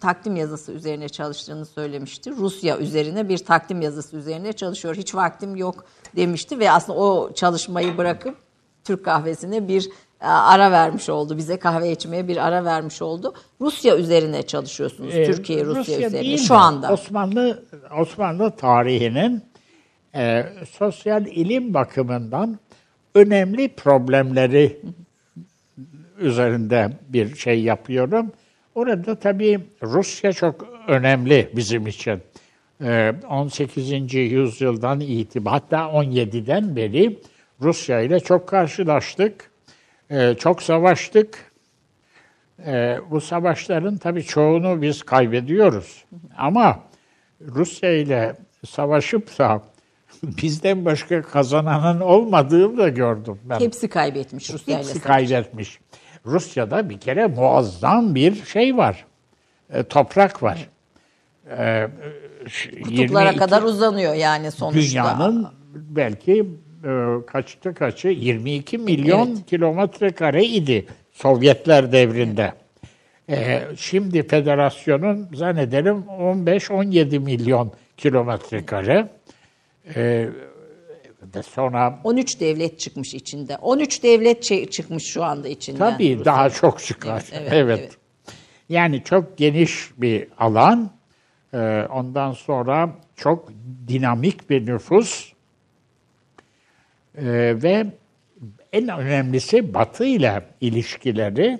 [0.00, 2.30] takdim yazısı üzerine çalıştığını söylemişti.
[2.30, 4.96] Rusya üzerine bir takdim yazısı üzerine çalışıyor.
[4.96, 5.84] Hiç vaktim yok
[6.16, 8.36] demişti ve aslında o çalışmayı bırakıp
[8.84, 11.36] Türk kahvesine bir e, ara vermiş oldu.
[11.36, 13.34] Bize kahve içmeye bir ara vermiş oldu.
[13.60, 15.14] Rusya üzerine çalışıyorsunuz.
[15.14, 16.92] Ee, Türkiye Rusya, üzerine değil şu anda.
[16.92, 17.62] Osmanlı
[18.00, 19.42] Osmanlı tarihinin
[20.14, 22.58] e, sosyal ilim bakımından
[23.14, 24.80] önemli problemleri
[26.18, 28.32] üzerinde bir şey yapıyorum.
[28.74, 32.22] Orada tabii Rusya çok önemli bizim için.
[32.84, 34.14] E, 18.
[34.14, 37.18] yüzyıldan itibaren hatta 17'den beri
[37.60, 39.50] Rusya ile çok karşılaştık.
[40.10, 41.54] E, çok savaştık.
[42.66, 46.04] Ee, bu savaşların tabii çoğunu biz kaybediyoruz.
[46.36, 46.80] Ama
[47.40, 48.36] Rusya ile
[48.66, 49.62] savaşıp da
[50.22, 53.60] bizden başka kazananın olmadığını da gördüm ben.
[53.60, 54.78] Hepsi kaybetmiş Rusya.
[54.78, 55.78] Hepsi kaybetmiş.
[56.26, 59.04] Rusya'da bir kere muazzam bir şey var.
[59.70, 60.68] E, toprak var.
[61.58, 61.88] E,
[62.48, 64.80] ş- Kutuplara 22 kadar uzanıyor yani sonuçta.
[64.90, 66.46] Dünyanın belki
[66.84, 66.90] e,
[67.26, 69.46] kaçta kaçı 22 milyon Evet.
[69.46, 72.52] kilometre kare idi Sovyetler devrinde.
[73.30, 79.08] E, şimdi federasyonun zannederim 15-17 milyon kilometre kare.
[79.96, 80.28] E,
[81.34, 83.56] ve sonra 13 devlet çıkmış içinde.
[83.56, 85.92] 13 devlet çe- çıkmış şu anda içinden.
[85.92, 86.24] tabii Rusya.
[86.24, 87.24] daha çok çıkar.
[87.32, 87.96] Evet, Evet, evet, evet.
[88.68, 90.90] Yani çok geniş bir alan.
[91.52, 93.52] E, ondan sonra çok
[93.88, 95.34] dinamik bir nüfus.
[97.18, 97.86] Ee, ve
[98.72, 101.58] en önemlisi Batı ile ilişkileri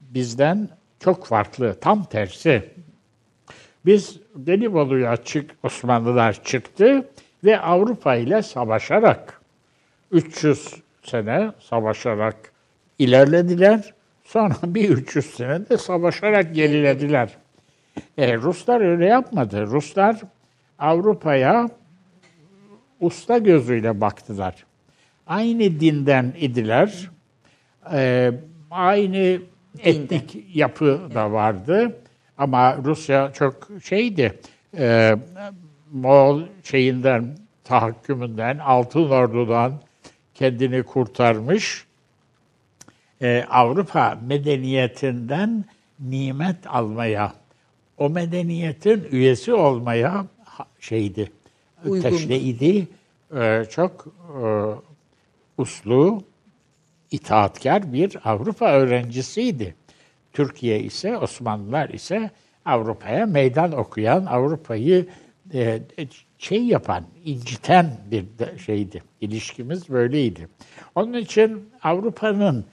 [0.00, 0.68] bizden
[1.00, 1.76] çok farklı.
[1.80, 2.68] Tam tersi.
[3.86, 7.08] Biz Gelibolu'ya çık, Osmanlılar çıktı
[7.44, 9.40] ve Avrupa ile savaşarak
[10.10, 12.52] 300 sene savaşarak
[12.98, 13.94] ilerlediler.
[14.24, 17.36] Sonra bir 300 sene de savaşarak gerilediler.
[18.18, 19.66] E, Ruslar öyle yapmadı.
[19.66, 20.20] Ruslar
[20.78, 21.70] Avrupa'ya
[23.00, 24.64] usta gözüyle baktılar.
[25.26, 27.10] Aynı dinden idiler.
[27.92, 28.32] E,
[28.70, 29.40] aynı
[29.78, 31.96] etnik yapı da vardı.
[32.38, 34.38] Ama Rusya çok şeydi.
[34.78, 35.16] E,
[35.92, 39.72] Moğol şeyinden, tahakkümünden, Altın Ordu'dan
[40.34, 41.84] kendini kurtarmış.
[43.22, 45.64] E, Avrupa medeniyetinden
[46.00, 47.32] nimet almaya,
[47.98, 50.26] o medeniyetin üyesi olmaya
[50.80, 51.32] şeydi,
[51.84, 52.00] Uygun.
[52.10, 52.88] teşneidi.
[53.36, 54.06] E, çok
[54.42, 54.44] e,
[55.58, 56.22] uslu,
[57.10, 59.74] itaatkar bir Avrupa öğrencisiydi.
[60.32, 62.30] Türkiye ise, Osmanlılar ise
[62.64, 65.06] Avrupa'ya meydan okuyan, Avrupa'yı
[65.54, 65.80] e,
[66.38, 68.24] şey yapan, inciten bir
[68.58, 69.02] şeydi.
[69.20, 70.48] İlişkimiz böyleydi.
[70.94, 72.64] Onun için Avrupa'nın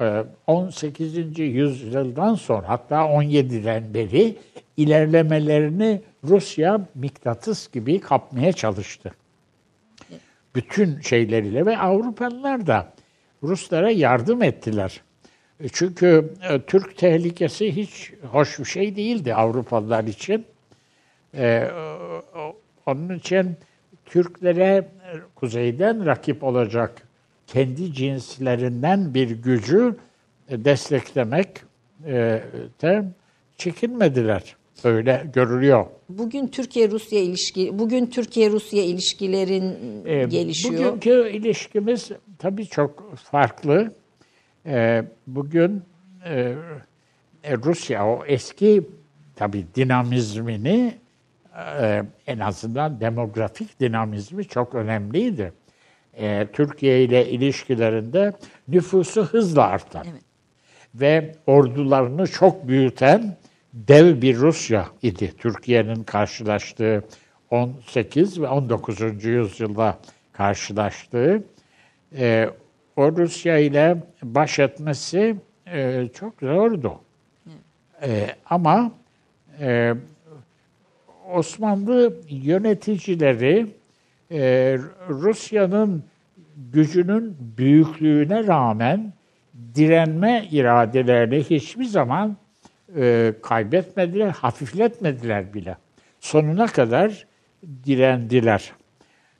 [0.00, 1.38] e, 18.
[1.38, 4.36] yüzyıldan sonra hatta 17'den beri
[4.76, 9.12] ilerlemelerini Rusya mıknatıs gibi kapmaya çalıştı
[10.54, 12.92] bütün şeyleriyle ve Avrupalılar da
[13.42, 15.00] Ruslara yardım ettiler.
[15.60, 20.44] E, Çünkü e, Türk tehlikesi hiç hoş bir şey değildi Avrupalılar için.
[21.34, 21.68] E,
[22.36, 22.56] o-
[22.86, 23.56] onun için
[24.06, 24.88] Türklere e,
[25.34, 27.02] kuzeyden rakip olacak
[27.46, 29.96] kendi cinslerinden bir gücü
[30.48, 31.48] e, desteklemek
[32.06, 32.42] e,
[32.82, 33.04] de
[33.56, 34.56] çekinmediler.
[34.84, 35.86] Öyle görülüyor.
[36.08, 39.74] Bugün Türkiye-Rusya ilişki, bugün Türkiye-Rusya ilişkilerin
[40.04, 40.84] Ee, gelişiyor.
[40.92, 43.92] Bugünkü ilişkimiz tabii çok farklı.
[44.66, 45.82] Ee, bugün
[46.24, 46.54] e,
[47.44, 48.82] e, Rusya o eski
[49.36, 50.94] tabii dinamizmini
[51.58, 55.52] e, en azından demografik dinamizmi çok önemliydi.
[56.14, 58.32] E, Türkiye ile ilişkilerinde
[58.68, 60.22] nüfusu hızla artan Evet.
[60.94, 63.36] ve ordularını çok büyüten
[63.72, 65.32] dev bir Rusya idi.
[65.38, 67.04] Türkiye'nin karşılaştığı
[67.50, 69.24] 18 ve 19.
[69.24, 69.98] yüzyılda
[70.32, 71.44] karşılaştığı
[72.16, 72.50] e,
[72.96, 75.36] o Rusya ile baş etmesi
[75.66, 77.00] e, çok zordu.
[78.02, 78.92] E, ama
[79.60, 79.94] e,
[81.34, 83.66] Osmanlı yöneticileri
[84.30, 84.40] e,
[85.08, 86.04] Rusya'nın
[86.72, 89.12] gücünün büyüklüğüne rağmen
[89.74, 92.36] direnme iradelerini hiçbir zaman
[92.96, 95.76] e, kaybetmediler, hafifletmediler bile.
[96.20, 97.26] Sonuna kadar
[97.86, 98.72] direndiler.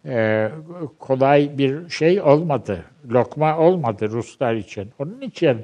[0.04, 0.48] E,
[0.98, 4.90] kolay bir şey olmadı, lokma olmadı Ruslar için.
[4.98, 5.58] Onun için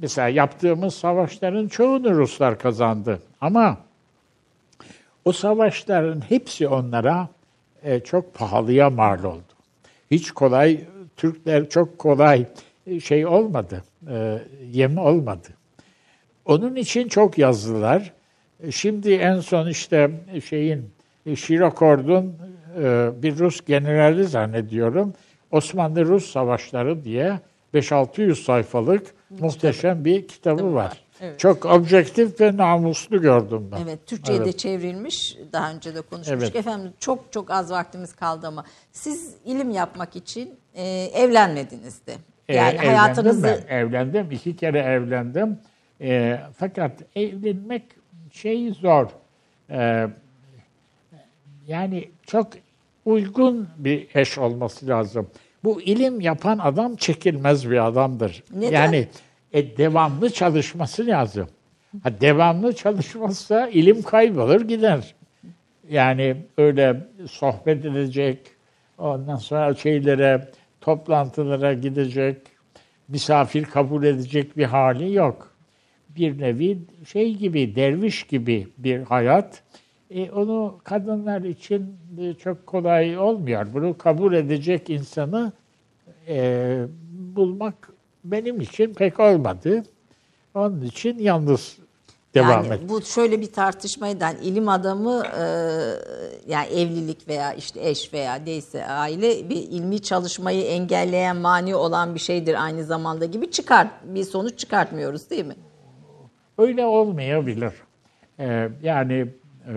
[0.00, 3.20] mesela yaptığımız savaşların çoğunu Ruslar kazandı.
[3.40, 3.78] Ama
[5.24, 7.28] o savaşların hepsi onlara
[7.82, 9.42] e, çok pahalıya mal oldu.
[10.10, 10.80] Hiç kolay,
[11.16, 12.46] Türkler çok kolay
[12.86, 14.38] e, şey olmadı, e,
[14.72, 15.48] yem olmadı.
[16.44, 18.12] Onun için çok yazdılar.
[18.62, 20.10] E, Şimdi en son işte
[20.44, 20.90] şeyin
[21.26, 22.34] e, Şirokor'un
[22.82, 25.14] e, bir Rus generali zannediyorum.
[25.50, 27.40] Osmanlı-Rus Savaşları diye
[27.74, 31.04] 5-600 sayfalık muhteşem bir kitabı var.
[31.20, 31.38] Evet.
[31.38, 33.80] Çok objektif ve namuslu gördüm ben.
[33.82, 34.58] Evet, Türkçe'ye de Evet.
[34.58, 35.36] çevrilmiş.
[35.52, 36.42] Daha önce de konuşmuştuk.
[36.42, 36.56] Evet.
[36.56, 40.84] Efendim çok çok az vaktimiz kaldı ama siz ilim yapmak için e,
[41.14, 42.14] evlenmediniz de.
[42.48, 44.30] Ee, Yani evlendim hayatınızı ben, evlendim.
[44.30, 45.58] iki kere evlendim.
[46.00, 47.82] Ee, fakat evlenmek
[48.32, 49.06] şey zor.
[49.70, 50.06] Ee,
[51.66, 52.48] yani çok
[53.04, 55.30] uygun bir eş olması lazım.
[55.64, 58.44] Bu ilim yapan adam çekilmez bir adamdır.
[58.54, 58.72] Neden?
[58.72, 59.08] Yani
[59.52, 61.48] e, devamlı çalışması lazım.
[62.02, 65.14] Ha, devamlı çalışmazsa ilim kaybolur gider.
[65.88, 68.38] Yani öyle sohbet edecek,
[68.98, 70.48] ondan sonra şeylere,
[70.80, 72.36] toplantılara gidecek,
[73.08, 75.54] misafir kabul edecek bir hali yok.
[76.08, 79.62] Bir nevi şey gibi, derviş gibi bir hayat.
[80.10, 81.96] E, onu kadınlar için
[82.42, 83.66] çok kolay olmuyor.
[83.74, 85.52] Bunu kabul edecek insanı
[86.28, 86.76] e,
[87.12, 87.90] bulmak
[88.24, 89.82] benim için pek olmadı.
[90.54, 91.78] Onun için yalnız
[92.34, 92.88] devam yani ettim.
[92.88, 95.42] bu şöyle bir tartışmaydan ilim adamı e,
[96.48, 102.20] yani evlilik veya işte eş veya neyse aile bir ilmi çalışmayı engelleyen mani olan bir
[102.20, 105.56] şeydir aynı zamanda gibi çıkar bir sonuç çıkartmıyoruz değil mi?
[106.58, 107.72] Öyle olmayabilir.
[108.38, 109.26] Ee, yani
[109.68, 109.72] e,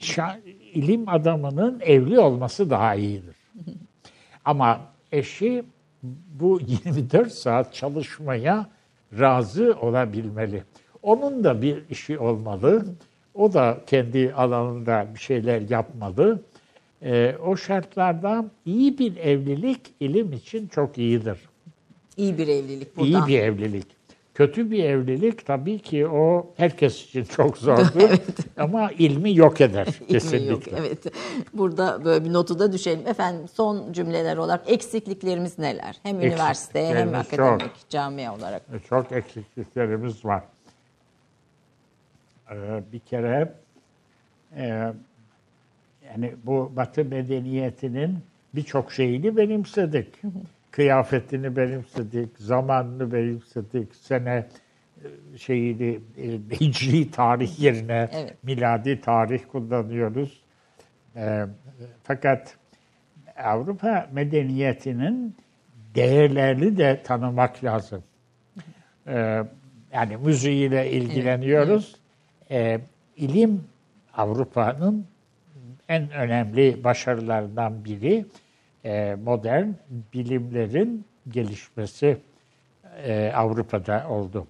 [0.00, 0.40] şa-
[0.72, 3.39] ilim adamının evli olması daha iyidir.
[4.50, 4.80] Ama
[5.12, 5.64] eşi
[6.40, 8.66] bu 24 saat çalışmaya
[9.18, 10.62] razı olabilmeli.
[11.02, 12.84] Onun da bir işi olmalı.
[13.34, 16.42] O da kendi alanında bir şeyler yapmalı.
[17.02, 21.38] E, o şartlarda iyi bir evlilik ilim için çok iyidir.
[22.16, 23.28] İyi bir evlilik buradan.
[23.28, 23.86] İyi bir evlilik.
[24.40, 28.10] Kötü bir evlilik tabii ki o herkes için çok zordur
[28.56, 30.70] ama ilmi yok eder kesinlikle.
[30.70, 31.06] Yok, evet.
[31.52, 33.06] Burada böyle bir notu da düşelim.
[33.06, 35.96] Efendim son cümleler olarak eksikliklerimiz neler?
[36.02, 37.88] Hem üniversite hem akademik çok.
[37.88, 38.62] camia olarak.
[38.88, 40.42] Çok eksikliklerimiz var.
[42.50, 43.52] Ee, bir kere
[44.56, 44.92] e,
[46.08, 48.18] yani bu Batı medeniyetinin
[48.54, 50.14] birçok şeyini benimsedik.
[50.70, 54.46] Kıyafetini benimsedik, zamanını benimsedik, sene
[55.04, 56.26] e, şeyini e,
[56.60, 58.36] hicri tarih yerine Evet.
[58.42, 60.42] miladi tarih kullanıyoruz.
[61.16, 61.46] E,
[62.02, 62.56] fakat
[63.36, 65.36] Avrupa medeniyetinin
[65.94, 68.04] değerlerini de tanımak lazım.
[69.92, 71.96] Yani müziğiyle ilgileniyoruz.
[72.50, 72.80] Ee,
[73.16, 73.64] ilim
[74.14, 75.06] Avrupa'nın
[75.88, 78.26] en önemli başarılarından biri
[78.84, 79.68] e, modern
[80.14, 82.16] bilimlerin gelişmesi
[83.04, 84.46] e, Avrupa'da oldu.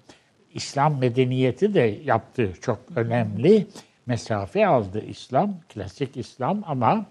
[0.55, 3.67] İslam medeniyeti de yaptı çok önemli
[4.07, 7.07] mesafe aldı İslam, klasik İslam ama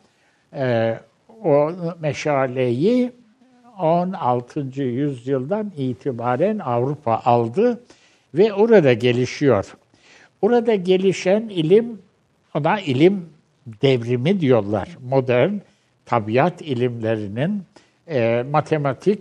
[0.54, 0.98] e,
[1.44, 3.12] o meşaleyi
[3.80, 4.82] 16.
[4.82, 7.84] yüzyıldan itibaren Avrupa aldı
[8.34, 9.76] ve orada gelişiyor.
[10.42, 12.02] Orada gelişen ilim,
[12.54, 13.30] ona ilim
[13.82, 14.98] devrimi diyorlar.
[15.10, 15.54] Modern
[16.10, 17.64] tabiat ilimlerinin
[18.08, 19.20] e, matematik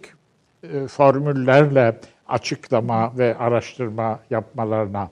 [0.63, 1.97] e, formüllerle
[2.29, 5.11] açıklama ve araştırma yapmalarına.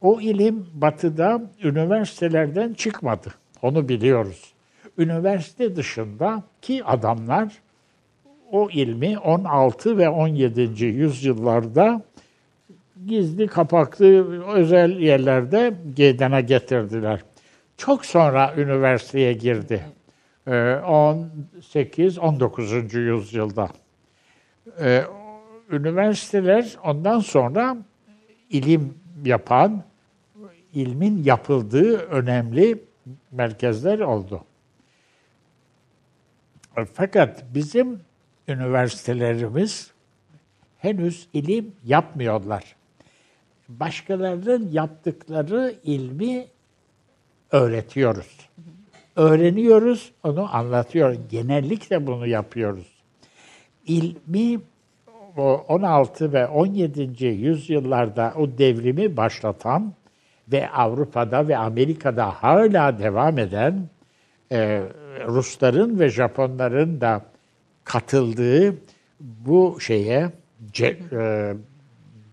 [0.00, 3.34] O ilim batıda üniversitelerden çıkmadı.
[3.62, 4.52] Onu biliyoruz.
[4.98, 7.52] Üniversite dışında ki adamlar
[8.52, 10.84] o ilmi 16 ve 17.
[10.84, 12.02] yüzyıllarda
[13.06, 17.20] gizli kapaklı özel yerlerde gedene getirdiler.
[17.76, 19.84] Çok sonra üniversiteye girdi.
[20.50, 22.98] Ee, 18-19.
[22.98, 23.68] yüzyılda.
[24.80, 25.04] Ee,
[25.70, 27.76] üniversiteler ondan sonra
[28.50, 28.94] ilim
[29.24, 29.84] yapan,
[30.74, 32.84] ilmin yapıldığı önemli
[33.30, 34.44] merkezler oldu.
[36.92, 38.00] Fakat bizim
[38.48, 39.90] üniversitelerimiz
[40.78, 42.76] henüz ilim yapmıyorlar.
[43.68, 46.46] Başkalarının yaptıkları ilmi
[47.50, 48.50] öğretiyoruz.
[49.16, 51.16] Öğreniyoruz, onu anlatıyor.
[51.30, 52.86] Genellikle bunu yapıyoruz.
[53.86, 54.60] İlmi
[55.36, 57.26] o 16 ve 17.
[57.26, 59.92] yüzyıllarda o devrimi başlatan
[60.48, 63.88] ve Avrupa'da ve Amerika'da hala devam eden
[64.52, 64.82] e,
[65.26, 67.24] Rusların ve Japonların da
[67.84, 68.74] katıldığı
[69.20, 70.30] bu şeye
[70.72, 71.54] ce, e,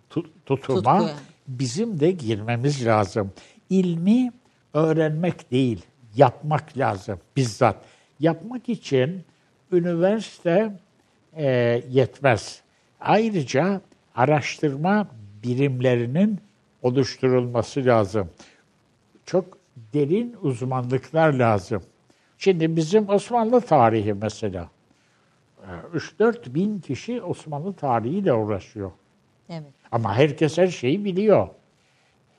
[0.10, 1.16] tu- tutuma Tutkuya.
[1.48, 3.32] bizim de girmemiz lazım.
[3.70, 4.32] İlmi
[4.74, 5.86] öğrenmek değil,
[6.18, 7.76] yapmak lazım bizzat.
[8.20, 9.24] Yapmak için
[9.72, 10.74] üniversite
[11.36, 11.46] e,
[11.90, 12.62] yetmez.
[13.00, 13.82] Ayrıca
[14.16, 15.08] araştırma
[15.44, 16.40] birimlerinin
[16.82, 18.30] oluşturulması lazım.
[19.26, 19.58] Çok
[19.94, 21.84] derin uzmanlıklar lazım.
[22.38, 24.70] Şimdi bizim Osmanlı tarihi mesela.
[25.94, 28.92] e, 3-4 bin kişi Osmanlı tarihiyle uğraşıyor.
[29.50, 29.64] Evet.
[29.92, 31.48] Ama herkes her şeyi biliyor.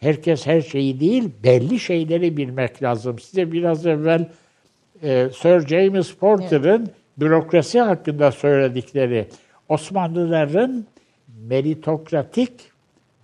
[0.01, 3.19] Herkes her şeyi değil, belli şeyleri bilmek lazım.
[3.19, 4.29] Size biraz evvel
[5.03, 6.89] e, Sir James Porter'ın
[7.19, 9.29] bürokrasi hakkında söyledikleri
[9.69, 10.85] Osmanlıların
[11.49, 12.53] meritokratik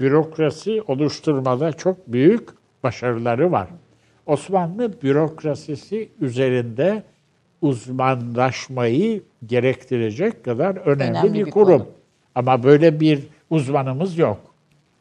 [0.00, 2.48] bürokrasi oluşturmada çok büyük
[2.82, 3.68] başarıları var.
[4.26, 7.02] Osmanlı bürokrasisi üzerinde
[7.62, 11.78] uzmanlaşmayı gerektirecek kadar önemli, Önemli bir, bir kurum.
[11.78, 11.86] konu.
[12.34, 13.20] Ama böyle bir
[13.50, 14.53] uzmanımız yok.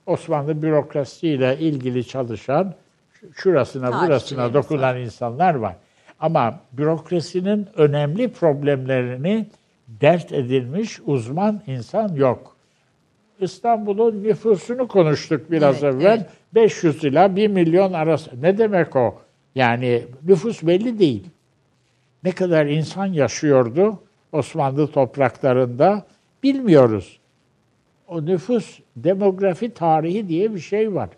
[0.05, 2.73] Osmanlı bürokrasiyle ilgili çalışan,
[3.35, 5.75] şurasına burasına Tarihçilerimiz dokunan insanlar var.
[6.19, 9.45] Ama bürokrasinin önemli problemlerini
[9.87, 12.55] dert edilmiş uzman insan yok.
[13.39, 16.17] İstanbul'un nüfusunu konuştuk biraz Evet, evvel.
[16.17, 16.29] evet.
[16.55, 18.41] 500 ila 1 milyon arası.
[18.41, 19.21] Ne demek o?
[19.55, 21.23] Yani nüfus belli değil.
[22.23, 23.99] Ne kadar insan yaşıyordu
[24.31, 26.05] Osmanlı topraklarında
[26.43, 27.19] bilmiyoruz.
[28.07, 31.09] O nüfus demografi tarihi diye bir şey var.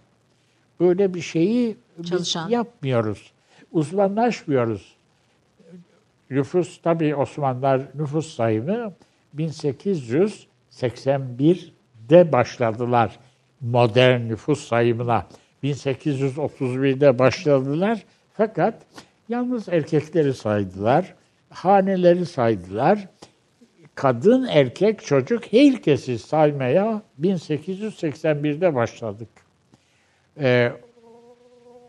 [0.79, 2.49] Böyle bir şeyi biz Çalışan.
[2.49, 3.31] yapmıyoruz.
[3.71, 4.95] Uzmanlaşmıyoruz.
[6.29, 8.93] Nüfus tabii Osmanlılar nüfus sayımı
[9.37, 13.19] 1881'de başladılar
[13.61, 15.27] modern nüfus sayımına.
[15.63, 18.03] 1831'de başladılar
[18.33, 18.81] fakat
[19.29, 21.15] yalnız erkekleri saydılar,
[21.49, 23.07] haneleri saydılar.
[23.95, 29.29] Kadın, erkek, çocuk herkesi saymaya 1881'de başladık.
[30.39, 30.71] Ee,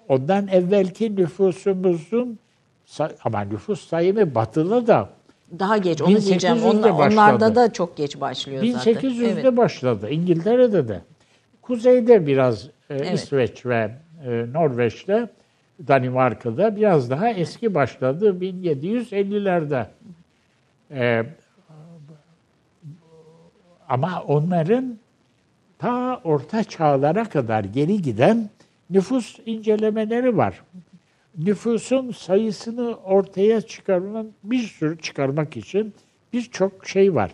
[0.09, 2.39] ondan evvelki nüfusumuzun
[3.25, 5.09] Ama nüfus sayımı batılı da
[5.59, 6.57] Daha geç onu diyeceğim.
[6.57, 8.95] 1800'de Onlar, onlarda da çok geç başlıyor zaten.
[8.95, 9.57] 1800'de Evet.
[9.57, 10.11] başladı.
[10.11, 11.01] İngiltere'de de.
[11.63, 13.15] Kuzeyde biraz e, Evet.
[13.15, 13.91] İsveç ve
[14.27, 15.29] e, Norveç'te,
[15.89, 19.87] Danimarka'da biraz daha eski başladı 1750'lerde.
[20.91, 21.27] E,
[23.89, 24.99] ama onların
[25.79, 28.51] ta orta çağlara kadar geri giden
[28.91, 30.63] nüfus incelemeleri var.
[31.39, 35.95] Nüfusun sayısını ortaya çıkarman bir sürü çıkarmak için
[36.33, 37.31] birçok şey var.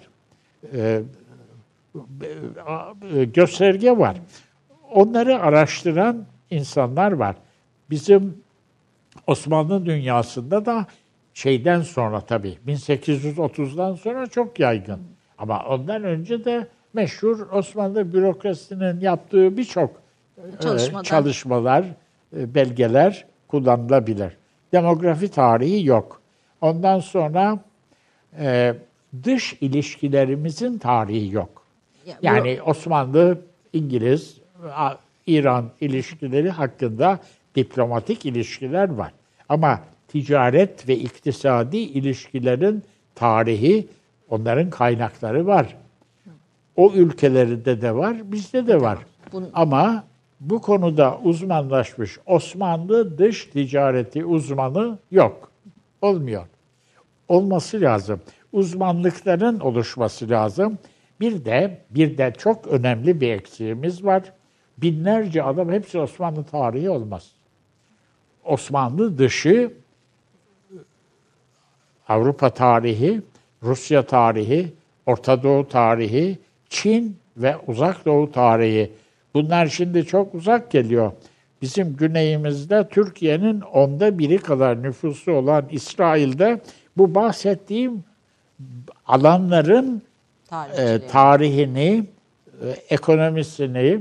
[0.75, 1.03] Ee,
[3.15, 4.17] e, gösterge var.
[4.91, 7.37] Onları araştıran insanlar var.
[7.91, 8.43] Bizim
[9.27, 10.87] Osmanlı dünyasında da
[11.35, 15.01] şeyden sonra tabii 1830'dan sonra çok yaygın.
[15.43, 19.91] Ama ondan önce de meşhur Osmanlı bürokrasisinin yaptığı birçok
[21.05, 21.85] çalışmalar,
[22.37, 24.33] e, belgeler kullanılabilir.
[24.73, 26.21] Demografi tarihi yok.
[26.61, 27.59] Ondan sonra
[28.39, 28.75] e,
[29.25, 31.63] dış ilişkilerimizin tarihi yok.
[32.07, 33.39] Ya bu- Yani Osmanlı,
[33.73, 34.37] İngiliz,
[35.27, 37.19] İran ilişkileri hakkında
[37.55, 39.13] diplomatik ilişkiler var.
[39.49, 42.83] Ama ticaret ve iktisadi ilişkilerin
[43.15, 43.89] tarihi,
[44.33, 45.77] onların kaynakları var.
[46.77, 48.99] O ülkelerinde de var, bizde de var.
[49.55, 50.05] Ama
[50.41, 55.51] bu konuda uzmanlaşmış Osmanlı dış ticareti uzmanı yok.
[56.03, 56.47] Olmuyor.
[57.29, 58.21] Olması lazım.
[58.53, 60.79] Uzmanlıkların oluşması lazım.
[61.21, 64.33] Bir de bir de çok önemli bir eksiğimiz var.
[64.79, 67.31] Binlerce adam hepsi Osmanlı tarihi olmaz.
[68.45, 69.73] Osmanlı dışı
[72.09, 73.23] Avrupa tarihi,
[73.63, 74.73] Rusya tarihi,
[75.07, 78.93] Orta Doğu tarihi, Çin ve Uzak Doğu tarihi.
[79.35, 81.13] Bunlar şimdi çok uzak geliyor.
[81.63, 86.61] Bizim güneyimizde Türkiye'nin onda biri kadar nüfusu olan İsrail'de
[86.97, 88.05] bu bahsettiğim
[89.07, 90.03] alanların
[90.79, 92.07] e, tarihini,
[92.63, 94.01] e, ekonomisini,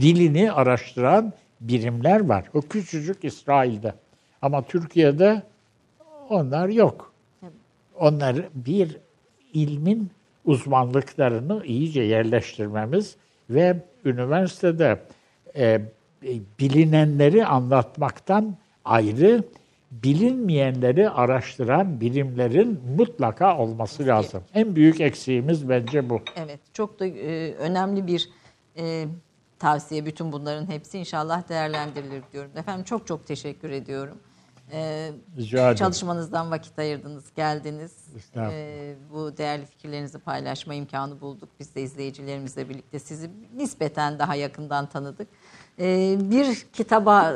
[0.00, 2.44] dilini araştıran birimler var.
[2.54, 3.94] O küçücük İsrail'de.
[4.42, 5.42] Ama Türkiye'de
[6.28, 7.12] onlar yok.
[8.00, 8.96] Onlar bir
[9.52, 10.10] ilmin
[10.44, 13.16] uzmanlıklarını iyice yerleştirmemiz
[13.50, 15.00] ve üniversitede
[15.56, 15.80] e,
[16.60, 19.42] bilinenleri anlatmaktan ayrı
[19.90, 24.42] bilinmeyenleri araştıran birimlerin mutlaka olması lazım.
[24.54, 26.20] En büyük eksiğimiz bence bu.
[26.36, 28.30] Evet, çok da e, önemli bir
[28.76, 29.04] e,
[29.58, 30.06] tavsiye.
[30.06, 32.50] Bütün bunların hepsi inşallah değerlendirilir diyorum.
[32.56, 34.18] Efendim çok çok teşekkür ediyorum.
[34.72, 35.76] E, Rica ederim.
[35.76, 37.92] çalışmanızdan vakit ayırdınız, geldiniz.
[38.16, 38.52] Estağfurullah.
[38.52, 41.48] E, bu değerli fikirlerinizi paylaşma imkanı bulduk.
[41.60, 45.28] Biz de izleyicilerimizle birlikte sizi nispeten daha yakından tanıdık.
[45.78, 47.34] E, bir kitaba,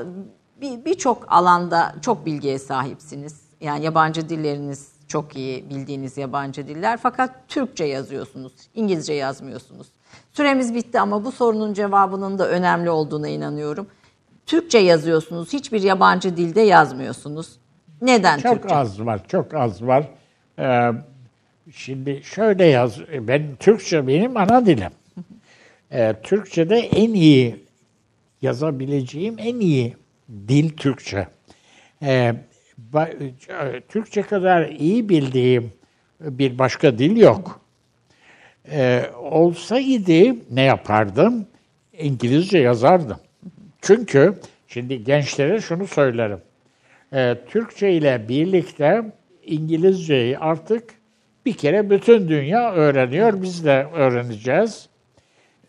[0.60, 3.40] bir- birçok alanda çok bilgiye sahipsiniz.
[3.60, 9.86] Yani yabancı dilleriniz çok iyi bildiğiniz yabancı diller fakat Türkçe yazıyorsunuz, İngilizce yazmıyorsunuz.
[10.32, 13.86] Süremiz bitti ama bu sorunun cevabının da önemli olduğuna inanıyorum.
[14.50, 17.56] Türkçe yazıyorsunuz, hiçbir yabancı dilde yazmıyorsunuz.
[18.02, 18.74] Neden Çok Türkçe?
[18.74, 20.08] az var, çok az var.
[20.58, 20.90] Ee,
[21.72, 24.90] şimdi şöyle yaz, ben Türkçe benim ana dilim.
[25.92, 27.64] Ee, Türkçe'de en iyi
[28.42, 29.96] yazabileceğim en iyi
[30.48, 31.28] dil Türkçe.
[32.02, 32.34] Ee,
[33.88, 35.72] Türkçe kadar iyi bildiğim
[36.20, 37.60] bir başka dil yok.
[38.70, 41.46] Ee, olsaydı ne yapardım?
[41.98, 43.16] İngilizce yazardım.
[43.82, 44.34] Çünkü
[44.68, 46.40] şimdi gençlere şunu söylerim.
[47.12, 49.02] Ee, Türkçe ile birlikte
[49.44, 50.84] İngilizceyi artık
[51.46, 53.42] bir kere bütün dünya öğreniyor.
[53.42, 54.88] Biz de öğreneceğiz.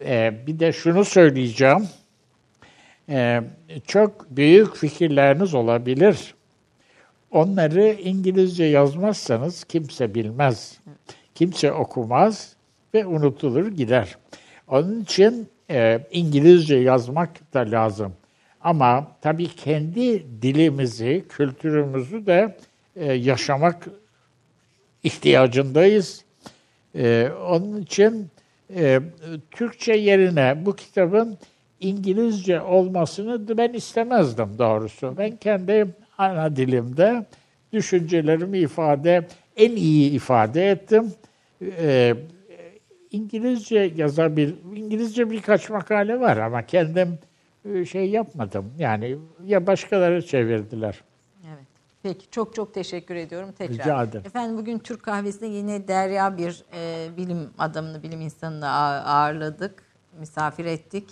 [0.06, 1.88] Ee, bir de şunu söyleyeceğim.
[3.10, 3.42] Ee,
[3.88, 6.36] çok büyük fikirleriniz olabilir.
[7.32, 10.80] Onları İngilizce yazmazsanız kimse bilmez.
[11.36, 12.56] Kimse okumaz
[12.94, 14.18] ve unutulur gider.
[14.68, 18.14] Onun için e, İngilizce yazmak da lazım.
[18.62, 22.58] Ama tabii kendi dilimizi, kültürümüzü de
[22.96, 23.88] e, yaşamak
[25.04, 26.26] ihtiyacındayız.
[26.96, 28.28] E, onun için
[28.76, 29.00] e,
[29.52, 31.38] Türkçe yerine bu kitabın
[31.80, 35.14] İngilizce olmasını ben istemezdim doğrusu.
[35.18, 35.88] Ben kendi
[36.18, 37.26] ana dilimde
[37.74, 39.28] düşüncelerimi ifade,
[39.58, 41.14] en iyi ifade ettim.
[41.62, 42.16] E,
[43.12, 47.20] İngilizce yazabil, İngilizce birkaç makale var ama kendim
[47.66, 48.74] e, şey yapmadım.
[48.78, 51.02] Yani ya başkaları çevirdiler.
[51.48, 51.66] Evet.
[52.04, 53.74] Peki çok çok teşekkür ediyorum tekrar.
[53.78, 54.26] Rica ederim.
[54.26, 59.84] Efendim bugün Türk kahvesinde yine Derya bir e, bilim adamını, bilim insanını ağırladık,
[60.20, 61.10] misafir ettik.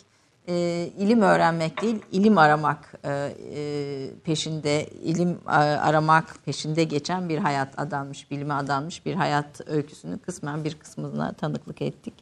[0.50, 7.38] E, ilim öğrenmek değil, ilim aramak e, e, peşinde, ilim e, aramak peşinde geçen bir
[7.38, 12.14] hayat adanmış, bilime adanmış bir hayat öyküsünü kısmen bir kısmına tanıklık ettik.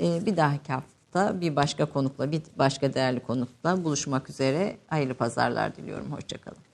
[0.00, 4.76] E, bir dahaki hafta bir başka konukla, bir başka değerli konukla buluşmak üzere.
[4.86, 6.12] Hayırlı pazarlar diliyorum.
[6.12, 6.67] Hoşçakalın.